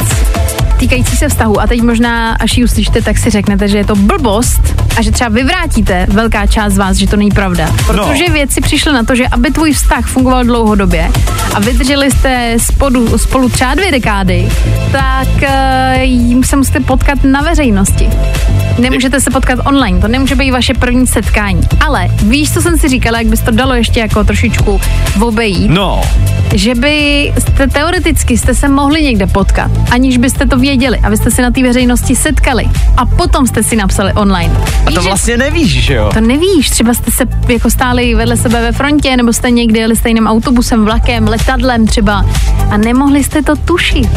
týkající 0.78 1.18
se 1.18 1.30
vztahu. 1.30 1.62
A 1.62 1.68
teď 1.68 1.82
možná, 1.82 2.34
až 2.34 2.58
ji 2.58 2.64
uslyšíte, 2.64 3.02
tak 3.02 3.18
si 3.18 3.30
řeknete, 3.30 3.68
že 3.68 3.78
je 3.78 3.86
to 3.86 3.96
blbost 3.96 4.62
a 4.98 5.02
že 5.02 5.12
třeba 5.12 5.30
vyvrátíte 5.30 6.08
velká 6.10 6.48
část 6.48 6.74
z 6.74 6.78
vás, 6.78 6.98
že 6.98 7.08
to 7.08 7.18
není 7.18 7.32
pravda. 7.32 7.70
Protože 7.88 8.24
no. 8.28 8.34
vědci 8.34 8.62
přišli 8.62 8.94
na 8.94 9.04
to, 9.04 9.16
že 9.16 9.28
aby 9.28 9.52
tvůj 9.52 9.74
vztah 9.74 10.06
fungoval 10.06 10.44
dlouhodobě 10.44 11.12
a 11.54 11.60
vydrželi 11.60 12.12
jste 12.12 12.56
spolu, 12.60 13.18
spolu 13.18 13.50
třeba 13.50 13.76
dvě 13.76 13.92
dekády, 13.92 14.50
tak 14.92 15.28
uh, 16.36 16.44
se 16.44 16.56
musíte 16.56 16.80
potkat 16.80 17.24
na 17.24 17.42
veřejnosti. 17.42 18.10
Nemůžete 18.80 19.22
se 19.22 19.32
potkat 19.32 19.60
online, 19.66 20.02
to 20.02 20.08
nemůže 20.08 20.36
být 20.36 20.52
vaše 20.52 20.74
první 20.74 21.08
setkání. 21.08 21.62
Ale 21.86 22.08
víš, 22.24 22.54
co 22.54 22.62
jsem 22.62 22.78
si 22.78 22.90
říkala, 22.90 23.18
jak 23.18 23.28
bys 23.28 23.42
to 23.42 23.52
dalo 23.52 23.74
ještě 23.74 24.00
jako 24.00 24.24
trošičku 24.24 24.82
obejít? 25.20 25.72
No. 25.72 26.02
Že 26.56 26.76
by 26.76 27.34
jste, 27.40 27.68
teoreticky 27.68 28.38
jste 28.38 28.56
se 28.56 28.70
mohli 28.70 29.04
někde 29.04 29.28
potkat, 29.28 29.72
aniž 29.92 30.18
byste 30.18 30.46
to 30.46 30.58
věděli, 30.66 31.00
abyste 31.00 31.32
se 31.32 31.42
na 31.42 31.52
té 31.52 31.64
veřejnosti 31.64 32.16
setkali 32.16 32.66
a 32.98 33.06
potom 33.06 33.48
jste 33.48 33.64
si 33.64 33.76
napsali 33.76 34.14
online. 34.14 34.54
A 34.86 34.92
to 34.92 35.02
vlastně 35.02 35.38
nevíš, 35.38 35.84
že 35.84 35.94
jo? 35.94 36.10
to 36.14 36.22
nevíš, 36.22 36.70
třeba 36.70 36.94
jste 36.94 37.12
se 37.12 37.24
jako 37.48 37.70
stáli 37.70 38.16
vedle 38.16 38.38
sebe 38.38 38.62
ve 38.62 38.72
frontě, 38.72 39.18
nebo 39.18 39.34
jste 39.34 39.52
někde 39.52 39.80
jeli 39.80 39.96
stejným 39.96 40.28
autobusem, 40.28 40.86
vlakem, 40.86 41.28
letadlem 41.28 41.88
třeba 41.88 42.26
a 42.72 42.78
nemohli 42.78 43.24
jste 43.24 43.42
to 43.42 43.56
tušit. 43.56 44.10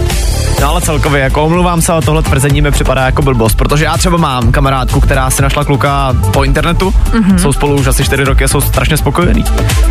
No 0.61 0.68
ale 0.68 0.80
celkově, 0.80 1.20
jako 1.20 1.44
omluvám 1.44 1.82
se, 1.82 1.92
ale 1.92 2.03
tohle 2.03 2.22
tvrzení 2.22 2.62
mi 2.62 2.70
připadá 2.70 3.05
jako 3.05 3.22
blbost, 3.22 3.55
protože 3.55 3.84
já 3.84 3.96
třeba 3.96 4.16
mám 4.16 4.53
kamarádku, 4.53 5.01
která 5.01 5.30
si 5.30 5.42
našla 5.42 5.64
kluka 5.64 6.16
po 6.32 6.44
internetu, 6.44 6.90
mm-hmm. 6.90 7.36
jsou 7.36 7.53
spolu 7.53 7.74
už 7.74 7.86
asi 7.86 8.05
4 8.05 8.24
roky 8.24 8.44
a 8.44 8.49
jsou 8.49 8.61
strašně 8.61 8.96
spokojení. 8.96 9.44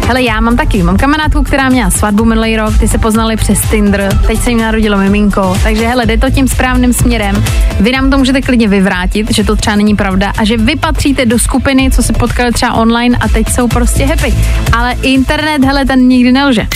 Hele, 0.08 0.22
já 0.24 0.40
mám 0.40 0.58
taky, 0.58 0.84
mám 0.84 0.98
kamarádku, 0.98 1.44
která 1.44 1.70
měla 1.70 1.90
svatbu 1.90 2.26
minulý 2.26 2.58
rok, 2.58 2.78
ty 2.78 2.88
se 2.88 2.98
poznali 2.98 3.36
přes 3.36 3.62
Tinder, 3.70 4.10
teď 4.28 4.42
se 4.42 4.50
jim 4.50 4.60
narodilo 4.60 4.98
miminko, 4.98 5.58
takže 5.64 5.88
hele, 5.88 6.06
jde 6.06 6.18
to 6.18 6.30
tím 6.30 6.47
správným 6.50 6.94
směrem. 6.94 7.44
Vy 7.80 7.92
nám 7.92 8.10
to 8.10 8.18
můžete 8.18 8.42
klidně 8.42 8.68
vyvrátit, 8.68 9.36
že 9.36 9.44
to 9.44 9.56
třeba 9.56 9.76
není 9.76 9.96
pravda 9.96 10.34
a 10.38 10.46
že 10.46 10.58
vy 10.58 10.76
patříte 10.76 11.26
do 11.26 11.40
skupiny, 11.40 11.92
co 11.92 12.04
se 12.04 12.14
potkali 12.14 12.52
třeba 12.52 12.74
online 12.74 13.18
a 13.22 13.28
teď 13.28 13.50
jsou 13.50 13.68
prostě 13.68 14.06
happy. 14.06 14.34
Ale 14.78 14.96
internet, 15.02 15.66
hele, 15.66 15.86
ten 15.86 16.00
nikdy 16.00 16.32
nelže. 16.32 16.68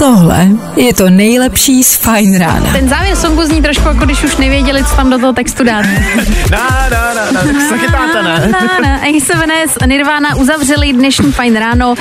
Tohle 0.00 0.48
je 0.76 0.94
to 0.94 1.10
nejlepší 1.10 1.84
z 1.84 1.96
Fine 1.96 2.38
Rána. 2.38 2.72
Ten 2.72 2.88
závěr 2.88 3.16
songu 3.16 3.42
zní 3.42 3.62
trošku 3.62 3.88
jako 3.88 4.04
když 4.04 4.24
už 4.24 4.36
nevěděli, 4.36 4.84
co 4.84 4.96
tam 4.96 5.10
do 5.10 5.18
toho 5.18 5.32
textu 5.32 5.64
dát. 5.64 5.84
Na, 6.50 6.88
na, 6.90 7.14
na, 7.14 7.32
na, 7.32 7.40
tak 7.42 7.60
se 7.68 7.78
chytáte, 7.78 8.22
ne? 8.22 8.52
Na, 8.52 8.88
na, 8.88 8.96
Ace 8.96 9.32
a 9.80 9.86
Nirvana 9.86 10.36
uzavřeli 10.36 10.92
dnešní 10.92 11.32
fajn 11.32 11.56
ráno. 11.56 11.94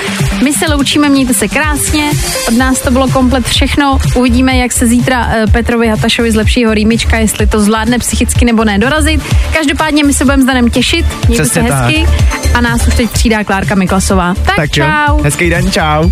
My 0.43 0.53
se 0.53 0.73
loučíme, 0.73 1.09
mějte 1.09 1.33
se 1.33 1.47
krásně. 1.47 2.11
Od 2.47 2.57
nás 2.57 2.81
to 2.81 2.91
bylo 2.91 3.07
komplet 3.07 3.47
všechno. 3.47 3.97
Uvidíme, 4.15 4.57
jak 4.57 4.71
se 4.71 4.87
zítra 4.87 5.29
eh, 5.31 5.47
Petrovi 5.51 5.87
Hatašovi 5.87 6.31
zlepší 6.31 6.61
jeho 6.61 6.73
rýmička, 6.73 7.17
jestli 7.17 7.47
to 7.47 7.59
zvládne 7.59 7.99
psychicky 7.99 8.45
nebo 8.45 8.63
ne 8.63 8.79
dorazit. 8.79 9.21
Každopádně 9.53 10.03
my 10.03 10.13
se 10.13 10.25
budeme 10.25 10.43
s 10.43 10.45
Danem 10.45 10.69
těšit. 10.69 11.05
Mějte 11.27 11.43
Přesně 11.43 11.69
se 11.69 11.75
hezky. 11.75 12.07
A 12.53 12.61
nás 12.61 12.87
už 12.87 12.95
teď 12.95 13.09
třídá 13.09 13.43
Klárka 13.43 13.75
Miklasová. 13.75 14.33
Tak, 14.45 14.55
Tak 14.55 14.77
jo, 14.77 14.85
čau. 14.85 15.21
hezký 15.23 15.49
den, 15.49 15.71
čau. 15.71 16.11